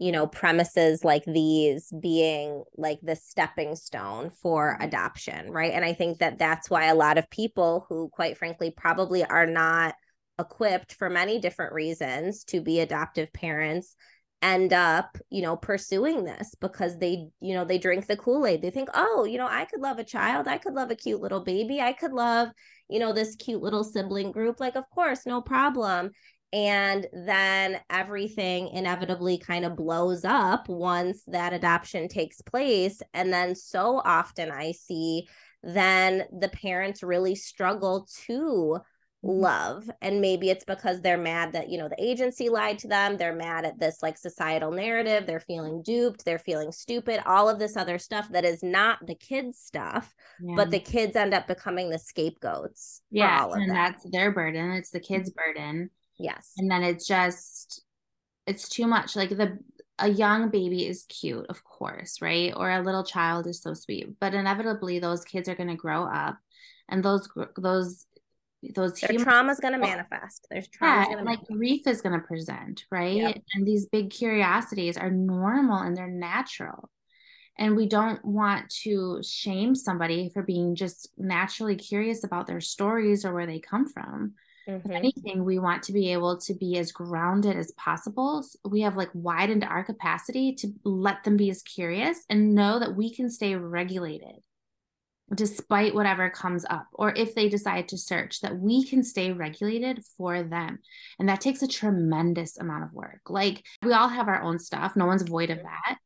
you 0.00 0.10
know 0.10 0.26
premises 0.26 1.04
like 1.04 1.24
these 1.24 1.92
being 2.00 2.64
like 2.76 2.98
the 3.02 3.14
stepping 3.14 3.76
stone 3.76 4.30
for 4.30 4.76
adoption 4.80 5.50
right 5.50 5.72
and 5.72 5.84
i 5.84 5.92
think 5.92 6.18
that 6.18 6.38
that's 6.38 6.70
why 6.70 6.86
a 6.86 6.94
lot 6.94 7.18
of 7.18 7.28
people 7.28 7.84
who 7.88 8.08
quite 8.08 8.38
frankly 8.38 8.72
probably 8.74 9.22
are 9.22 9.46
not 9.46 9.94
equipped 10.38 10.94
for 10.94 11.10
many 11.10 11.38
different 11.38 11.72
reasons 11.72 12.44
to 12.44 12.60
be 12.60 12.80
adoptive 12.80 13.32
parents 13.32 13.94
end 14.42 14.72
up 14.72 15.16
you 15.30 15.40
know 15.40 15.56
pursuing 15.56 16.24
this 16.24 16.54
because 16.60 16.98
they 16.98 17.28
you 17.40 17.54
know 17.54 17.64
they 17.64 17.78
drink 17.78 18.06
the 18.06 18.16
kool-aid. 18.16 18.60
They 18.60 18.70
think 18.70 18.88
oh 18.92 19.24
you 19.24 19.38
know 19.38 19.46
i 19.48 19.64
could 19.64 19.80
love 19.80 19.98
a 19.98 20.04
child. 20.04 20.48
I 20.48 20.58
could 20.58 20.74
love 20.74 20.90
a 20.90 20.96
cute 20.96 21.20
little 21.20 21.44
baby. 21.44 21.80
I 21.80 21.92
could 21.92 22.12
love 22.12 22.48
you 22.88 22.98
know 22.98 23.12
this 23.12 23.36
cute 23.36 23.62
little 23.62 23.84
sibling 23.84 24.32
group. 24.32 24.58
Like 24.58 24.74
of 24.74 24.84
course 24.90 25.24
no 25.24 25.40
problem. 25.40 26.10
And 26.52 27.06
then 27.14 27.80
everything 27.88 28.68
inevitably 28.68 29.38
kind 29.38 29.64
of 29.64 29.74
blows 29.76 30.22
up 30.22 30.68
once 30.68 31.22
that 31.28 31.54
adoption 31.54 32.08
takes 32.08 32.42
place. 32.42 33.00
And 33.14 33.32
then 33.32 33.54
so 33.54 34.02
often 34.04 34.50
i 34.50 34.72
see 34.72 35.28
then 35.62 36.24
the 36.36 36.48
parents 36.48 37.04
really 37.04 37.36
struggle 37.36 38.08
to. 38.26 38.80
Love 39.24 39.88
and 40.00 40.20
maybe 40.20 40.50
it's 40.50 40.64
because 40.64 41.00
they're 41.00 41.16
mad 41.16 41.52
that 41.52 41.68
you 41.68 41.78
know 41.78 41.88
the 41.88 42.04
agency 42.04 42.48
lied 42.48 42.76
to 42.76 42.88
them 42.88 43.16
they're 43.16 43.34
mad 43.34 43.64
at 43.64 43.78
this 43.78 44.02
like 44.02 44.18
societal 44.18 44.72
narrative 44.72 45.26
they're 45.26 45.38
feeling 45.38 45.80
duped 45.80 46.24
they're 46.24 46.40
feeling 46.40 46.72
stupid 46.72 47.22
all 47.24 47.48
of 47.48 47.60
this 47.60 47.76
other 47.76 47.98
stuff 47.98 48.28
that 48.30 48.44
is 48.44 48.64
not 48.64 48.98
the 49.06 49.14
kids 49.14 49.60
stuff 49.60 50.12
yeah. 50.40 50.56
but 50.56 50.72
the 50.72 50.80
kids 50.80 51.14
end 51.14 51.32
up 51.32 51.46
becoming 51.46 51.88
the 51.88 51.98
scapegoats 51.98 53.02
yeah 53.12 53.46
and 53.52 53.70
that. 53.70 53.94
that's 54.00 54.10
their 54.10 54.32
burden 54.32 54.72
it's 54.72 54.90
the 54.90 54.98
kids 54.98 55.30
mm-hmm. 55.30 55.60
burden 55.60 55.90
yes 56.18 56.54
and 56.58 56.68
then 56.68 56.82
it's 56.82 57.06
just 57.06 57.84
it's 58.48 58.68
too 58.68 58.88
much 58.88 59.14
like 59.14 59.30
the 59.30 59.56
a 60.00 60.08
young 60.08 60.50
baby 60.50 60.84
is 60.84 61.04
cute 61.04 61.46
of 61.48 61.62
course 61.62 62.20
right 62.20 62.52
or 62.56 62.68
a 62.68 62.82
little 62.82 63.04
child 63.04 63.46
is 63.46 63.62
so 63.62 63.72
sweet 63.72 64.18
but 64.18 64.34
inevitably 64.34 64.98
those 64.98 65.24
kids 65.24 65.48
are 65.48 65.54
going 65.54 65.68
to 65.68 65.76
grow 65.76 66.02
up 66.02 66.38
and 66.88 67.04
those 67.04 67.28
those 67.56 68.06
those 68.74 69.00
Their 69.00 69.18
trauma 69.18 69.52
is 69.52 69.60
going 69.60 69.74
to 69.74 69.78
manifest. 69.78 70.46
There's 70.50 70.68
trauma. 70.68 71.06
Yeah, 71.10 71.22
like 71.22 71.44
grief 71.46 71.86
is 71.86 72.00
going 72.00 72.18
to 72.18 72.26
present, 72.26 72.84
right? 72.90 73.16
Yep. 73.16 73.42
And 73.54 73.66
these 73.66 73.86
big 73.86 74.10
curiosities 74.10 74.96
are 74.96 75.10
normal 75.10 75.78
and 75.78 75.96
they're 75.96 76.06
natural. 76.06 76.88
And 77.58 77.76
we 77.76 77.86
don't 77.86 78.24
want 78.24 78.70
to 78.82 79.20
shame 79.22 79.74
somebody 79.74 80.30
for 80.32 80.42
being 80.42 80.74
just 80.74 81.10
naturally 81.18 81.76
curious 81.76 82.24
about 82.24 82.46
their 82.46 82.60
stories 82.60 83.24
or 83.24 83.34
where 83.34 83.46
they 83.46 83.58
come 83.58 83.86
from. 83.86 84.34
Mm-hmm. 84.68 84.90
If 84.90 84.96
anything, 84.96 85.44
we 85.44 85.58
want 85.58 85.82
to 85.84 85.92
be 85.92 86.12
able 86.12 86.38
to 86.38 86.54
be 86.54 86.78
as 86.78 86.92
grounded 86.92 87.56
as 87.56 87.72
possible. 87.72 88.42
So 88.44 88.58
we 88.70 88.82
have 88.82 88.96
like 88.96 89.10
widened 89.12 89.64
our 89.64 89.84
capacity 89.84 90.54
to 90.54 90.72
let 90.84 91.24
them 91.24 91.36
be 91.36 91.50
as 91.50 91.62
curious 91.62 92.24
and 92.30 92.54
know 92.54 92.78
that 92.78 92.94
we 92.94 93.12
can 93.12 93.28
stay 93.28 93.54
regulated 93.56 94.36
despite 95.34 95.94
whatever 95.94 96.28
comes 96.30 96.64
up, 96.68 96.86
or 96.92 97.12
if 97.14 97.34
they 97.34 97.48
decide 97.48 97.88
to 97.88 97.98
search, 97.98 98.40
that 98.40 98.58
we 98.58 98.84
can 98.84 99.02
stay 99.02 99.32
regulated 99.32 100.04
for 100.16 100.42
them. 100.42 100.78
And 101.18 101.28
that 101.28 101.40
takes 101.40 101.62
a 101.62 101.68
tremendous 101.68 102.58
amount 102.58 102.84
of 102.84 102.92
work. 102.92 103.20
Like 103.28 103.64
we 103.82 103.92
all 103.92 104.08
have 104.08 104.28
our 104.28 104.42
own 104.42 104.58
stuff, 104.58 104.96
no 104.96 105.06
one's 105.06 105.22
void 105.22 105.50
of 105.50 105.58
that. 105.58 105.98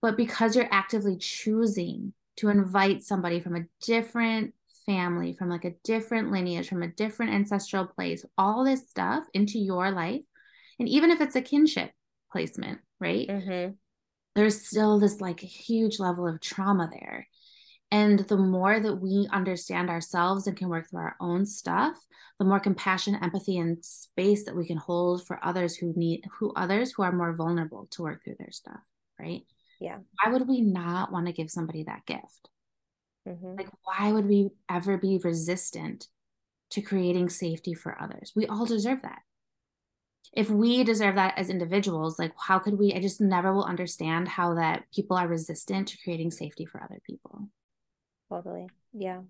But 0.00 0.16
because 0.16 0.56
you're 0.56 0.72
actively 0.72 1.16
choosing 1.16 2.12
to 2.38 2.48
invite 2.48 3.04
somebody 3.04 3.40
from 3.40 3.56
a 3.56 3.66
different 3.82 4.54
family, 4.84 5.34
from 5.38 5.48
like 5.48 5.64
a 5.64 5.74
different 5.84 6.32
lineage, 6.32 6.68
from 6.68 6.82
a 6.82 6.88
different 6.88 7.32
ancestral 7.32 7.86
place, 7.86 8.24
all 8.36 8.64
this 8.64 8.88
stuff 8.88 9.24
into 9.32 9.58
your 9.58 9.92
life, 9.92 10.22
and 10.78 10.88
even 10.88 11.10
if 11.10 11.20
it's 11.20 11.36
a 11.36 11.42
kinship 11.42 11.92
placement, 12.32 12.80
right? 13.00 13.28
Mm-hmm. 13.28 13.72
There's 14.34 14.66
still 14.66 14.98
this 14.98 15.20
like 15.20 15.40
huge 15.40 16.00
level 16.00 16.26
of 16.26 16.40
trauma 16.40 16.88
there 16.90 17.28
and 17.92 18.20
the 18.20 18.38
more 18.38 18.80
that 18.80 18.96
we 18.96 19.28
understand 19.30 19.90
ourselves 19.90 20.46
and 20.46 20.56
can 20.56 20.70
work 20.70 20.88
through 20.88 21.00
our 21.00 21.16
own 21.20 21.44
stuff, 21.44 21.94
the 22.38 22.46
more 22.46 22.58
compassion, 22.58 23.18
empathy, 23.20 23.58
and 23.58 23.84
space 23.84 24.46
that 24.46 24.56
we 24.56 24.66
can 24.66 24.78
hold 24.78 25.26
for 25.26 25.38
others 25.44 25.76
who 25.76 25.92
need 25.94 26.24
who 26.38 26.54
others 26.54 26.92
who 26.92 27.02
are 27.02 27.12
more 27.12 27.34
vulnerable 27.34 27.86
to 27.90 28.02
work 28.02 28.24
through 28.24 28.36
their 28.38 28.50
stuff, 28.50 28.80
right? 29.20 29.42
Yeah. 29.78 29.98
Why 30.24 30.32
would 30.32 30.48
we 30.48 30.62
not 30.62 31.12
want 31.12 31.26
to 31.26 31.34
give 31.34 31.50
somebody 31.50 31.84
that 31.84 32.06
gift? 32.06 32.48
Mm-hmm. 33.28 33.56
Like, 33.56 33.68
why 33.84 34.10
would 34.10 34.26
we 34.26 34.48
ever 34.70 34.96
be 34.96 35.20
resistant 35.22 36.08
to 36.70 36.80
creating 36.80 37.28
safety 37.28 37.74
for 37.74 38.00
others? 38.00 38.32
We 38.34 38.46
all 38.46 38.64
deserve 38.64 39.02
that. 39.02 39.20
If 40.32 40.48
we 40.48 40.82
deserve 40.82 41.16
that 41.16 41.36
as 41.36 41.50
individuals, 41.50 42.18
like, 42.18 42.32
how 42.38 42.58
could 42.58 42.78
we? 42.78 42.94
I 42.94 43.00
just 43.00 43.20
never 43.20 43.52
will 43.52 43.64
understand 43.64 44.28
how 44.28 44.54
that 44.54 44.84
people 44.94 45.18
are 45.18 45.28
resistant 45.28 45.88
to 45.88 45.98
creating 46.02 46.30
safety 46.30 46.64
for 46.64 46.82
other 46.82 46.98
people. 47.06 47.50
Totally. 48.32 48.68
Yeah. 48.94 49.20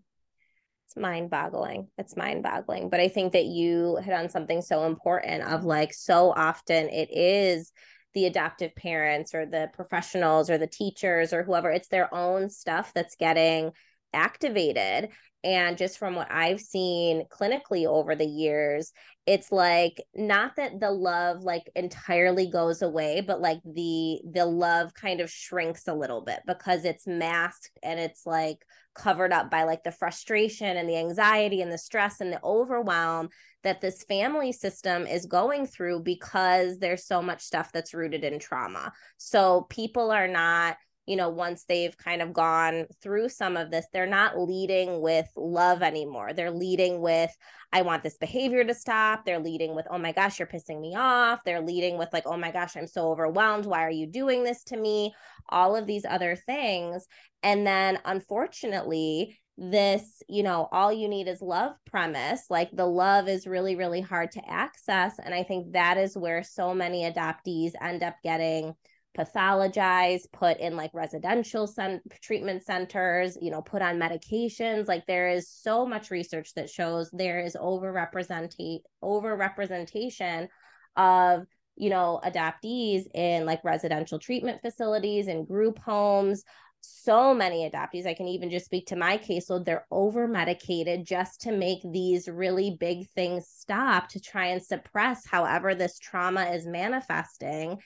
It's 0.86 0.96
mind 0.96 1.30
boggling. 1.30 1.88
It's 1.98 2.16
mind 2.16 2.42
boggling. 2.42 2.88
But 2.88 3.00
I 3.00 3.08
think 3.08 3.32
that 3.32 3.46
you 3.46 3.96
hit 3.96 4.14
on 4.14 4.28
something 4.28 4.62
so 4.62 4.84
important 4.84 5.42
of 5.42 5.64
like, 5.64 5.92
so 5.92 6.32
often 6.32 6.88
it 6.88 7.10
is 7.10 7.72
the 8.14 8.26
adoptive 8.26 8.74
parents 8.76 9.34
or 9.34 9.46
the 9.46 9.70
professionals 9.72 10.50
or 10.50 10.58
the 10.58 10.66
teachers 10.66 11.32
or 11.32 11.42
whoever 11.42 11.70
it's 11.70 11.88
their 11.88 12.14
own 12.14 12.48
stuff 12.50 12.92
that's 12.94 13.16
getting 13.16 13.72
activated 14.12 15.08
and 15.44 15.78
just 15.78 15.98
from 15.98 16.14
what 16.14 16.30
i've 16.30 16.60
seen 16.60 17.24
clinically 17.30 17.86
over 17.86 18.14
the 18.14 18.26
years 18.26 18.92
it's 19.26 19.52
like 19.52 20.02
not 20.14 20.56
that 20.56 20.80
the 20.80 20.90
love 20.90 21.42
like 21.42 21.70
entirely 21.76 22.48
goes 22.48 22.82
away 22.82 23.20
but 23.20 23.40
like 23.40 23.60
the 23.64 24.20
the 24.32 24.46
love 24.46 24.92
kind 24.94 25.20
of 25.20 25.30
shrinks 25.30 25.86
a 25.88 25.94
little 25.94 26.22
bit 26.22 26.40
because 26.46 26.84
it's 26.84 27.06
masked 27.06 27.70
and 27.82 28.00
it's 28.00 28.26
like 28.26 28.58
covered 28.94 29.32
up 29.32 29.50
by 29.50 29.64
like 29.64 29.82
the 29.84 29.92
frustration 29.92 30.76
and 30.76 30.88
the 30.88 30.96
anxiety 30.96 31.62
and 31.62 31.72
the 31.72 31.78
stress 31.78 32.20
and 32.20 32.32
the 32.32 32.42
overwhelm 32.44 33.28
that 33.62 33.80
this 33.80 34.02
family 34.04 34.52
system 34.52 35.06
is 35.06 35.26
going 35.26 35.66
through 35.66 36.00
because 36.00 36.78
there's 36.78 37.06
so 37.06 37.22
much 37.22 37.42
stuff 37.42 37.70
that's 37.72 37.94
rooted 37.94 38.24
in 38.24 38.38
trauma. 38.38 38.92
So 39.18 39.66
people 39.70 40.10
are 40.10 40.28
not 40.28 40.76
you 41.06 41.16
know, 41.16 41.28
once 41.28 41.64
they've 41.64 41.96
kind 41.96 42.22
of 42.22 42.32
gone 42.32 42.86
through 43.02 43.28
some 43.28 43.56
of 43.56 43.70
this, 43.70 43.86
they're 43.92 44.06
not 44.06 44.38
leading 44.38 45.00
with 45.00 45.28
love 45.36 45.82
anymore. 45.82 46.32
They're 46.32 46.50
leading 46.50 47.00
with, 47.00 47.30
I 47.72 47.82
want 47.82 48.02
this 48.02 48.18
behavior 48.18 48.64
to 48.64 48.74
stop. 48.74 49.24
They're 49.24 49.40
leading 49.40 49.74
with, 49.74 49.86
oh 49.90 49.98
my 49.98 50.12
gosh, 50.12 50.38
you're 50.38 50.46
pissing 50.46 50.80
me 50.80 50.94
off. 50.94 51.40
They're 51.44 51.60
leading 51.60 51.98
with, 51.98 52.12
like, 52.12 52.26
oh 52.26 52.36
my 52.36 52.52
gosh, 52.52 52.76
I'm 52.76 52.86
so 52.86 53.10
overwhelmed. 53.10 53.66
Why 53.66 53.84
are 53.84 53.90
you 53.90 54.06
doing 54.06 54.44
this 54.44 54.62
to 54.64 54.76
me? 54.76 55.12
All 55.48 55.74
of 55.74 55.86
these 55.86 56.04
other 56.08 56.36
things. 56.36 57.06
And 57.42 57.66
then 57.66 57.98
unfortunately, 58.04 59.38
this, 59.58 60.22
you 60.28 60.42
know, 60.42 60.68
all 60.72 60.92
you 60.92 61.08
need 61.08 61.28
is 61.28 61.42
love 61.42 61.72
premise, 61.86 62.46
like 62.48 62.70
the 62.72 62.86
love 62.86 63.28
is 63.28 63.46
really, 63.46 63.76
really 63.76 64.00
hard 64.00 64.30
to 64.32 64.50
access. 64.50 65.18
And 65.22 65.34
I 65.34 65.42
think 65.42 65.72
that 65.72 65.98
is 65.98 66.16
where 66.16 66.42
so 66.42 66.74
many 66.74 67.10
adoptees 67.10 67.72
end 67.80 68.02
up 68.02 68.14
getting 68.22 68.74
pathologized, 69.16 70.32
put 70.32 70.58
in 70.58 70.76
like 70.76 70.90
residential 70.94 71.66
cent- 71.66 72.02
treatment 72.22 72.64
centers, 72.64 73.36
you 73.40 73.50
know, 73.50 73.62
put 73.62 73.82
on 73.82 73.98
medications. 73.98 74.88
Like 74.88 75.06
there 75.06 75.28
is 75.28 75.50
so 75.50 75.86
much 75.86 76.10
research 76.10 76.54
that 76.54 76.70
shows 76.70 77.10
there 77.12 77.40
is 77.40 77.56
overrepresentation 77.56 78.80
overrepresentation 79.02 80.48
of 80.96 81.44
you 81.76 81.88
know 81.90 82.20
adoptees 82.24 83.04
in 83.14 83.46
like 83.46 83.64
residential 83.64 84.18
treatment 84.18 84.60
facilities 84.62 85.28
and 85.28 85.46
group 85.46 85.78
homes. 85.78 86.42
So 86.84 87.32
many 87.32 87.70
adoptees. 87.70 88.06
I 88.06 88.14
can 88.14 88.26
even 88.26 88.50
just 88.50 88.64
speak 88.64 88.86
to 88.86 88.96
my 88.96 89.16
caseload. 89.16 89.64
They're 89.64 89.86
over 89.90 90.26
medicated 90.26 91.06
just 91.06 91.42
to 91.42 91.52
make 91.52 91.78
these 91.84 92.26
really 92.26 92.76
big 92.80 93.08
things 93.10 93.46
stop 93.48 94.08
to 94.08 94.20
try 94.20 94.46
and 94.46 94.60
suppress 94.60 95.24
however 95.24 95.74
this 95.74 95.98
trauma 96.00 96.46
is 96.46 96.66
manifesting 96.66 97.78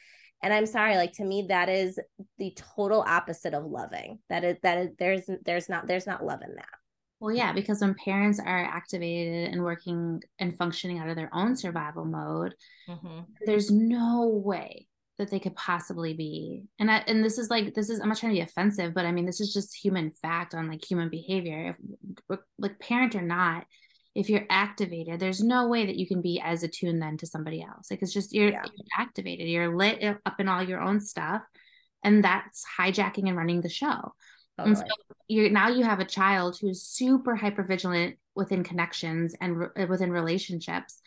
and 0.47 0.55
i'm 0.55 0.67
sorry 0.67 0.97
like 0.97 1.13
to 1.13 1.25
me 1.25 1.47
that 1.49 1.69
is 1.69 1.99
the 2.39 2.57
total 2.77 3.05
opposite 3.07 3.55
of 3.55 3.65
loving. 3.65 4.19
That 4.29 4.45
is 4.45 4.57
that 4.63 4.79
is 4.79 4.91
there's 4.99 5.29
there's 5.45 5.69
not 5.69 5.87
there's 5.87 6.07
not 6.07 6.25
love 6.25 6.41
in 6.43 6.55
that. 6.55 6.69
Well 7.21 7.35
yeah 7.35 7.53
because 7.53 7.81
when 7.81 7.95
parents 7.95 8.39
are 8.39 8.65
activated 8.65 9.53
and 9.53 9.63
working 9.63 10.23
and 10.39 10.57
functioning 10.57 10.99
out 10.99 11.09
of 11.09 11.17
their 11.17 11.35
own 11.35 11.57
survival 11.57 12.05
mode 12.05 12.55
mm-hmm. 12.89 13.21
there's 13.47 13.71
no 13.71 14.27
way 14.27 14.87
that 15.19 15.31
they 15.31 15.39
could 15.39 15.57
possibly 15.57 16.13
be 16.13 16.65
and 16.79 16.91
I, 16.91 16.99
and 17.07 17.25
this 17.25 17.39
is 17.39 17.49
like 17.49 17.73
this 17.73 17.89
is 17.89 18.01
i'm 18.01 18.09
not 18.09 18.19
trying 18.19 18.33
to 18.33 18.39
be 18.39 18.43
offensive 18.43 18.93
but 18.93 19.07
i 19.07 19.13
mean 19.13 19.25
this 19.25 19.41
is 19.41 19.55
just 19.55 19.75
human 19.75 20.13
fact 20.21 20.55
on 20.55 20.69
like 20.69 20.85
human 20.85 21.09
behavior. 21.09 21.75
If 22.29 22.39
like 22.59 22.79
parent 22.79 23.15
or 23.15 23.23
not 23.23 23.65
if 24.17 24.31
you're 24.31 24.47
activated, 24.49 25.21
there's 25.21 25.43
no 25.43 25.69
way 25.69 25.85
that 25.85 25.97
you 25.97 26.07
can 26.07 26.23
be 26.23 26.41
as 26.43 26.63
attuned 26.63 27.03
then 27.03 27.19
to 27.19 27.27
somebody 27.27 27.63
else. 27.63 27.91
Like 27.91 28.01
it's 28.01 28.15
just 28.15 28.33
you're, 28.33 28.49
yeah. 28.49 28.63
you're 28.65 28.87
activated, 28.99 29.47
you're 29.47 29.77
lit 29.77 30.03
up 30.25 30.41
in 30.41 30.49
all 30.49 30.63
your 30.63 30.81
own 30.81 31.01
stuff, 31.01 31.43
and 32.03 32.25
that's 32.25 32.65
hijacking 32.79 33.29
and 33.29 33.37
running 33.37 33.61
the 33.61 33.69
show. 33.69 34.15
Totally. 34.57 34.71
And 34.71 34.79
so 34.79 34.85
you're 35.29 35.51
now 35.51 35.69
you 35.69 35.85
have 35.85 36.01
a 36.01 36.07
child 36.07 36.57
who's 36.59 36.83
super 36.83 37.37
hyper 37.37 37.63
vigilant 37.63 38.17
within 38.35 38.65
connections 38.65 39.35
and 39.39 39.59
re- 39.59 39.69
uh, 39.79 39.87
within 39.87 40.11
relationships. 40.11 41.03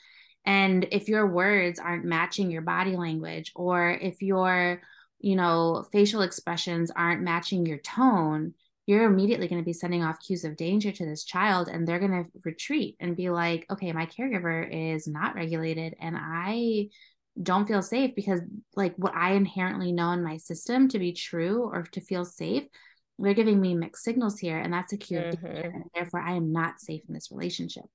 And 0.45 0.87
if 0.91 1.09
your 1.09 1.25
words 1.25 1.79
aren't 1.79 2.05
matching 2.05 2.51
your 2.51 2.61
body 2.61 2.95
language, 2.95 3.51
or 3.55 3.89
if 3.89 4.21
your, 4.21 4.81
you 5.19 5.35
know, 5.35 5.83
facial 5.91 6.21
expressions 6.21 6.91
aren't 6.95 7.23
matching 7.23 7.65
your 7.65 7.79
tone, 7.79 8.53
you're 8.89 9.05
immediately 9.05 9.47
going 9.47 9.61
to 9.61 9.65
be 9.65 9.71
sending 9.71 10.03
off 10.03 10.19
cues 10.19 10.43
of 10.43 10.57
danger 10.57 10.91
to 10.91 11.05
this 11.05 11.23
child 11.23 11.67
and 11.67 11.87
they're 11.87 11.99
going 11.99 12.23
to 12.23 12.25
retreat 12.43 12.95
and 12.99 13.15
be 13.15 13.29
like 13.29 13.67
okay 13.69 13.91
my 13.91 14.07
caregiver 14.07 14.67
is 14.67 15.07
not 15.07 15.35
regulated 15.35 15.95
and 16.01 16.17
i 16.19 16.87
don't 17.41 17.67
feel 17.67 17.83
safe 17.83 18.15
because 18.15 18.41
like 18.75 18.95
what 18.97 19.15
i 19.15 19.33
inherently 19.33 19.91
know 19.91 20.09
in 20.11 20.23
my 20.23 20.37
system 20.37 20.89
to 20.89 20.97
be 20.97 21.13
true 21.13 21.69
or 21.71 21.83
to 21.83 22.01
feel 22.01 22.25
safe 22.25 22.63
they're 23.19 23.35
giving 23.35 23.61
me 23.61 23.75
mixed 23.75 24.03
signals 24.03 24.39
here 24.39 24.57
and 24.57 24.73
that's 24.73 24.91
a 24.91 24.97
cue 24.97 25.19
mm-hmm. 25.19 25.45
and 25.45 25.83
therefore 25.93 26.19
i 26.19 26.33
am 26.33 26.51
not 26.51 26.79
safe 26.79 27.03
in 27.07 27.13
this 27.13 27.29
relationship 27.29 27.85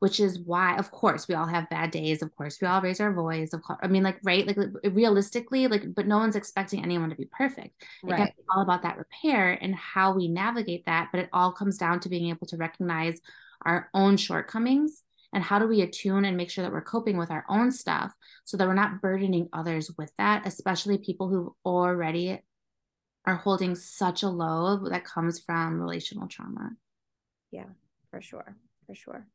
which 0.00 0.20
is 0.20 0.38
why 0.38 0.76
of 0.76 0.90
course 0.90 1.28
we 1.28 1.34
all 1.34 1.46
have 1.46 1.70
bad 1.70 1.90
days. 1.90 2.22
Of 2.22 2.34
course 2.36 2.60
we 2.60 2.66
all 2.66 2.80
raise 2.80 3.00
our 3.00 3.12
voice. 3.12 3.52
Of 3.52 3.62
course 3.62 3.78
i 3.82 3.88
mean 3.88 4.02
like 4.02 4.18
right? 4.22 4.46
Like 4.46 4.58
realistically 4.84 5.66
like 5.68 5.94
but 5.94 6.06
no 6.06 6.18
one's 6.18 6.36
expecting 6.36 6.82
anyone 6.82 7.10
to 7.10 7.16
be 7.16 7.28
perfect. 7.36 7.82
Right. 8.02 8.28
it's 8.28 8.48
all 8.54 8.62
about 8.62 8.82
that 8.82 8.98
repair 8.98 9.52
and 9.52 9.74
how 9.74 10.14
we 10.14 10.28
navigate 10.28 10.86
that 10.86 11.08
but 11.12 11.20
it 11.20 11.28
all 11.32 11.52
comes 11.52 11.78
down 11.78 12.00
to 12.00 12.08
being 12.08 12.28
able 12.30 12.46
to 12.48 12.56
recognize 12.56 13.20
our 13.64 13.90
own 13.94 14.16
shortcomings 14.16 15.02
and 15.32 15.42
how 15.42 15.58
do 15.58 15.66
we 15.66 15.82
attune 15.82 16.24
and 16.24 16.36
make 16.36 16.50
sure 16.50 16.62
that 16.62 16.72
we're 16.72 16.80
coping 16.82 17.16
with 17.16 17.30
our 17.30 17.44
own 17.48 17.70
stuff 17.70 18.12
so 18.44 18.56
that 18.56 18.66
we're 18.66 18.74
not 18.74 19.00
burdening 19.00 19.48
others 19.52 19.90
with 19.98 20.12
that 20.18 20.46
especially 20.46 20.98
people 20.98 21.28
who 21.28 21.54
already 21.64 22.40
are 23.24 23.36
holding 23.36 23.74
such 23.74 24.22
a 24.22 24.28
load 24.28 24.90
that 24.92 25.04
comes 25.04 25.40
from 25.40 25.80
relational 25.80 26.28
trauma. 26.28 26.70
Yeah 27.50 27.64
for 28.10 28.22
sure 28.22 28.56
for 28.86 28.94
sure 28.94 29.26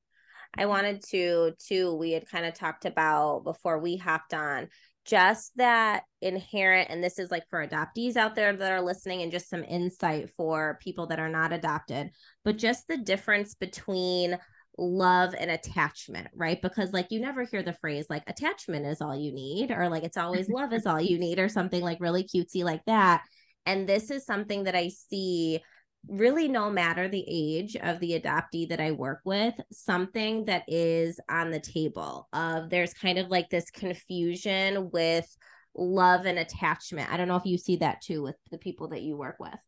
I 0.58 0.66
wanted 0.66 1.04
to, 1.12 1.54
too, 1.58 1.96
we 1.96 2.12
had 2.12 2.30
kind 2.30 2.46
of 2.46 2.54
talked 2.54 2.86
about 2.86 3.44
before 3.44 3.80
we 3.80 3.96
hopped 3.96 4.34
on 4.34 4.68
just 5.06 5.52
that 5.56 6.04
inherent, 6.22 6.90
and 6.92 7.04
this 7.04 7.18
is 7.18 7.32
like 7.32 7.44
for 7.50 7.66
adoptees 7.66 8.18
out 8.18 8.36
there 8.36 8.56
that 8.56 8.72
are 8.72 8.82
listening, 8.82 9.22
and 9.22 9.32
just 9.32 9.50
some 9.50 9.64
insight 9.64 10.30
for 10.38 10.78
people 10.82 11.08
that 11.08 11.20
are 11.20 11.30
not 11.30 11.54
adopted, 11.54 12.12
but 12.44 12.58
just 12.58 12.88
the 12.88 12.98
difference 12.98 13.56
between 13.56 14.38
love 14.78 15.34
and 15.38 15.50
attachment, 15.50 16.28
right? 16.36 16.62
Because 16.62 16.94
like 16.94 17.08
you 17.10 17.20
never 17.20 17.44
hear 17.44 17.64
the 17.64 17.74
phrase 17.74 18.06
like 18.10 18.24
attachment 18.28 18.86
is 18.86 19.02
all 19.02 19.16
you 19.16 19.34
need, 19.34 19.72
or 19.72 19.90
like 19.90 20.04
it's 20.04 20.18
always 20.18 20.50
love 20.50 20.72
is 20.72 20.86
all 20.86 21.02
you 21.02 21.18
need, 21.18 21.40
or 21.40 21.50
something 21.50 21.82
like 21.82 21.98
really 22.00 22.24
cutesy 22.24 22.64
like 22.64 22.86
that. 22.86 23.24
And 23.66 23.88
this 23.90 24.12
is 24.12 24.26
something 24.26 24.66
that 24.66 24.76
I 24.76 24.90
see 24.90 25.62
really 26.08 26.48
no 26.48 26.70
matter 26.70 27.08
the 27.08 27.26
age 27.28 27.76
of 27.76 28.00
the 28.00 28.20
adoptee 28.20 28.70
that 28.70 28.80
I 28.80 28.92
work 28.92 29.22
with, 29.24 29.54
something 29.72 30.46
that 30.46 30.64
is 30.68 31.20
on 31.30 31.52
the 31.52 31.60
table 31.60 32.28
of 32.34 32.70
there's 32.70 32.94
kind 32.94 33.18
of 33.18 33.28
like 33.28 33.50
this 33.50 33.70
confusion 33.72 34.90
with 34.92 35.28
love 35.76 36.26
and 36.26 36.40
attachment. 36.40 37.12
I 37.12 37.18
don't 37.18 37.28
know 37.28 37.36
if 37.36 37.46
you 37.46 37.58
see 37.58 37.78
that 37.78 38.02
too 38.02 38.22
with 38.22 38.36
the 38.50 38.58
people 38.58 38.90
that 38.90 39.02
you 39.04 39.16
work 39.16 39.38
with. 39.40 39.60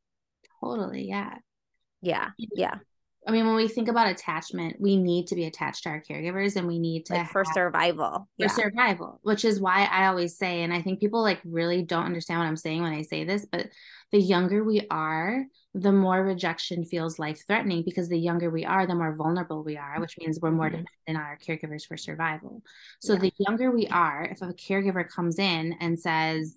Totally. 0.61 1.07
Yeah. 1.07 1.35
Yeah. 2.01 2.29
Yeah. 2.37 2.75
I 3.25 3.31
mean, 3.31 3.45
when 3.45 3.55
we 3.55 3.69
think 3.69 3.87
about 3.87 4.09
attachment, 4.09 4.77
we 4.79 4.97
need 4.97 5.27
to 5.27 5.35
be 5.35 5.45
attached 5.45 5.83
to 5.83 5.89
our 5.89 6.01
caregivers 6.01 6.57
and 6.57 6.67
we 6.67 6.77
need 6.77 7.05
to 7.05 7.13
like 7.13 7.29
for 7.29 7.43
have, 7.45 7.53
survival. 7.53 8.27
For 8.37 8.45
yeah. 8.45 8.47
survival, 8.47 9.19
which 9.23 9.45
is 9.45 9.61
why 9.61 9.87
I 9.89 10.07
always 10.07 10.37
say, 10.37 10.63
and 10.63 10.73
I 10.73 10.81
think 10.81 10.99
people 10.99 11.21
like 11.21 11.39
really 11.45 11.83
don't 11.83 12.05
understand 12.05 12.39
what 12.39 12.47
I'm 12.47 12.57
saying 12.57 12.81
when 12.81 12.91
I 12.91 13.03
say 13.03 13.23
this, 13.23 13.45
but 13.49 13.67
the 14.13 14.19
younger 14.19 14.63
we 14.63 14.85
are, 14.91 15.43
the 15.73 15.91
more 15.91 16.23
rejection 16.23 16.85
feels 16.85 17.17
life 17.17 17.41
threatening 17.47 17.81
because 17.83 18.07
the 18.07 18.17
younger 18.17 18.51
we 18.51 18.63
are, 18.63 18.85
the 18.85 18.93
more 18.93 19.15
vulnerable 19.15 19.63
we 19.63 19.75
are, 19.75 19.99
which 19.99 20.19
means 20.19 20.39
we're 20.39 20.51
more 20.51 20.69
mm-hmm. 20.69 20.83
dependent 21.07 21.09
on 21.09 21.15
our 21.15 21.39
caregivers 21.39 21.83
for 21.87 21.97
survival. 21.97 22.61
So 23.01 23.13
yeah. 23.13 23.19
the 23.21 23.33
younger 23.39 23.71
we 23.71 23.87
are, 23.87 24.23
if 24.23 24.43
a 24.43 24.53
caregiver 24.53 25.09
comes 25.09 25.39
in 25.39 25.75
and 25.81 25.99
says, 25.99 26.55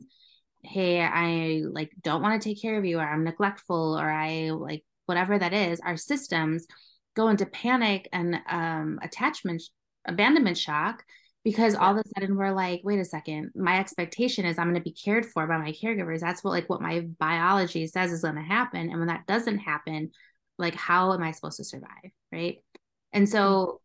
Hey, 0.62 1.00
I 1.00 1.62
like 1.66 1.92
don't 2.02 2.20
want 2.20 2.40
to 2.40 2.46
take 2.46 2.60
care 2.60 2.76
of 2.76 2.84
you, 2.84 2.98
or 2.98 3.08
I'm 3.08 3.24
neglectful, 3.24 3.98
or 3.98 4.10
I 4.10 4.50
like 4.50 4.84
whatever 5.06 5.38
that 5.38 5.54
is, 5.54 5.80
our 5.80 5.96
systems 5.96 6.66
go 7.14 7.28
into 7.28 7.46
panic 7.46 8.06
and 8.12 8.38
um, 8.50 8.98
attachment, 9.02 9.62
abandonment 10.04 10.58
shock 10.58 11.02
because 11.46 11.76
all 11.76 11.96
of 11.96 12.04
a 12.04 12.08
sudden 12.08 12.36
we're 12.36 12.50
like 12.50 12.80
wait 12.82 12.98
a 12.98 13.04
second. 13.04 13.52
My 13.54 13.78
expectation 13.78 14.44
is 14.44 14.58
i'm 14.58 14.64
going 14.64 14.74
to 14.74 14.80
be 14.80 14.90
cared 14.90 15.24
for 15.24 15.46
by 15.46 15.58
my 15.58 15.70
caregivers. 15.70 16.18
That's 16.18 16.42
what 16.42 16.50
like 16.50 16.68
what 16.68 16.80
my 16.80 17.02
biology 17.20 17.86
says 17.86 18.10
is 18.10 18.22
going 18.22 18.34
to 18.34 18.42
happen. 18.42 18.90
And 18.90 18.98
when 18.98 19.06
that 19.06 19.28
doesn't 19.28 19.58
happen 19.58 20.10
like 20.58 20.74
how 20.74 21.12
am 21.12 21.22
i 21.22 21.30
supposed 21.30 21.58
to 21.58 21.64
survive? 21.64 22.10
Right? 22.32 22.64
And 23.12 23.28
mm-hmm. 23.28 23.32
so 23.32 23.80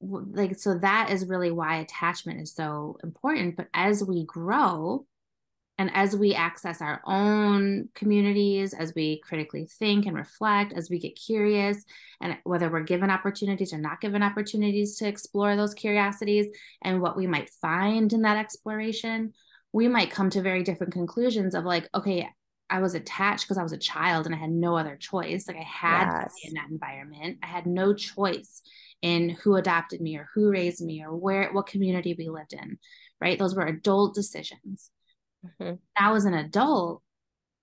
like 0.00 0.58
so 0.58 0.78
that 0.78 1.10
is 1.10 1.28
really 1.28 1.50
why 1.50 1.76
attachment 1.76 2.40
is 2.40 2.54
so 2.54 2.96
important. 3.04 3.56
But 3.56 3.68
as 3.74 4.02
we 4.02 4.24
grow 4.24 5.04
and 5.78 5.90
as 5.92 6.16
we 6.16 6.34
access 6.34 6.80
our 6.80 7.02
own 7.04 7.88
communities 7.94 8.74
as 8.74 8.92
we 8.94 9.20
critically 9.20 9.66
think 9.78 10.06
and 10.06 10.16
reflect 10.16 10.72
as 10.72 10.88
we 10.88 10.98
get 10.98 11.16
curious 11.16 11.84
and 12.20 12.36
whether 12.44 12.70
we're 12.70 12.80
given 12.80 13.10
opportunities 13.10 13.72
or 13.72 13.78
not 13.78 14.00
given 14.00 14.22
opportunities 14.22 14.96
to 14.96 15.08
explore 15.08 15.56
those 15.56 15.74
curiosities 15.74 16.46
and 16.82 17.00
what 17.00 17.16
we 17.16 17.26
might 17.26 17.50
find 17.60 18.12
in 18.12 18.22
that 18.22 18.38
exploration 18.38 19.32
we 19.72 19.88
might 19.88 20.10
come 20.10 20.30
to 20.30 20.42
very 20.42 20.62
different 20.62 20.92
conclusions 20.92 21.54
of 21.54 21.64
like 21.64 21.88
okay 21.94 22.28
I 22.70 22.80
was 22.80 22.94
attached 22.94 23.44
because 23.44 23.58
I 23.58 23.62
was 23.62 23.72
a 23.72 23.78
child 23.78 24.26
and 24.26 24.34
I 24.34 24.38
had 24.38 24.50
no 24.50 24.76
other 24.76 24.96
choice. 24.96 25.46
Like 25.46 25.58
I 25.58 25.62
had 25.62 26.06
yes. 26.06 26.24
to 26.24 26.40
be 26.42 26.48
in 26.48 26.54
that 26.54 26.70
environment. 26.70 27.38
I 27.42 27.46
had 27.46 27.66
no 27.66 27.92
choice 27.92 28.62
in 29.02 29.28
who 29.28 29.56
adopted 29.56 30.00
me 30.00 30.16
or 30.16 30.28
who 30.34 30.50
raised 30.50 30.82
me 30.82 31.04
or 31.04 31.14
where 31.14 31.52
what 31.52 31.66
community 31.66 32.14
we 32.18 32.30
lived 32.30 32.54
in. 32.54 32.78
Right. 33.20 33.38
Those 33.38 33.54
were 33.54 33.66
adult 33.66 34.14
decisions. 34.14 34.90
Mm-hmm. 35.44 35.74
Now 35.98 36.14
as 36.14 36.24
an 36.24 36.34
adult, 36.34 37.02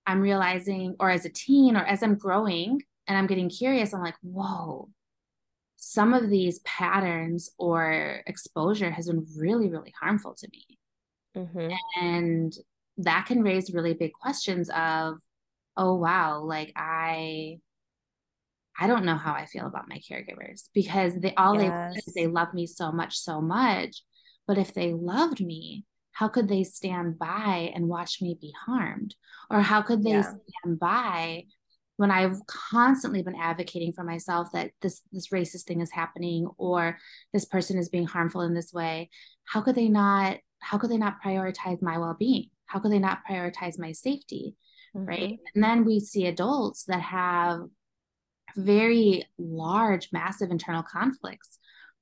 I'm 0.06 0.20
realizing, 0.20 0.96
or 0.98 1.10
as 1.10 1.24
a 1.24 1.30
teen, 1.30 1.76
or 1.76 1.84
as 1.84 2.02
I'm 2.02 2.16
growing 2.16 2.82
and 3.06 3.16
I'm 3.16 3.26
getting 3.26 3.48
curious, 3.48 3.94
I'm 3.94 4.02
like, 4.02 4.16
whoa, 4.22 4.88
some 5.76 6.14
of 6.14 6.28
these 6.28 6.60
patterns 6.60 7.50
or 7.58 8.22
exposure 8.26 8.90
has 8.90 9.06
been 9.06 9.26
really, 9.36 9.68
really 9.68 9.92
harmful 10.00 10.34
to 10.34 10.48
me. 10.52 10.78
Mm-hmm. 11.36 11.72
And 12.00 12.56
that 12.98 13.26
can 13.26 13.42
raise 13.42 13.72
really 13.72 13.94
big 13.94 14.12
questions 14.12 14.70
of 14.70 15.18
oh 15.76 15.94
wow 15.94 16.40
like 16.42 16.72
i 16.76 17.58
i 18.78 18.86
don't 18.86 19.04
know 19.04 19.16
how 19.16 19.32
i 19.32 19.46
feel 19.46 19.66
about 19.66 19.88
my 19.88 19.98
caregivers 19.98 20.68
because 20.74 21.14
they 21.14 21.34
all 21.34 21.60
yes. 21.60 21.94
they 22.14 22.22
they 22.22 22.26
love 22.26 22.52
me 22.52 22.66
so 22.66 22.92
much 22.92 23.18
so 23.18 23.40
much 23.40 24.02
but 24.46 24.58
if 24.58 24.74
they 24.74 24.92
loved 24.92 25.40
me 25.40 25.84
how 26.12 26.28
could 26.28 26.48
they 26.48 26.64
stand 26.64 27.18
by 27.18 27.72
and 27.74 27.88
watch 27.88 28.20
me 28.20 28.36
be 28.40 28.52
harmed 28.66 29.14
or 29.50 29.60
how 29.60 29.82
could 29.82 30.02
they 30.02 30.10
yeah. 30.10 30.22
stand 30.22 30.78
by 30.78 31.44
when 31.96 32.10
I've 32.10 32.38
constantly 32.46 33.22
been 33.22 33.36
advocating 33.36 33.92
for 33.92 34.02
myself 34.02 34.48
that 34.52 34.72
this 34.80 35.02
this 35.12 35.28
racist 35.28 35.64
thing 35.64 35.80
is 35.80 35.90
happening 35.90 36.48
or 36.56 36.98
this 37.32 37.44
person 37.44 37.78
is 37.78 37.90
being 37.90 38.06
harmful 38.06 38.40
in 38.40 38.54
this 38.54 38.72
way, 38.72 39.10
how 39.44 39.60
could 39.60 39.74
they 39.74 39.88
not 39.88 40.38
how 40.58 40.78
could 40.78 40.90
they 40.90 40.96
not 40.96 41.22
prioritize 41.24 41.82
my 41.82 41.98
well-being? 41.98 42.48
how 42.72 42.78
could 42.78 42.90
they 42.90 42.98
not 42.98 43.20
prioritize 43.28 43.78
my 43.78 43.92
safety 43.92 44.56
mm-hmm. 44.96 45.06
right 45.06 45.38
and 45.54 45.62
then 45.62 45.84
we 45.84 46.00
see 46.00 46.26
adults 46.26 46.84
that 46.84 47.00
have 47.00 47.60
very 48.56 49.24
large 49.38 50.08
massive 50.12 50.50
internal 50.50 50.82
conflicts 50.82 51.58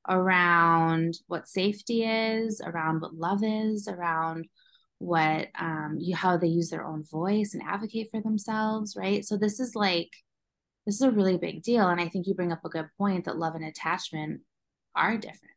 around 0.08 1.18
what 1.26 1.48
safety 1.48 2.04
is 2.04 2.60
around 2.64 3.00
what 3.00 3.14
love 3.14 3.42
is 3.42 3.86
around 3.88 4.46
what 4.98 5.48
um 5.58 5.96
you 5.98 6.14
how 6.14 6.36
they 6.36 6.46
use 6.46 6.70
their 6.70 6.84
own 6.84 7.04
voice 7.04 7.54
and 7.54 7.62
advocate 7.62 8.08
for 8.10 8.20
themselves 8.20 8.96
right 8.96 9.24
so 9.24 9.36
this 9.36 9.60
is 9.60 9.74
like 9.74 10.10
this 10.86 10.96
is 10.96 11.02
a 11.02 11.10
really 11.10 11.36
big 11.36 11.62
deal 11.62 11.88
and 11.88 12.00
i 12.00 12.08
think 12.08 12.26
you 12.26 12.34
bring 12.34 12.52
up 12.52 12.64
a 12.64 12.70
good 12.70 12.88
point 12.98 13.24
that 13.24 13.38
love 13.38 13.54
and 13.54 13.64
attachment 13.64 14.40
are 14.94 15.16
different 15.16 15.54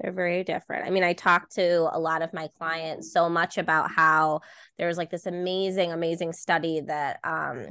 they're 0.00 0.12
very 0.12 0.44
different. 0.44 0.86
I 0.86 0.90
mean, 0.90 1.02
I 1.02 1.12
talk 1.12 1.48
to 1.50 1.88
a 1.92 1.98
lot 1.98 2.22
of 2.22 2.32
my 2.32 2.48
clients 2.58 3.12
so 3.12 3.28
much 3.28 3.58
about 3.58 3.90
how 3.90 4.42
there's 4.78 4.96
like 4.96 5.10
this 5.10 5.26
amazing, 5.26 5.92
amazing 5.92 6.32
study 6.32 6.80
that 6.82 7.18
um 7.24 7.70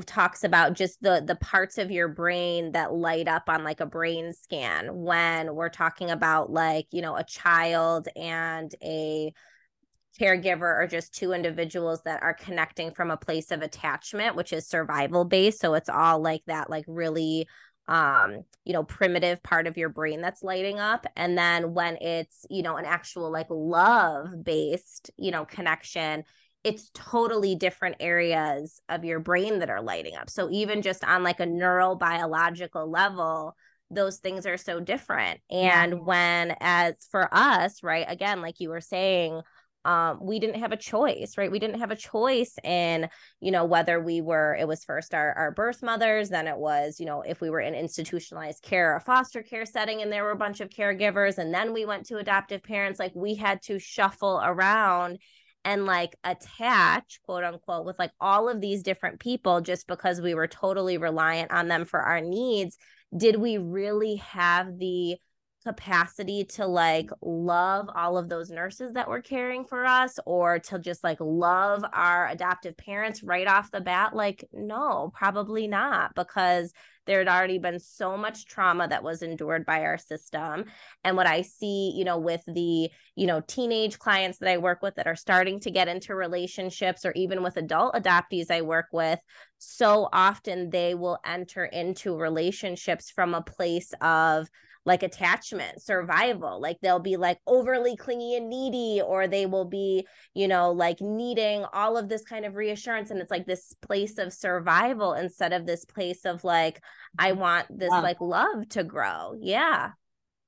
talks 0.00 0.42
about 0.42 0.72
just 0.72 1.02
the 1.02 1.22
the 1.26 1.36
parts 1.36 1.76
of 1.76 1.90
your 1.90 2.08
brain 2.08 2.72
that 2.72 2.94
light 2.94 3.28
up 3.28 3.48
on 3.48 3.62
like 3.62 3.80
a 3.80 3.86
brain 3.86 4.32
scan 4.32 4.88
when 5.02 5.54
we're 5.54 5.68
talking 5.68 6.10
about 6.10 6.50
like, 6.50 6.86
you 6.90 7.02
know, 7.02 7.16
a 7.16 7.24
child 7.24 8.08
and 8.16 8.74
a 8.82 9.32
caregiver 10.18 10.62
are 10.62 10.86
just 10.86 11.14
two 11.14 11.32
individuals 11.32 12.02
that 12.04 12.22
are 12.22 12.34
connecting 12.34 12.92
from 12.92 13.10
a 13.10 13.16
place 13.16 13.50
of 13.50 13.62
attachment 13.62 14.36
which 14.36 14.52
is 14.52 14.66
survival 14.66 15.24
based. 15.24 15.60
So 15.60 15.74
it's 15.74 15.88
all 15.88 16.20
like 16.20 16.42
that 16.46 16.70
like 16.70 16.84
really 16.86 17.48
um 17.88 18.44
you 18.64 18.72
know 18.72 18.84
primitive 18.84 19.42
part 19.42 19.66
of 19.66 19.76
your 19.76 19.88
brain 19.88 20.22
that's 20.22 20.42
lighting 20.42 20.78
up. 20.80 21.06
And 21.16 21.36
then 21.36 21.74
when 21.74 21.96
it's 21.96 22.46
you 22.48 22.62
know 22.62 22.76
an 22.76 22.86
actual 22.86 23.30
like 23.30 23.48
love 23.50 24.42
based 24.42 25.10
you 25.18 25.30
know 25.30 25.44
connection 25.44 26.24
it's 26.64 26.90
totally 26.94 27.54
different 27.54 27.96
areas 28.00 28.80
of 28.88 29.04
your 29.04 29.20
brain 29.20 29.58
that 29.58 29.70
are 29.70 29.82
lighting 29.82 30.16
up 30.16 30.30
so 30.30 30.48
even 30.50 30.82
just 30.82 31.04
on 31.04 31.22
like 31.22 31.40
a 31.40 31.46
neurobiological 31.46 32.88
level 32.90 33.54
those 33.90 34.18
things 34.18 34.46
are 34.46 34.56
so 34.56 34.80
different 34.80 35.40
and 35.50 35.92
yeah. 35.92 35.98
when 35.98 36.56
as 36.60 36.94
for 37.10 37.28
us 37.32 37.82
right 37.82 38.06
again 38.08 38.40
like 38.40 38.60
you 38.60 38.70
were 38.70 38.80
saying 38.80 39.42
um, 39.84 40.20
we 40.22 40.38
didn't 40.38 40.60
have 40.60 40.72
a 40.72 40.76
choice, 40.76 41.36
right? 41.36 41.50
We 41.50 41.58
didn't 41.58 41.80
have 41.80 41.90
a 41.90 41.96
choice 41.96 42.54
in, 42.62 43.08
you 43.40 43.50
know, 43.50 43.64
whether 43.64 44.00
we 44.00 44.20
were, 44.20 44.56
it 44.58 44.68
was 44.68 44.84
first 44.84 45.12
our, 45.12 45.32
our 45.32 45.50
birth 45.50 45.82
mothers, 45.82 46.28
then 46.28 46.46
it 46.46 46.56
was, 46.56 47.00
you 47.00 47.06
know, 47.06 47.22
if 47.22 47.40
we 47.40 47.50
were 47.50 47.60
in 47.60 47.74
institutionalized 47.74 48.62
care 48.62 48.94
or 48.94 49.00
foster 49.00 49.42
care 49.42 49.66
setting 49.66 50.00
and 50.00 50.12
there 50.12 50.22
were 50.22 50.30
a 50.30 50.36
bunch 50.36 50.60
of 50.60 50.70
caregivers, 50.70 51.38
and 51.38 51.52
then 51.52 51.72
we 51.72 51.84
went 51.84 52.06
to 52.06 52.18
adoptive 52.18 52.62
parents, 52.62 53.00
like 53.00 53.12
we 53.14 53.34
had 53.34 53.60
to 53.62 53.78
shuffle 53.80 54.40
around 54.44 55.18
and 55.64 55.86
like 55.86 56.16
attach, 56.24 57.20
quote 57.24 57.44
unquote, 57.44 57.86
with 57.86 57.98
like 57.98 58.12
all 58.20 58.48
of 58.48 58.60
these 58.60 58.82
different 58.82 59.20
people 59.20 59.60
just 59.60 59.86
because 59.86 60.20
we 60.20 60.34
were 60.34 60.46
totally 60.46 60.98
reliant 60.98 61.52
on 61.52 61.68
them 61.68 61.84
for 61.84 62.00
our 62.00 62.20
needs. 62.20 62.76
Did 63.16 63.36
we 63.36 63.58
really 63.58 64.16
have 64.16 64.78
the 64.78 65.16
capacity 65.62 66.44
to 66.44 66.66
like 66.66 67.10
love 67.20 67.88
all 67.94 68.18
of 68.18 68.28
those 68.28 68.50
nurses 68.50 68.92
that 68.94 69.08
were 69.08 69.20
caring 69.20 69.64
for 69.64 69.84
us 69.84 70.18
or 70.26 70.58
to 70.58 70.78
just 70.78 71.02
like 71.04 71.18
love 71.20 71.84
our 71.92 72.28
adoptive 72.28 72.76
parents 72.76 73.22
right 73.22 73.46
off 73.46 73.70
the 73.70 73.80
bat? 73.80 74.14
Like 74.14 74.48
no 74.52 75.12
probably 75.14 75.66
not 75.68 76.14
because 76.14 76.72
there 77.06 77.18
had 77.18 77.28
already 77.28 77.58
been 77.58 77.80
so 77.80 78.16
much 78.16 78.46
trauma 78.46 78.86
that 78.86 79.02
was 79.02 79.22
endured 79.22 79.66
by 79.66 79.82
our 79.82 79.98
system. 79.98 80.66
And 81.04 81.16
what 81.16 81.26
i 81.26 81.42
see 81.42 81.92
you 81.94 82.04
know 82.04 82.18
with 82.18 82.42
the 82.46 82.90
you 83.16 83.26
know 83.26 83.40
teenage 83.46 83.98
clients 83.98 84.38
that 84.38 84.48
i 84.48 84.58
work 84.58 84.82
with 84.82 84.94
that 84.96 85.06
are 85.06 85.16
starting 85.16 85.60
to 85.60 85.70
get 85.70 85.88
into 85.88 86.14
relationships 86.14 87.04
or 87.04 87.12
even 87.12 87.42
with 87.42 87.56
adult 87.56 87.94
adoptees 87.94 88.50
i 88.50 88.62
work 88.62 88.86
with 88.92 89.18
so 89.58 90.08
often 90.12 90.70
they 90.70 90.94
will 90.94 91.18
enter 91.24 91.64
into 91.64 92.16
relationships 92.16 93.10
from 93.10 93.34
a 93.34 93.42
place 93.42 93.92
of 94.00 94.48
like 94.84 95.02
attachment, 95.02 95.80
survival. 95.80 96.60
Like 96.60 96.78
they'll 96.80 96.98
be 96.98 97.16
like 97.16 97.38
overly 97.46 97.96
clingy 97.96 98.36
and 98.36 98.48
needy, 98.48 99.00
or 99.00 99.28
they 99.28 99.46
will 99.46 99.64
be, 99.64 100.06
you 100.34 100.48
know, 100.48 100.72
like 100.72 101.00
needing 101.00 101.64
all 101.72 101.96
of 101.96 102.08
this 102.08 102.22
kind 102.22 102.44
of 102.44 102.56
reassurance. 102.56 103.10
And 103.10 103.20
it's 103.20 103.30
like 103.30 103.46
this 103.46 103.74
place 103.80 104.18
of 104.18 104.32
survival 104.32 105.14
instead 105.14 105.52
of 105.52 105.66
this 105.66 105.84
place 105.84 106.24
of 106.24 106.42
like, 106.42 106.82
I 107.18 107.30
mm-hmm. 107.30 107.40
want 107.40 107.78
this 107.78 107.90
love. 107.90 108.02
like 108.02 108.20
love 108.20 108.68
to 108.70 108.82
grow. 108.82 109.34
Yeah. 109.38 109.90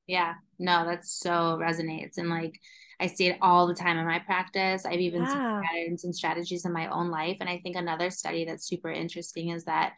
Yeah. 0.06 0.34
No, 0.58 0.84
that 0.84 1.06
so 1.06 1.58
resonates. 1.60 2.18
And 2.18 2.28
like, 2.28 2.60
I 3.00 3.06
see 3.06 3.28
it 3.28 3.38
all 3.40 3.66
the 3.66 3.74
time 3.74 3.98
in 3.98 4.06
my 4.06 4.18
practice. 4.18 4.84
I've 4.84 5.00
even 5.00 5.26
seen 5.26 5.36
patterns 5.36 6.04
and 6.04 6.14
strategies 6.14 6.64
in 6.64 6.72
my 6.72 6.88
own 6.88 7.10
life. 7.10 7.38
And 7.40 7.48
I 7.48 7.58
think 7.58 7.76
another 7.76 8.10
study 8.10 8.44
that's 8.44 8.68
super 8.68 8.90
interesting 8.90 9.48
is 9.50 9.64
that 9.64 9.94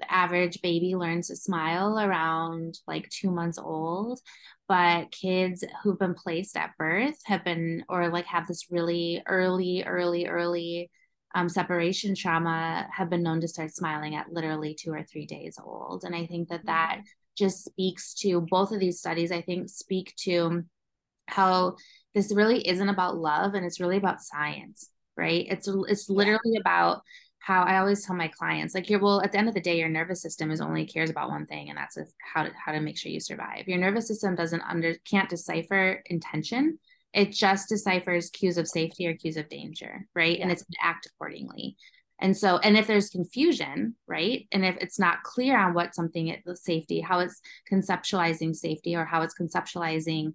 the 0.00 0.12
average 0.12 0.60
baby 0.62 0.94
learns 0.94 1.28
to 1.28 1.36
smile 1.36 1.98
around 1.98 2.78
like 2.86 3.08
two 3.10 3.30
months 3.30 3.58
old 3.58 4.20
but 4.68 5.10
kids 5.10 5.64
who've 5.82 5.98
been 5.98 6.14
placed 6.14 6.56
at 6.56 6.76
birth 6.78 7.18
have 7.24 7.44
been 7.44 7.84
or 7.88 8.08
like 8.08 8.26
have 8.26 8.46
this 8.46 8.70
really 8.70 9.22
early 9.26 9.82
early 9.84 10.26
early 10.26 10.90
um, 11.34 11.48
separation 11.48 12.14
trauma 12.14 12.88
have 12.92 13.10
been 13.10 13.22
known 13.22 13.40
to 13.40 13.48
start 13.48 13.74
smiling 13.74 14.14
at 14.14 14.32
literally 14.32 14.74
two 14.74 14.92
or 14.92 15.02
three 15.02 15.26
days 15.26 15.58
old. 15.62 16.04
And 16.04 16.14
i 16.14 16.26
think 16.26 16.48
that 16.48 16.66
that 16.66 16.96
mm-hmm. 16.96 17.02
just 17.36 17.64
speaks 17.64 18.14
to 18.20 18.40
both 18.40 18.72
of 18.72 18.80
these 18.80 18.98
studies 18.98 19.32
i 19.32 19.42
think 19.42 19.68
speak 19.68 20.14
to 20.24 20.64
how 21.26 21.76
this 22.14 22.34
really 22.34 22.66
isn't 22.66 22.88
about 22.88 23.18
love 23.18 23.54
and 23.54 23.66
it's 23.66 23.80
really 23.80 23.98
about 23.98 24.22
science 24.22 24.90
right? 25.18 25.46
It's 25.50 25.68
it's 25.88 26.08
literally 26.08 26.56
about 26.58 27.02
how 27.38 27.62
I 27.62 27.78
always 27.78 28.04
tell 28.04 28.16
my 28.16 28.28
clients, 28.28 28.74
like, 28.74 28.90
you're 28.90 29.00
well, 29.00 29.22
at 29.22 29.32
the 29.32 29.38
end 29.38 29.48
of 29.48 29.54
the 29.54 29.60
day, 29.60 29.78
your 29.78 29.88
nervous 29.88 30.20
system 30.20 30.50
is 30.50 30.60
only 30.60 30.86
cares 30.86 31.10
about 31.10 31.30
one 31.30 31.46
thing, 31.46 31.68
and 31.68 31.78
that's 31.78 31.96
how 32.20 32.44
to 32.44 32.50
how 32.62 32.72
to 32.72 32.80
make 32.80 32.98
sure 32.98 33.10
you 33.12 33.20
survive. 33.20 33.68
Your 33.68 33.78
nervous 33.78 34.08
system 34.08 34.34
doesn't 34.34 34.62
under 34.62 34.94
can't 35.08 35.28
decipher 35.28 36.02
intention. 36.06 36.78
It 37.14 37.32
just 37.32 37.68
deciphers 37.68 38.30
cues 38.30 38.58
of 38.58 38.68
safety 38.68 39.06
or 39.06 39.14
cues 39.14 39.36
of 39.36 39.48
danger, 39.48 40.06
right? 40.14 40.36
Yeah. 40.36 40.42
And 40.42 40.52
it's 40.52 40.64
act 40.82 41.06
accordingly. 41.06 41.76
And 42.20 42.36
so, 42.36 42.58
and 42.58 42.76
if 42.76 42.86
there's 42.86 43.10
confusion, 43.10 43.94
right? 44.06 44.46
And 44.52 44.64
if 44.64 44.76
it's 44.78 44.98
not 44.98 45.22
clear 45.22 45.56
on 45.56 45.72
what 45.72 45.94
something 45.94 46.28
is 46.28 46.64
safety, 46.64 47.00
how 47.00 47.20
it's 47.20 47.40
conceptualizing 47.70 48.54
safety 48.54 48.96
or 48.96 49.04
how 49.04 49.22
it's 49.22 49.38
conceptualizing 49.40 50.34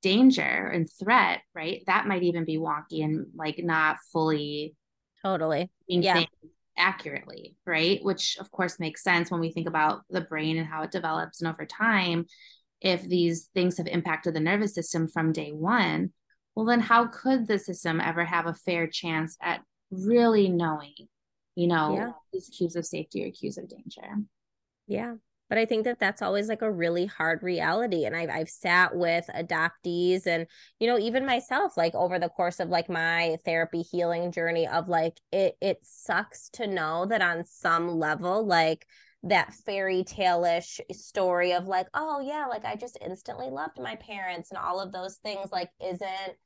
danger 0.00 0.40
and 0.42 0.88
threat, 0.88 1.40
right? 1.54 1.82
That 1.88 2.06
might 2.06 2.22
even 2.22 2.44
be 2.44 2.58
wonky 2.58 3.02
and 3.02 3.26
like 3.34 3.58
not 3.58 3.96
fully 4.12 4.76
totally 5.24 5.70
yeah 5.88 6.24
accurately, 6.76 7.56
right? 7.66 8.02
Which 8.02 8.36
of 8.38 8.50
course 8.50 8.78
makes 8.78 9.02
sense 9.02 9.30
when 9.30 9.40
we 9.40 9.52
think 9.52 9.68
about 9.68 10.02
the 10.10 10.20
brain 10.20 10.58
and 10.58 10.66
how 10.66 10.82
it 10.82 10.90
develops 10.90 11.40
and 11.40 11.48
over 11.48 11.66
time. 11.66 12.26
If 12.80 13.02
these 13.02 13.48
things 13.54 13.78
have 13.78 13.86
impacted 13.86 14.34
the 14.34 14.40
nervous 14.40 14.74
system 14.74 15.08
from 15.08 15.32
day 15.32 15.52
one, 15.52 16.12
well, 16.54 16.66
then 16.66 16.80
how 16.80 17.06
could 17.06 17.46
the 17.46 17.58
system 17.58 18.00
ever 18.00 18.24
have 18.24 18.46
a 18.46 18.54
fair 18.54 18.86
chance 18.86 19.36
at 19.40 19.62
really 19.90 20.48
knowing, 20.48 20.94
you 21.54 21.66
know, 21.66 21.94
yeah. 21.96 22.10
these 22.32 22.50
cues 22.56 22.76
of 22.76 22.86
safety 22.86 23.26
or 23.26 23.30
cues 23.30 23.58
of 23.58 23.68
danger? 23.68 24.22
Yeah 24.86 25.14
but 25.48 25.58
i 25.58 25.64
think 25.64 25.84
that 25.84 25.98
that's 25.98 26.22
always 26.22 26.48
like 26.48 26.62
a 26.62 26.70
really 26.70 27.06
hard 27.06 27.42
reality 27.42 28.04
and 28.04 28.16
i've 28.16 28.30
i've 28.30 28.48
sat 28.48 28.94
with 28.94 29.28
adoptees 29.34 30.26
and 30.26 30.46
you 30.78 30.86
know 30.86 30.98
even 30.98 31.26
myself 31.26 31.76
like 31.76 31.94
over 31.94 32.18
the 32.18 32.28
course 32.28 32.60
of 32.60 32.68
like 32.68 32.88
my 32.88 33.36
therapy 33.44 33.82
healing 33.82 34.32
journey 34.32 34.66
of 34.66 34.88
like 34.88 35.20
it 35.32 35.56
it 35.60 35.78
sucks 35.82 36.48
to 36.50 36.66
know 36.66 37.06
that 37.06 37.22
on 37.22 37.44
some 37.44 37.88
level 37.98 38.44
like 38.46 38.86
that 39.22 39.54
fairy 39.54 40.04
tale-ish 40.04 40.80
story 40.92 41.52
of 41.52 41.66
like 41.66 41.86
oh 41.94 42.20
yeah 42.20 42.46
like 42.46 42.64
i 42.64 42.76
just 42.76 42.98
instantly 43.04 43.48
loved 43.48 43.80
my 43.80 43.96
parents 43.96 44.50
and 44.50 44.58
all 44.58 44.80
of 44.80 44.92
those 44.92 45.16
things 45.16 45.50
like 45.50 45.70
isn't 45.82 46.36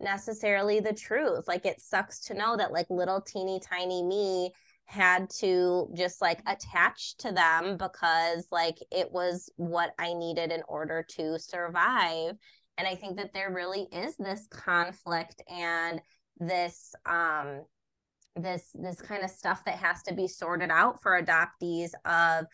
necessarily 0.00 0.80
the 0.80 0.92
truth. 0.92 1.46
Like 1.48 1.66
it 1.66 1.80
sucks 1.80 2.20
to 2.26 2.34
know 2.34 2.56
that 2.56 2.72
like 2.72 2.86
little 2.90 3.20
teeny 3.20 3.60
tiny 3.60 4.02
me 4.02 4.52
had 4.86 5.30
to 5.30 5.88
just 5.94 6.20
like 6.20 6.40
attach 6.46 7.16
to 7.16 7.32
them 7.32 7.76
because 7.76 8.46
like 8.52 8.78
it 8.92 9.10
was 9.10 9.50
what 9.56 9.92
I 9.98 10.14
needed 10.14 10.52
in 10.52 10.62
order 10.68 11.04
to 11.16 11.38
survive. 11.38 12.36
And 12.76 12.88
I 12.88 12.94
think 12.94 13.16
that 13.16 13.32
there 13.32 13.52
really 13.52 13.86
is 13.92 14.16
this 14.16 14.46
conflict 14.50 15.42
and 15.48 16.00
this 16.38 16.94
um 17.06 17.62
this 18.36 18.70
this 18.74 19.00
kind 19.00 19.22
of 19.22 19.30
stuff 19.30 19.64
that 19.64 19.78
has 19.78 20.02
to 20.02 20.14
be 20.14 20.26
sorted 20.26 20.70
out 20.70 21.00
for 21.00 21.22
adoptees 21.22 21.90
of 22.04 22.46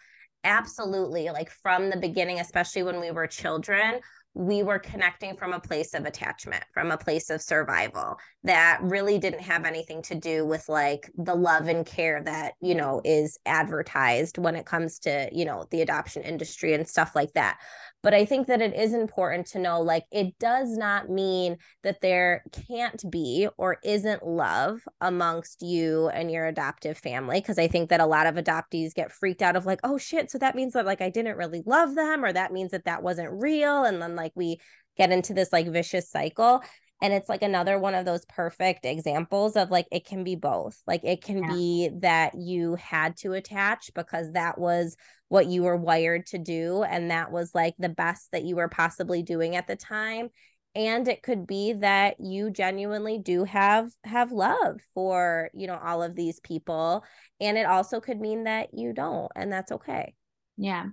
absolutely 0.45 1.31
like 1.31 1.51
from 1.51 1.91
the 1.91 1.97
beginning 1.97 2.41
especially 2.41 2.83
when 2.83 3.01
we 3.01 3.11
were 3.11 3.26
children 3.26 4.01
we 4.35 4.62
were 4.62 4.78
connecting 4.78 5.37
from 5.37 5.53
a 5.53 5.61
place 5.61 5.93
of 5.93 6.05
attachment, 6.05 6.62
from 6.72 6.91
a 6.91 6.97
place 6.97 7.31
of 7.31 7.43
survival 7.43 8.16
that 8.45 8.78
really 8.83 9.18
didn't 9.18 9.41
have 9.41 9.64
anything 9.64 10.03
to 10.03 10.14
do 10.14 10.47
with 10.47 10.68
like 10.68 11.11
the 11.16 11.35
love 11.35 11.66
and 11.66 11.85
care 11.85 12.22
that, 12.22 12.55
you 12.61 12.74
know, 12.74 13.01
is 13.05 13.39
advertised 13.45 14.39
when 14.39 14.55
it 14.55 14.66
comes 14.66 15.01
to, 15.01 15.28
you 15.33 15.45
know, 15.45 15.66
the 15.70 15.83
adoption 15.83 16.22
industry 16.22 16.74
and 16.74 16.87
stuff 16.87 17.16
like 17.16 17.33
that. 17.33 17.59
But 18.03 18.14
I 18.14 18.24
think 18.24 18.46
that 18.46 18.62
it 18.62 18.74
is 18.74 18.94
important 18.94 19.46
to 19.48 19.59
know 19.59 19.80
like 19.82 20.05
it 20.11 20.38
does 20.38 20.76
not 20.76 21.11
mean 21.11 21.59
that 21.82 22.01
there 22.01 22.42
can't 22.68 23.03
be 23.11 23.48
or 23.59 23.78
isn't 23.84 24.26
love 24.26 24.80
amongst 25.01 25.62
you 25.62 26.09
and 26.09 26.30
your 26.30 26.46
adoptive 26.46 26.96
family. 26.96 27.40
Cause 27.42 27.59
I 27.59 27.68
think 27.68 27.90
that 27.90 28.01
a 28.01 28.07
lot 28.07 28.26
of 28.26 28.36
adoptees 28.36 28.94
get 28.94 29.12
freaked 29.12 29.42
out 29.42 29.57
of 29.57 29.66
like, 29.66 29.80
oh 29.84 29.98
shit. 29.98 30.30
So 30.30 30.38
that 30.38 30.55
means 30.55 30.72
that 30.72 30.86
like 30.86 31.03
I 31.03 31.11
didn't 31.11 31.36
really 31.36 31.62
love 31.66 31.94
them, 31.94 32.24
or 32.24 32.32
that 32.32 32.53
means 32.53 32.70
that 32.70 32.86
that 32.86 33.03
wasn't 33.03 33.32
real. 33.32 33.84
And 33.84 34.01
then 34.01 34.16
like 34.16 34.32
we 34.34 34.61
get 34.96 35.12
into 35.12 35.34
this 35.34 35.53
like 35.53 35.68
vicious 35.68 36.11
cycle 36.11 36.62
and 37.01 37.12
it's 37.14 37.28
like 37.28 37.42
another 37.42 37.78
one 37.78 37.94
of 37.94 38.05
those 38.05 38.24
perfect 38.26 38.84
examples 38.84 39.57
of 39.57 39.70
like 39.70 39.86
it 39.90 40.05
can 40.05 40.22
be 40.22 40.36
both. 40.36 40.82
Like 40.86 41.03
it 41.05 41.22
can 41.22 41.38
yeah. 41.38 41.48
be 41.48 41.90
that 42.01 42.34
you 42.36 42.74
had 42.74 43.16
to 43.18 43.32
attach 43.32 43.90
because 43.94 44.32
that 44.32 44.59
was 44.59 44.96
what 45.28 45.46
you 45.46 45.62
were 45.62 45.76
wired 45.76 46.26
to 46.26 46.38
do 46.38 46.82
and 46.82 47.11
that 47.11 47.32
was 47.32 47.55
like 47.55 47.74
the 47.78 47.88
best 47.88 48.32
that 48.32 48.44
you 48.44 48.57
were 48.57 48.68
possibly 48.68 49.22
doing 49.22 49.57
at 49.57 49.66
the 49.66 49.76
time. 49.76 50.28
And 50.74 51.09
it 51.09 51.22
could 51.22 51.46
be 51.46 51.72
that 51.74 52.16
you 52.20 52.51
genuinely 52.51 53.18
do 53.18 53.44
have 53.44 53.90
have 54.05 54.30
love 54.30 54.80
for 54.94 55.51
you 55.55 55.66
know 55.66 55.80
all 55.82 56.03
of 56.03 56.14
these 56.14 56.38
people. 56.40 57.03
And 57.40 57.57
it 57.57 57.66
also 57.66 58.01
could 58.01 58.20
mean 58.20 58.44
that 58.44 58.68
you 58.74 58.92
don't 58.92 59.32
and 59.34 59.51
that's 59.51 59.72
okay. 59.72 60.14
Yeah 60.59 60.86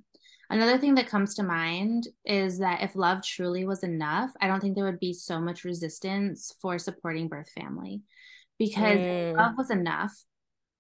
Another 0.50 0.78
thing 0.78 0.96
that 0.96 1.08
comes 1.08 1.36
to 1.36 1.44
mind 1.44 2.08
is 2.26 2.60
that 2.60 2.82
if 2.82 2.96
love 2.96 3.22
truly 3.22 3.66
was 3.66 3.84
enough, 3.84 4.32
I 4.40 4.48
don't 4.48 4.62
think 4.62 4.76
there 4.76 4.86
would 4.86 5.00
be 5.00 5.14
so 5.14 5.40
much 5.40 5.66
resistance 5.66 6.54
for 6.62 6.80
supporting 6.80 7.28
birth 7.28 7.50
family. 7.50 8.02
Because 8.58 8.98
mm. 8.98 9.38
love 9.38 9.54
was 9.58 9.70
enough, 9.70 10.14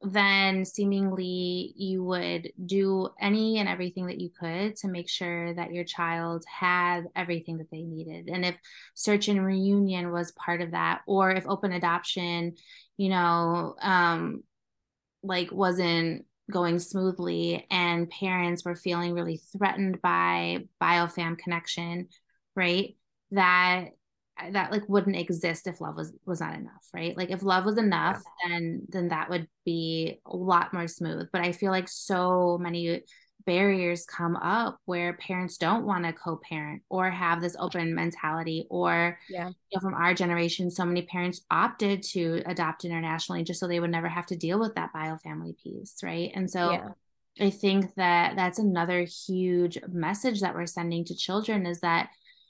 then 0.01 0.63
seemingly 0.63 1.73
you 1.75 2.03
would 2.03 2.51
do 2.65 3.09
any 3.19 3.57
and 3.57 3.67
everything 3.67 4.07
that 4.07 4.19
you 4.19 4.29
could 4.29 4.75
to 4.77 4.87
make 4.87 5.09
sure 5.09 5.53
that 5.55 5.73
your 5.73 5.83
child 5.83 6.43
had 6.47 7.05
everything 7.15 7.57
that 7.57 7.69
they 7.71 7.81
needed. 7.81 8.29
And 8.29 8.45
if 8.45 8.55
search 8.93 9.27
and 9.27 9.43
reunion 9.43 10.11
was 10.11 10.31
part 10.33 10.61
of 10.61 10.71
that, 10.71 11.01
or 11.07 11.31
if 11.31 11.47
open 11.47 11.71
adoption, 11.71 12.55
you 12.95 13.09
know, 13.09 13.75
um, 13.81 14.43
like 15.23 15.51
wasn't 15.51 16.25
going 16.49 16.79
smoothly 16.79 17.67
and 17.69 18.09
parents 18.09 18.63
were 18.63 18.75
feeling 18.75 19.13
really 19.13 19.41
threatened 19.57 20.01
by 20.01 20.65
biofam 20.81 21.37
connection 21.37 22.07
right? 22.57 22.97
That 23.31 23.89
that 24.51 24.71
like 24.71 24.87
wouldn't 24.87 25.15
exist 25.15 25.67
if 25.67 25.81
love 25.81 25.95
was 25.95 26.11
was 26.25 26.41
not 26.41 26.55
enough 26.55 26.85
right? 26.93 27.15
Like 27.15 27.29
if 27.29 27.43
love 27.43 27.63
was 27.63 27.77
enough 27.77 28.21
yeah. 28.43 28.49
then 28.49 28.81
then 28.89 29.07
that 29.09 29.29
would 29.29 29.47
be 29.63 30.19
a 30.25 30.35
lot 30.35 30.73
more 30.73 30.87
smooth. 30.87 31.27
But 31.31 31.41
i 31.41 31.53
feel 31.53 31.71
like 31.71 31.87
so 31.87 32.57
many 32.59 33.03
barriers 33.47 34.05
come 34.05 34.35
up 34.35 34.77
where 34.85 35.13
parents 35.13 35.57
don't 35.57 35.85
want 35.85 36.03
to 36.03 36.11
co-parent 36.11 36.81
or 36.89 37.09
have 37.09 37.41
this 37.41 37.55
open 37.57 37.95
mentality 37.95 38.67
or 38.69 39.17
yeah. 39.29 39.47
you 39.47 39.53
know, 39.73 39.79
from 39.79 39.93
our 39.93 40.13
generation 40.13 40.69
so 40.69 40.83
many 40.83 41.01
parents 41.03 41.41
opted 41.49 42.03
to 42.03 42.43
adopt 42.45 42.83
internationally 42.83 43.43
just 43.43 43.59
so 43.61 43.65
they 43.65 43.79
would 43.79 43.89
never 43.89 44.09
have 44.09 44.25
to 44.25 44.35
deal 44.35 44.59
with 44.59 44.75
that 44.75 44.91
bio 44.91 45.15
family 45.17 45.55
piece 45.63 45.95
right 46.03 46.31
and 46.35 46.51
so 46.51 46.71
yeah. 46.71 46.89
i 47.39 47.49
think 47.49 47.95
that 47.95 48.35
that's 48.35 48.59
another 48.59 49.03
huge 49.03 49.77
message 49.87 50.41
that 50.41 50.53
we're 50.53 50.65
sending 50.65 51.05
to 51.05 51.15
children 51.15 51.65
is 51.65 51.79
that 51.79 52.09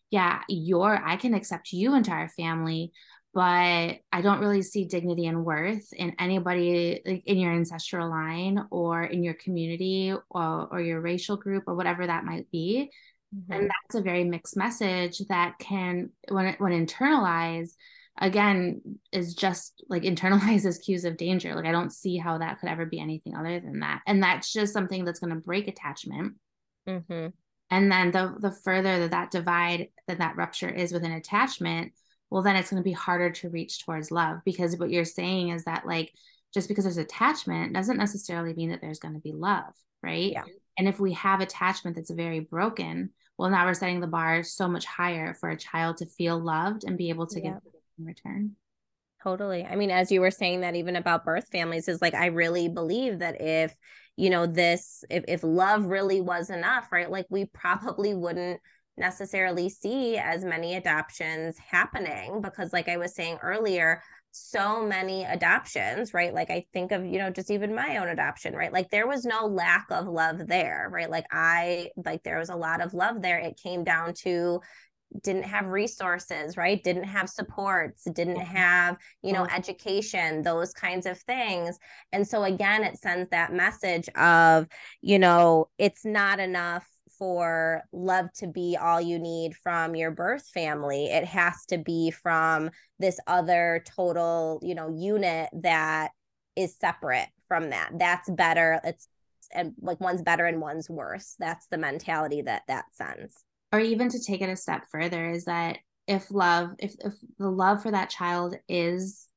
yeah 0.09 0.41
you're 0.49 0.99
i 1.05 1.15
can 1.15 1.35
accept 1.35 1.71
you 1.71 1.93
into 1.93 2.09
our 2.09 2.29
family 2.29 2.91
but 3.37 3.99
I 4.11 4.21
don't 4.23 4.39
really 4.39 4.63
see 4.63 4.85
dignity 4.85 5.27
and 5.27 5.45
worth 5.45 5.93
in 5.93 6.15
anybody 6.17 7.03
like 7.05 7.21
in 7.27 7.37
your 7.37 7.53
ancestral 7.53 8.09
line 8.09 8.65
or 8.71 9.03
in 9.03 9.21
your 9.23 9.35
community 9.35 10.11
or, 10.31 10.67
or 10.71 10.81
your 10.81 11.01
racial 11.01 11.37
group 11.37 11.65
or 11.67 11.75
whatever 11.75 12.07
that 12.07 12.25
might 12.25 12.49
be. 12.49 12.89
Mm-hmm. 13.35 13.53
And 13.53 13.69
that's 13.69 13.93
a 13.93 14.01
very 14.01 14.23
mixed 14.23 14.57
message 14.57 15.19
that 15.29 15.53
can, 15.59 16.09
when 16.29 16.55
when 16.57 16.71
internalized, 16.71 17.75
again, 18.19 18.81
is 19.11 19.35
just 19.35 19.83
like 19.87 20.01
internalizes 20.01 20.83
cues 20.83 21.05
of 21.05 21.15
danger. 21.15 21.53
Like 21.53 21.65
I 21.65 21.71
don't 21.71 21.93
see 21.93 22.17
how 22.17 22.39
that 22.39 22.59
could 22.59 22.69
ever 22.69 22.87
be 22.87 22.99
anything 22.99 23.35
other 23.35 23.59
than 23.59 23.81
that. 23.81 24.01
And 24.07 24.23
that's 24.23 24.51
just 24.51 24.73
something 24.73 25.05
that's 25.05 25.19
going 25.19 25.35
to 25.35 25.39
break 25.39 25.67
attachment. 25.67 26.37
Mm-hmm. 26.89 27.27
And 27.69 27.91
then 27.91 28.09
the 28.09 28.35
the 28.39 28.51
further 28.63 28.97
that 29.01 29.11
that 29.11 29.29
divide 29.29 29.89
that 30.07 30.17
that 30.17 30.37
rupture 30.37 30.69
is 30.69 30.91
within 30.91 31.11
attachment, 31.11 31.91
well 32.29 32.41
then 32.41 32.55
it's 32.55 32.69
going 32.69 32.81
to 32.81 32.87
be 32.87 32.93
harder 32.93 33.29
to 33.29 33.49
reach 33.49 33.85
towards 33.85 34.11
love 34.11 34.39
because 34.45 34.77
what 34.77 34.89
you're 34.89 35.05
saying 35.05 35.49
is 35.49 35.63
that 35.65 35.85
like 35.85 36.11
just 36.53 36.67
because 36.67 36.83
there's 36.83 36.97
attachment 36.97 37.73
doesn't 37.73 37.97
necessarily 37.97 38.53
mean 38.53 38.69
that 38.69 38.81
there's 38.81 38.99
going 38.99 39.13
to 39.13 39.19
be 39.19 39.33
love 39.33 39.73
right 40.03 40.31
yeah. 40.31 40.43
and 40.77 40.87
if 40.87 40.99
we 40.99 41.13
have 41.13 41.41
attachment 41.41 41.95
that's 41.95 42.11
very 42.11 42.39
broken 42.39 43.09
well 43.37 43.49
now 43.49 43.65
we're 43.65 43.73
setting 43.73 43.99
the 43.99 44.07
bar 44.07 44.43
so 44.43 44.67
much 44.67 44.85
higher 44.85 45.33
for 45.33 45.49
a 45.49 45.57
child 45.57 45.97
to 45.97 46.05
feel 46.05 46.39
loved 46.39 46.83
and 46.83 46.97
be 46.97 47.09
able 47.09 47.27
to 47.27 47.39
yeah. 47.41 47.51
give 47.51 47.73
in 47.99 48.05
return 48.05 48.51
totally 49.23 49.65
i 49.65 49.75
mean 49.75 49.91
as 49.91 50.11
you 50.11 50.21
were 50.21 50.31
saying 50.31 50.61
that 50.61 50.75
even 50.75 50.95
about 50.95 51.25
birth 51.25 51.47
families 51.51 51.87
is 51.87 52.01
like 52.01 52.13
i 52.13 52.27
really 52.27 52.69
believe 52.69 53.19
that 53.19 53.41
if 53.41 53.75
you 54.15 54.29
know 54.29 54.45
this 54.45 55.03
if, 55.09 55.23
if 55.27 55.43
love 55.43 55.85
really 55.85 56.21
was 56.21 56.49
enough 56.49 56.91
right 56.91 57.09
like 57.09 57.25
we 57.29 57.45
probably 57.45 58.13
wouldn't 58.13 58.59
necessarily 58.97 59.69
see 59.69 60.17
as 60.17 60.43
many 60.43 60.75
adoptions 60.75 61.57
happening 61.57 62.41
because 62.41 62.73
like 62.73 62.89
i 62.89 62.97
was 62.97 63.13
saying 63.13 63.37
earlier 63.41 64.01
so 64.31 64.85
many 64.85 65.23
adoptions 65.23 66.13
right? 66.13 66.33
Like 66.33 66.49
i 66.49 66.65
think 66.73 66.91
of 66.91 67.05
you 67.05 67.17
know 67.17 67.29
just 67.29 67.51
even 67.51 67.73
my 67.73 67.97
own 67.97 68.09
adoption 68.09 68.55
right? 68.55 68.71
Like 68.71 68.89
there 68.89 69.07
was 69.07 69.25
no 69.25 69.45
lack 69.47 69.87
of 69.89 70.07
love 70.07 70.47
there 70.47 70.89
right? 70.91 71.09
Like 71.09 71.25
i 71.31 71.89
like 72.05 72.23
there 72.23 72.39
was 72.39 72.49
a 72.49 72.55
lot 72.55 72.81
of 72.81 72.93
love 72.93 73.21
there. 73.21 73.39
It 73.39 73.59
came 73.61 73.83
down 73.83 74.13
to 74.21 74.61
didn't 75.23 75.43
have 75.43 75.67
resources 75.67 76.57
right? 76.57 76.83
Didn't 76.83 77.05
have 77.05 77.29
supports 77.29 78.03
didn't 78.03 78.35
mm-hmm. 78.35 78.55
have 78.55 78.97
you 79.23 79.33
know 79.33 79.43
mm-hmm. 79.43 79.55
education 79.55 80.43
those 80.43 80.73
kinds 80.73 81.05
of 81.05 81.17
things. 81.19 81.77
And 82.11 82.27
so 82.27 82.43
again 82.43 82.83
it 82.83 82.97
sends 82.97 83.29
that 83.29 83.53
message 83.53 84.07
of 84.09 84.67
you 85.01 85.19
know 85.19 85.69
it's 85.77 86.05
not 86.05 86.39
enough 86.39 86.87
for 87.17 87.83
love 87.91 88.31
to 88.37 88.47
be 88.47 88.77
all 88.79 89.01
you 89.01 89.19
need 89.19 89.55
from 89.55 89.95
your 89.95 90.11
birth 90.11 90.47
family. 90.47 91.05
It 91.05 91.25
has 91.25 91.65
to 91.67 91.77
be 91.77 92.11
from 92.11 92.71
this 92.99 93.19
other 93.27 93.83
total, 93.95 94.59
you 94.61 94.75
know, 94.75 94.89
unit 94.89 95.49
that 95.61 96.11
is 96.55 96.75
separate 96.77 97.27
from 97.47 97.69
that. 97.69 97.91
That's 97.93 98.29
better. 98.29 98.79
It's 98.83 99.07
and 99.53 99.73
like 99.81 99.99
one's 99.99 100.21
better 100.21 100.45
and 100.45 100.59
one's 100.59 100.89
worse. 100.89 101.35
That's 101.39 101.67
the 101.67 101.77
mentality 101.77 102.41
that 102.41 102.63
that 102.67 102.85
sends. 102.91 103.33
Or 103.71 103.79
even 103.79 104.09
to 104.09 104.19
take 104.23 104.41
it 104.41 104.49
a 104.49 104.55
step 104.55 104.85
further 104.91 105.29
is 105.29 105.45
that 105.45 105.77
if 106.07 106.31
love, 106.31 106.71
if 106.79 106.95
if 107.03 107.13
the 107.37 107.49
love 107.49 107.81
for 107.83 107.91
that 107.91 108.09
child 108.09 108.55
is 108.67 109.27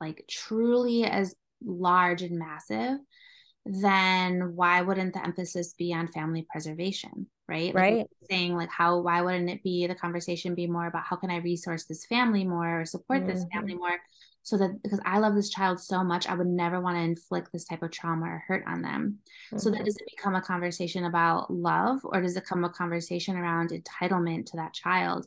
like 0.00 0.24
truly 0.28 1.04
as 1.04 1.34
large 1.62 2.22
and 2.22 2.38
massive, 2.38 2.98
then 3.66 4.56
why 4.56 4.80
wouldn't 4.82 5.14
the 5.14 5.24
emphasis 5.24 5.74
be 5.74 5.92
on 5.92 6.08
family 6.08 6.46
preservation? 6.50 7.26
Right. 7.48 7.74
Like 7.74 7.82
right. 7.82 8.06
Saying 8.30 8.54
like 8.54 8.70
how 8.70 9.00
why 9.00 9.20
wouldn't 9.22 9.50
it 9.50 9.62
be 9.62 9.86
the 9.86 9.94
conversation 9.94 10.54
be 10.54 10.66
more 10.66 10.86
about 10.86 11.04
how 11.04 11.16
can 11.16 11.30
I 11.30 11.38
resource 11.38 11.84
this 11.84 12.06
family 12.06 12.44
more 12.44 12.82
or 12.82 12.84
support 12.84 13.20
mm-hmm. 13.20 13.30
this 13.30 13.44
family 13.52 13.74
more? 13.74 13.98
So 14.42 14.56
that 14.56 14.82
because 14.82 15.00
I 15.04 15.18
love 15.18 15.34
this 15.34 15.50
child 15.50 15.80
so 15.80 16.02
much, 16.02 16.26
I 16.26 16.34
would 16.34 16.46
never 16.46 16.80
want 16.80 16.96
to 16.96 17.02
inflict 17.02 17.52
this 17.52 17.64
type 17.64 17.82
of 17.82 17.90
trauma 17.90 18.26
or 18.26 18.44
hurt 18.46 18.64
on 18.66 18.82
them. 18.82 19.18
Mm-hmm. 19.48 19.58
So 19.58 19.70
that 19.70 19.76
mm-hmm. 19.76 19.84
does 19.84 19.96
it 19.96 20.10
become 20.16 20.34
a 20.34 20.40
conversation 20.40 21.04
about 21.04 21.52
love 21.52 22.00
or 22.04 22.22
does 22.22 22.36
it 22.36 22.44
become 22.44 22.64
a 22.64 22.70
conversation 22.70 23.36
around 23.36 23.70
entitlement 23.70 24.46
to 24.46 24.56
that 24.56 24.72
child? 24.72 25.26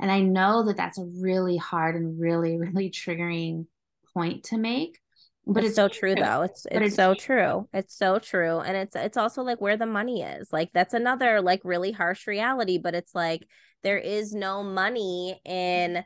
And 0.00 0.10
I 0.10 0.20
know 0.20 0.64
that 0.64 0.76
that's 0.76 0.98
a 0.98 1.04
really 1.20 1.56
hard 1.56 1.96
and 1.96 2.18
really, 2.18 2.56
really 2.58 2.90
triggering 2.90 3.66
point 4.14 4.44
to 4.44 4.56
make 4.56 4.98
but 5.46 5.64
it's, 5.64 5.68
it's 5.68 5.76
so 5.76 5.88
true, 5.88 6.14
though. 6.14 6.42
It's 6.42 6.66
it's, 6.70 6.86
it's 6.86 6.96
so 6.96 7.14
true. 7.14 7.68
It's 7.72 7.96
so 7.96 8.18
true 8.18 8.60
and 8.60 8.76
it's 8.76 8.96
it's 8.96 9.16
also 9.16 9.42
like 9.42 9.60
where 9.60 9.76
the 9.76 9.86
money 9.86 10.22
is. 10.22 10.52
Like 10.52 10.70
that's 10.72 10.94
another 10.94 11.40
like 11.40 11.60
really 11.64 11.92
harsh 11.92 12.26
reality 12.26 12.78
but 12.78 12.94
it's 12.94 13.14
like 13.14 13.46
there 13.82 13.98
is 13.98 14.32
no 14.32 14.62
money 14.62 15.40
in 15.44 16.04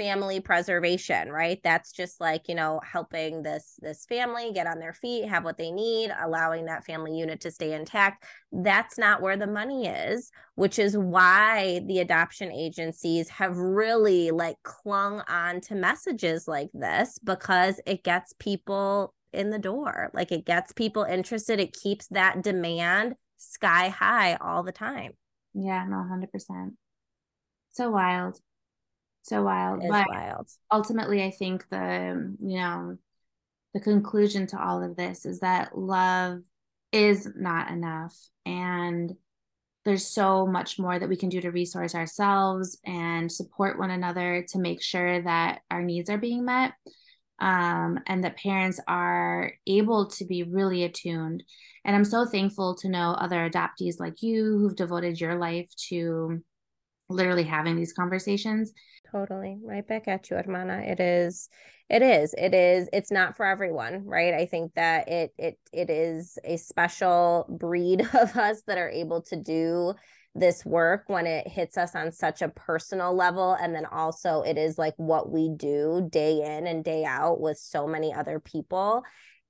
family 0.00 0.40
preservation 0.40 1.30
right? 1.30 1.60
That's 1.62 1.92
just 1.92 2.20
like 2.20 2.48
you 2.48 2.54
know 2.54 2.80
helping 2.82 3.42
this 3.42 3.78
this 3.82 4.06
family 4.06 4.52
get 4.54 4.66
on 4.66 4.78
their 4.78 4.94
feet 4.94 5.28
have 5.28 5.44
what 5.44 5.58
they 5.58 5.70
need 5.70 6.10
allowing 6.22 6.64
that 6.66 6.86
family 6.86 7.18
unit 7.18 7.42
to 7.42 7.50
stay 7.50 7.74
intact. 7.74 8.24
That's 8.50 8.96
not 8.96 9.20
where 9.20 9.36
the 9.36 9.46
money 9.46 9.86
is 9.86 10.30
which 10.54 10.78
is 10.78 10.96
why 10.96 11.80
the 11.86 12.00
adoption 12.00 12.52
agencies 12.52 13.28
have 13.28 13.56
really 13.56 14.30
like 14.30 14.56
clung 14.62 15.22
on 15.28 15.60
to 15.62 15.74
messages 15.74 16.46
like 16.46 16.68
this 16.74 17.18
because 17.24 17.80
it 17.86 18.04
gets 18.04 18.34
people 18.38 19.14
in 19.32 19.50
the 19.50 19.58
door. 19.58 20.10
Like 20.12 20.32
it 20.32 20.44
gets 20.44 20.72
people 20.72 21.04
interested. 21.04 21.60
It 21.60 21.72
keeps 21.72 22.08
that 22.08 22.42
demand 22.42 23.14
sky 23.36 23.88
high 23.88 24.34
all 24.34 24.62
the 24.62 24.72
time. 24.72 25.12
Yeah 25.54 25.84
no 25.88 25.96
100% 25.96 26.72
so 27.72 27.90
wild 27.90 28.38
so 29.22 29.42
wild. 29.42 29.80
It's 29.82 29.90
wild. 29.90 30.48
Ultimately, 30.72 31.22
I 31.22 31.30
think 31.30 31.68
the 31.70 32.36
you 32.40 32.58
know 32.58 32.96
the 33.74 33.80
conclusion 33.80 34.46
to 34.48 34.62
all 34.62 34.82
of 34.82 34.96
this 34.96 35.26
is 35.26 35.40
that 35.40 35.76
love 35.76 36.40
is 36.92 37.28
not 37.36 37.70
enough, 37.70 38.16
and 38.44 39.12
there's 39.84 40.06
so 40.06 40.46
much 40.46 40.78
more 40.78 40.98
that 40.98 41.08
we 41.08 41.16
can 41.16 41.28
do 41.28 41.40
to 41.40 41.50
resource 41.50 41.94
ourselves 41.94 42.78
and 42.84 43.30
support 43.30 43.78
one 43.78 43.90
another 43.90 44.44
to 44.48 44.58
make 44.58 44.82
sure 44.82 45.22
that 45.22 45.60
our 45.70 45.82
needs 45.82 46.10
are 46.10 46.18
being 46.18 46.44
met 46.44 46.74
um, 47.40 47.98
and 48.06 48.22
that 48.24 48.36
parents 48.36 48.78
are 48.86 49.52
able 49.66 50.08
to 50.10 50.24
be 50.26 50.42
really 50.42 50.84
attuned. 50.84 51.42
And 51.84 51.96
I'm 51.96 52.04
so 52.04 52.26
thankful 52.26 52.74
to 52.76 52.90
know 52.90 53.12
other 53.12 53.48
adoptees 53.48 53.98
like 53.98 54.22
you 54.22 54.58
who've 54.58 54.76
devoted 54.76 55.18
your 55.18 55.36
life 55.36 55.70
to 55.88 56.42
literally 57.08 57.44
having 57.44 57.76
these 57.76 57.94
conversations 57.94 58.72
totally 59.10 59.58
right 59.62 59.86
back 59.86 60.08
at 60.08 60.30
you 60.30 60.36
hermana 60.36 60.82
it 60.86 61.00
is 61.00 61.48
it 61.90 62.02
is 62.02 62.34
it 62.38 62.54
is 62.54 62.88
it's 62.92 63.10
not 63.10 63.36
for 63.36 63.44
everyone 63.44 64.04
right? 64.04 64.32
I 64.32 64.46
think 64.46 64.74
that 64.74 65.08
it 65.08 65.34
it 65.36 65.58
it 65.72 65.90
is 65.90 66.38
a 66.44 66.56
special 66.56 67.46
breed 67.48 68.00
of 68.14 68.36
us 68.36 68.62
that 68.66 68.78
are 68.78 68.88
able 68.88 69.22
to 69.22 69.36
do 69.36 69.94
this 70.36 70.64
work 70.64 71.04
when 71.08 71.26
it 71.26 71.48
hits 71.48 71.76
us 71.76 71.96
on 71.96 72.12
such 72.12 72.40
a 72.40 72.48
personal 72.48 73.12
level. 73.14 73.56
And 73.60 73.74
then 73.74 73.84
also 73.84 74.42
it 74.42 74.56
is 74.56 74.78
like 74.78 74.94
what 74.96 75.30
we 75.30 75.48
do 75.48 76.08
day 76.08 76.56
in 76.56 76.68
and 76.68 76.84
day 76.84 77.04
out 77.04 77.40
with 77.40 77.58
so 77.58 77.88
many 77.88 78.14
other 78.14 78.38
people 78.38 79.02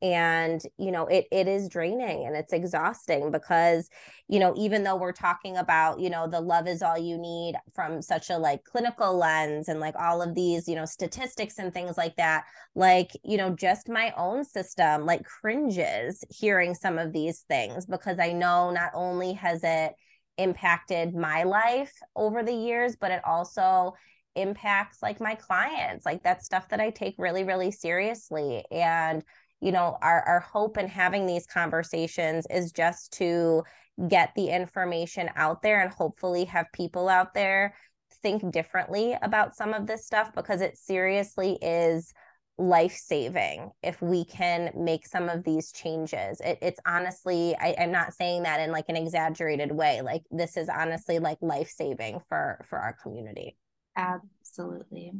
and 0.02 0.62
you 0.78 0.90
know 0.90 1.06
it 1.06 1.26
it 1.30 1.46
is 1.46 1.68
draining 1.68 2.26
and 2.26 2.34
it's 2.34 2.52
exhausting 2.52 3.30
because 3.30 3.88
you 4.28 4.38
know 4.38 4.54
even 4.56 4.82
though 4.82 4.96
we're 4.96 5.12
talking 5.12 5.56
about 5.58 6.00
you 6.00 6.08
know 6.08 6.26
the 6.26 6.40
love 6.40 6.66
is 6.66 6.82
all 6.82 6.96
you 6.96 7.18
need 7.18 7.54
from 7.74 8.00
such 8.00 8.30
a 8.30 8.38
like 8.38 8.64
clinical 8.64 9.16
lens 9.16 9.68
and 9.68 9.78
like 9.78 9.94
all 9.98 10.22
of 10.22 10.34
these 10.34 10.66
you 10.66 10.74
know 10.74 10.86
statistics 10.86 11.58
and 11.58 11.74
things 11.74 11.98
like 11.98 12.16
that 12.16 12.44
like 12.74 13.10
you 13.24 13.36
know 13.36 13.50
just 13.50 13.88
my 13.88 14.12
own 14.16 14.42
system 14.42 15.04
like 15.04 15.22
cringes 15.24 16.24
hearing 16.30 16.74
some 16.74 16.98
of 16.98 17.12
these 17.12 17.40
things 17.48 17.84
because 17.84 18.18
i 18.18 18.32
know 18.32 18.70
not 18.70 18.90
only 18.94 19.34
has 19.34 19.60
it 19.62 19.92
impacted 20.38 21.14
my 21.14 21.42
life 21.42 21.92
over 22.16 22.42
the 22.42 22.54
years 22.54 22.96
but 22.96 23.10
it 23.10 23.20
also 23.26 23.92
impacts 24.36 25.02
like 25.02 25.20
my 25.20 25.34
clients 25.34 26.06
like 26.06 26.22
that 26.22 26.42
stuff 26.42 26.68
that 26.68 26.80
i 26.80 26.88
take 26.88 27.16
really 27.18 27.44
really 27.44 27.70
seriously. 27.70 28.64
And 28.70 29.24
you 29.60 29.72
know 29.72 29.96
our, 30.02 30.22
our 30.22 30.40
hope 30.40 30.78
in 30.78 30.88
having 30.88 31.26
these 31.26 31.46
conversations 31.46 32.46
is 32.50 32.72
just 32.72 33.12
to 33.12 33.62
get 34.08 34.32
the 34.34 34.48
information 34.48 35.28
out 35.36 35.62
there 35.62 35.82
and 35.82 35.92
hopefully 35.92 36.44
have 36.44 36.66
people 36.72 37.08
out 37.08 37.34
there 37.34 37.74
think 38.22 38.50
differently 38.52 39.16
about 39.22 39.54
some 39.54 39.72
of 39.72 39.86
this 39.86 40.06
stuff 40.06 40.34
because 40.34 40.60
it 40.60 40.76
seriously 40.76 41.58
is 41.62 42.12
life 42.58 42.94
saving 42.94 43.70
if 43.82 44.02
we 44.02 44.24
can 44.24 44.70
make 44.76 45.06
some 45.06 45.30
of 45.30 45.44
these 45.44 45.72
changes. 45.72 46.40
It, 46.40 46.58
it's 46.60 46.80
honestly 46.86 47.56
I, 47.58 47.74
i'm 47.78 47.90
not 47.90 48.12
saying 48.12 48.42
that 48.42 48.60
in 48.60 48.70
like 48.70 48.84
an 48.88 48.96
exaggerated 48.96 49.72
way 49.72 50.02
like 50.02 50.22
this 50.30 50.58
is 50.58 50.68
honestly 50.68 51.18
like 51.18 51.38
life 51.40 51.70
saving 51.70 52.20
for 52.28 52.64
for 52.68 52.78
our 52.78 52.94
community. 53.02 53.56
Absolutely 53.96 55.12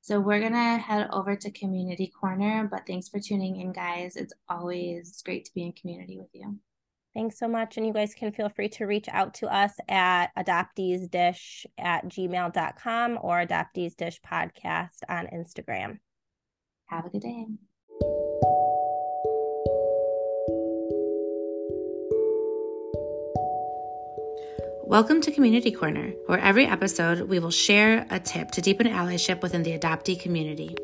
so 0.00 0.18
we're 0.18 0.40
going 0.40 0.52
to 0.52 0.78
head 0.78 1.08
over 1.12 1.36
to 1.36 1.50
Community 1.50 2.12
Corner, 2.18 2.68
but 2.70 2.86
thanks 2.86 3.08
for 3.08 3.20
tuning 3.20 3.60
in, 3.60 3.72
guys. 3.72 4.16
It's 4.16 4.32
always 4.48 5.20
great 5.24 5.44
to 5.44 5.54
be 5.54 5.64
in 5.64 5.72
community 5.72 6.18
with 6.18 6.30
you. 6.32 6.58
Thanks 7.12 7.38
so 7.38 7.48
much. 7.48 7.76
And 7.76 7.86
you 7.86 7.92
guys 7.92 8.14
can 8.14 8.32
feel 8.32 8.48
free 8.48 8.68
to 8.70 8.86
reach 8.86 9.08
out 9.10 9.34
to 9.34 9.52
us 9.52 9.72
at 9.88 10.28
adopteesdish 10.38 11.66
at 11.76 12.08
gmail.com 12.08 13.18
or 13.20 13.44
adopteesdish 13.44 14.20
podcast 14.20 15.00
on 15.08 15.26
Instagram. 15.26 15.98
Have 16.86 17.06
a 17.06 17.10
good 17.10 17.22
day. 17.22 17.46
Welcome 24.90 25.20
to 25.20 25.30
Community 25.30 25.70
Corner, 25.70 26.12
where 26.26 26.40
every 26.40 26.66
episode 26.66 27.20
we 27.28 27.38
will 27.38 27.52
share 27.52 28.08
a 28.10 28.18
tip 28.18 28.50
to 28.50 28.60
deepen 28.60 28.88
allyship 28.88 29.40
within 29.40 29.62
the 29.62 29.78
adoptee 29.78 30.20
community. 30.20 30.74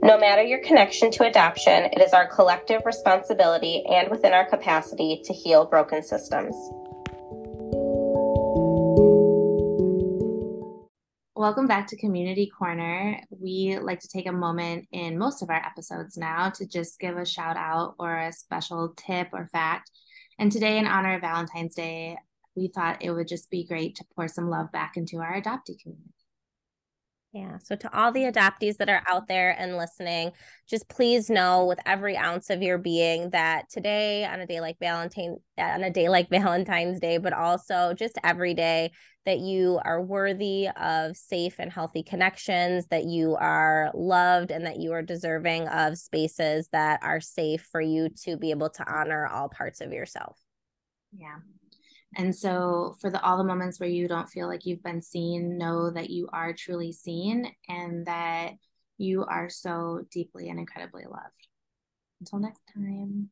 No 0.00 0.16
matter 0.16 0.42
your 0.42 0.60
connection 0.60 1.10
to 1.10 1.24
adoption, 1.24 1.86
it 1.86 2.00
is 2.00 2.12
our 2.12 2.28
collective 2.28 2.82
responsibility 2.86 3.84
and 3.90 4.08
within 4.12 4.32
our 4.32 4.48
capacity 4.48 5.22
to 5.24 5.32
heal 5.32 5.66
broken 5.66 6.04
systems. 6.04 6.54
Welcome 11.34 11.66
back 11.66 11.88
to 11.88 11.96
Community 11.96 12.48
Corner. 12.56 13.20
We 13.28 13.76
like 13.82 13.98
to 14.02 14.08
take 14.08 14.28
a 14.28 14.32
moment 14.32 14.86
in 14.92 15.18
most 15.18 15.42
of 15.42 15.50
our 15.50 15.56
episodes 15.66 16.16
now 16.16 16.50
to 16.50 16.64
just 16.64 17.00
give 17.00 17.16
a 17.16 17.26
shout 17.26 17.56
out 17.56 17.96
or 17.98 18.16
a 18.16 18.32
special 18.32 18.94
tip 18.96 19.30
or 19.32 19.48
fact. 19.50 19.90
And 20.38 20.52
today, 20.52 20.78
in 20.78 20.86
honor 20.86 21.14
of 21.14 21.22
Valentine's 21.22 21.74
Day, 21.74 22.18
we 22.56 22.68
thought 22.68 23.02
it 23.02 23.10
would 23.10 23.28
just 23.28 23.50
be 23.50 23.66
great 23.66 23.96
to 23.96 24.04
pour 24.14 24.28
some 24.28 24.48
love 24.48 24.72
back 24.72 24.96
into 24.96 25.18
our 25.18 25.40
adoptee 25.40 25.80
community. 25.80 26.12
Yeah. 27.36 27.58
So 27.62 27.76
to 27.76 27.94
all 27.94 28.12
the 28.12 28.22
adoptees 28.22 28.78
that 28.78 28.88
are 28.88 29.02
out 29.06 29.28
there 29.28 29.50
and 29.58 29.76
listening, 29.76 30.32
just 30.66 30.88
please 30.88 31.28
know 31.28 31.66
with 31.66 31.78
every 31.84 32.16
ounce 32.16 32.48
of 32.48 32.62
your 32.62 32.78
being 32.78 33.28
that 33.30 33.68
today 33.68 34.24
on 34.24 34.40
a 34.40 34.46
day 34.46 34.60
like 34.60 34.78
Valentine 34.78 35.36
on 35.58 35.84
a 35.84 35.90
day 35.90 36.08
like 36.08 36.30
Valentine's 36.30 36.98
Day, 36.98 37.18
but 37.18 37.34
also 37.34 37.92
just 37.92 38.16
every 38.24 38.54
day 38.54 38.90
that 39.26 39.38
you 39.40 39.78
are 39.84 40.00
worthy 40.00 40.68
of 40.80 41.14
safe 41.14 41.56
and 41.58 41.70
healthy 41.70 42.02
connections, 42.02 42.86
that 42.86 43.04
you 43.04 43.36
are 43.36 43.90
loved 43.92 44.50
and 44.50 44.64
that 44.64 44.78
you 44.78 44.92
are 44.92 45.02
deserving 45.02 45.68
of 45.68 45.98
spaces 45.98 46.68
that 46.72 47.00
are 47.02 47.20
safe 47.20 47.68
for 47.70 47.82
you 47.82 48.08
to 48.24 48.38
be 48.38 48.50
able 48.50 48.70
to 48.70 48.90
honor 48.90 49.26
all 49.26 49.50
parts 49.50 49.82
of 49.82 49.92
yourself. 49.92 50.38
Yeah. 51.14 51.36
And 52.18 52.34
so, 52.34 52.96
for 52.98 53.10
the 53.10 53.22
all 53.22 53.36
the 53.36 53.44
moments 53.44 53.78
where 53.78 53.88
you 53.88 54.08
don't 54.08 54.28
feel 54.28 54.48
like 54.48 54.64
you've 54.64 54.82
been 54.82 55.02
seen, 55.02 55.58
know 55.58 55.90
that 55.90 56.08
you 56.08 56.28
are 56.32 56.54
truly 56.54 56.90
seen 56.90 57.52
and 57.68 58.06
that 58.06 58.52
you 58.96 59.26
are 59.26 59.50
so 59.50 60.02
deeply 60.10 60.48
and 60.48 60.58
incredibly 60.58 61.04
loved. 61.04 61.48
Until 62.20 62.38
next 62.38 62.62
time. 62.74 63.28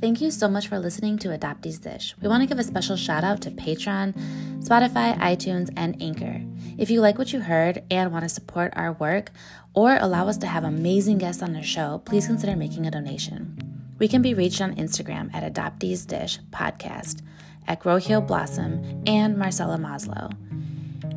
Thank 0.00 0.20
you 0.20 0.30
so 0.30 0.46
much 0.46 0.68
for 0.68 0.78
listening 0.78 1.18
to 1.18 1.28
Adoptees 1.28 1.82
Dish. 1.82 2.14
We 2.22 2.28
want 2.28 2.42
to 2.42 2.46
give 2.46 2.60
a 2.60 2.62
special 2.62 2.96
shout 2.96 3.24
out 3.24 3.40
to 3.40 3.50
Patreon, 3.50 4.14
Spotify, 4.62 5.18
iTunes, 5.18 5.72
and 5.76 6.00
Anchor. 6.00 6.42
If 6.78 6.90
you 6.90 7.00
like 7.00 7.18
what 7.18 7.32
you 7.32 7.40
heard 7.40 7.82
and 7.90 8.12
want 8.12 8.22
to 8.22 8.28
support 8.28 8.72
our 8.76 8.92
work 8.92 9.32
or 9.76 9.98
allow 10.00 10.26
us 10.26 10.38
to 10.38 10.46
have 10.48 10.64
amazing 10.64 11.18
guests 11.18 11.42
on 11.42 11.52
the 11.52 11.62
show, 11.62 12.02
please 12.04 12.26
consider 12.26 12.56
making 12.56 12.86
a 12.86 12.90
donation. 12.90 13.56
We 13.98 14.08
can 14.08 14.22
be 14.22 14.34
reached 14.34 14.60
on 14.60 14.74
Instagram 14.74 15.32
at 15.32 15.54
Adoptees 15.54 16.06
Dish 16.06 16.40
Podcast, 16.50 17.22
at 17.68 17.80
Grow 17.80 18.00
Blossom, 18.20 19.02
and 19.06 19.38
Marcella 19.38 19.76
Maslow. 19.76 20.32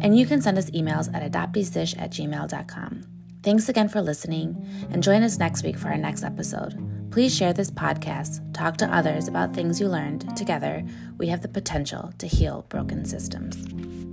And 0.01 0.17
you 0.17 0.25
can 0.25 0.41
send 0.41 0.57
us 0.57 0.69
emails 0.71 1.13
at 1.13 1.29
adopteesdish 1.31 1.99
at 1.99 2.11
gmail.com. 2.11 3.03
Thanks 3.41 3.69
again 3.69 3.87
for 3.87 4.01
listening, 4.01 4.65
and 4.91 5.01
join 5.01 5.23
us 5.23 5.39
next 5.39 5.63
week 5.63 5.77
for 5.77 5.87
our 5.87 5.97
next 5.97 6.23
episode. 6.23 6.77
Please 7.11 7.35
share 7.35 7.53
this 7.53 7.71
podcast, 7.71 8.53
talk 8.53 8.77
to 8.77 8.93
others 8.93 9.27
about 9.27 9.53
things 9.53 9.79
you 9.79 9.87
learned. 9.87 10.35
Together, 10.35 10.83
we 11.17 11.27
have 11.27 11.41
the 11.41 11.47
potential 11.47 12.13
to 12.17 12.27
heal 12.27 12.65
broken 12.69 13.05
systems. 13.05 14.08